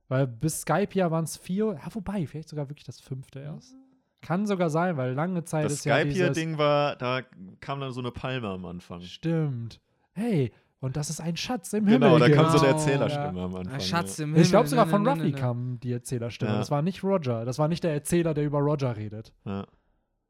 [0.10, 3.74] Weil bis Skype ja waren es vier, ja, wobei, vielleicht sogar wirklich das fünfte erst.
[4.20, 7.22] Kann sogar sein, weil lange Zeit Das ist ja dieses, Skype-Hier-Ding war, da
[7.62, 9.00] kam dann so eine Palme am Anfang.
[9.02, 9.80] Stimmt.
[10.12, 10.52] Hey,
[10.84, 12.10] und das ist ein Schatz im Himmel.
[12.10, 12.78] Genau, da kam so eine Genau.
[12.78, 13.74] Erzählerstimme am Anfang.
[13.74, 14.26] Ein Schatz ja.
[14.26, 14.44] im Himmel.
[14.44, 15.40] Ich glaube sogar von ne, ne, Ruffy ne, ne.
[15.40, 16.52] kam die Erzählerstimme.
[16.52, 16.58] Ja.
[16.58, 17.46] Das war nicht Roger.
[17.46, 19.32] Das war nicht der Erzähler, der über Roger redet.
[19.46, 19.66] Ja.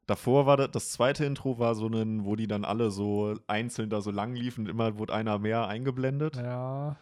[0.06, 3.90] davor war das, das zweite Intro war so ein, wo die dann alle so einzeln
[3.90, 6.36] da so lang liefen und immer wurde einer mehr eingeblendet.
[6.36, 6.98] Ja.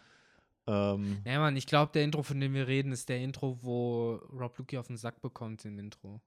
[0.67, 4.15] Ähm, Ja, Mann, ich glaube, der Intro, von dem wir reden, ist der Intro, wo
[4.33, 6.23] Rob Luki auf den Sack bekommt im Intro.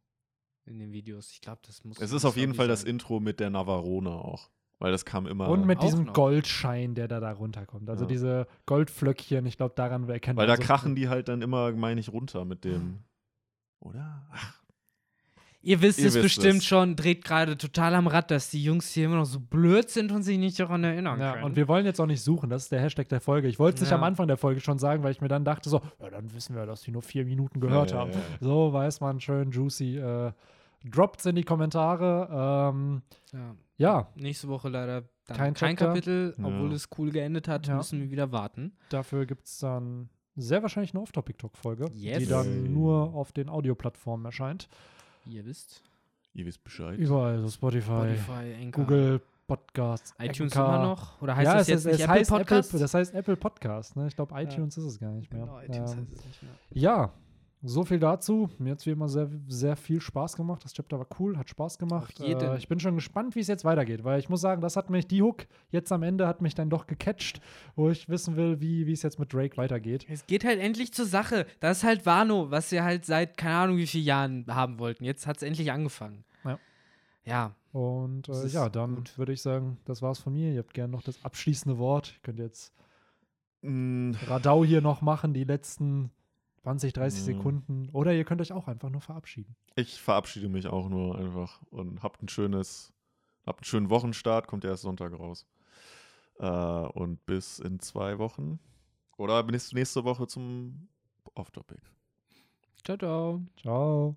[0.67, 1.31] In den Videos.
[1.31, 1.99] Ich glaube, das muss.
[1.99, 2.91] es ist auf jeden Fall das sein.
[2.91, 4.49] Intro mit der Navarone auch.
[4.79, 5.47] Weil das kam immer.
[5.47, 6.13] Und mit diesem noch.
[6.13, 7.89] Goldschein, der da, da runterkommt.
[7.89, 8.07] Also Ja.
[8.09, 11.99] diese Goldflöckchen, ich glaube, daran erkennt weil da so- krachen die halt dann immer, meine
[12.01, 12.99] ich, runter mit dem.
[13.79, 14.27] Oder?
[14.33, 14.53] Ach,
[15.61, 16.65] Ihr wisst Ihr es wisst bestimmt es.
[16.65, 20.11] schon, dreht gerade total am Rad, dass die Jungs hier immer noch so blöd sind
[20.11, 21.43] und sich nicht daran erinnern Ja, können.
[21.45, 23.47] und wir wollen jetzt auch nicht suchen, das ist der Hashtag der Folge.
[23.47, 23.97] Ich wollte es nicht Ja.
[23.97, 26.55] am Anfang der Folge schon sagen, weil ich mir dann dachte so, ja, dann wissen
[26.55, 28.11] wir, dass die nur vier Minuten gehört Ja, haben.
[28.11, 28.19] ja.
[28.41, 29.97] So weiß man schön juicy.
[29.97, 30.33] Äh,
[30.87, 32.71] Droppt's in die Kommentare.
[32.71, 33.01] Ähm,
[33.33, 33.55] ja.
[33.77, 35.75] Ja, Nächste Woche leider dann Kein kein.
[35.75, 36.45] Kapitel, Ja.
[36.45, 37.77] obwohl es cool geendet hat, Ja.
[37.77, 38.73] müssen wir wieder warten.
[38.89, 42.27] dafür gibt es dann sehr wahrscheinlich eine Off-Topic-Talk-Folge, die Yes.
[42.29, 44.67] dann nur auf den Audioplattformen erscheint.
[45.25, 45.81] Ihr wisst.
[46.33, 46.99] Ihr wisst Bescheid.
[46.99, 50.75] Überall, so Spotify, Spotify, Google Podcasts, iTunes Anchor.
[50.75, 51.21] immer noch?
[51.21, 52.69] Oder heißt ja, das es, jetzt ist, nicht es Apple heißt Podcast?
[52.69, 53.95] Apple, das heißt Apple Podcast.
[53.95, 54.07] Ne?
[54.07, 55.45] Ich glaube, iTunes ist es gar nicht mehr.
[55.45, 56.51] Genau, iTunes ähm, heißt es nicht mehr.
[56.71, 57.13] Ja,
[57.65, 58.49] so viel dazu.
[58.59, 60.63] Mir hat es wie immer sehr, sehr viel Spaß gemacht.
[60.63, 62.19] Das Chapter war cool, hat Spaß gemacht.
[62.19, 64.89] Äh, ich bin schon gespannt, wie es jetzt weitergeht, weil ich muss sagen, das hat
[64.89, 67.41] mich, die Hook jetzt am Ende hat mich dann doch gecatcht,
[67.75, 70.05] wo ich wissen will, wie wie es jetzt mit Drake weitergeht.
[70.09, 71.45] Es geht halt endlich zur Sache.
[71.59, 75.03] Das ist halt Wano, was wir halt seit keine Ahnung wie vielen Jahren haben wollten.
[75.03, 76.23] Jetzt hat es endlich angefangen.
[76.43, 76.59] Ja.
[77.25, 77.55] Ja.
[77.71, 80.51] Und äh, ja, dann würde ich sagen, das war's von mir.
[80.51, 82.13] Ihr habt gerne noch das abschließende Wort.
[82.15, 82.75] Ihr könnt jetzt
[83.65, 86.11] Mm, Radau hier noch machen, die letzten
[86.65, 87.25] 20, 30 Mhm.
[87.25, 87.89] Sekunden.
[87.91, 89.55] Oder ihr könnt euch auch einfach nur verabschieden.
[89.75, 92.91] Ich verabschiede mich auch nur einfach und habt ein schönes,
[93.45, 95.45] habt einen schönen Wochenstart, kommt ja erst Sonntag raus.
[96.39, 98.59] Äh, und bis in zwei Wochen.
[99.17, 100.89] Oder bis nächste Woche zum
[101.35, 101.79] Off-Topic.
[102.83, 103.41] Ciao, ciao.
[103.61, 104.15] Ciao.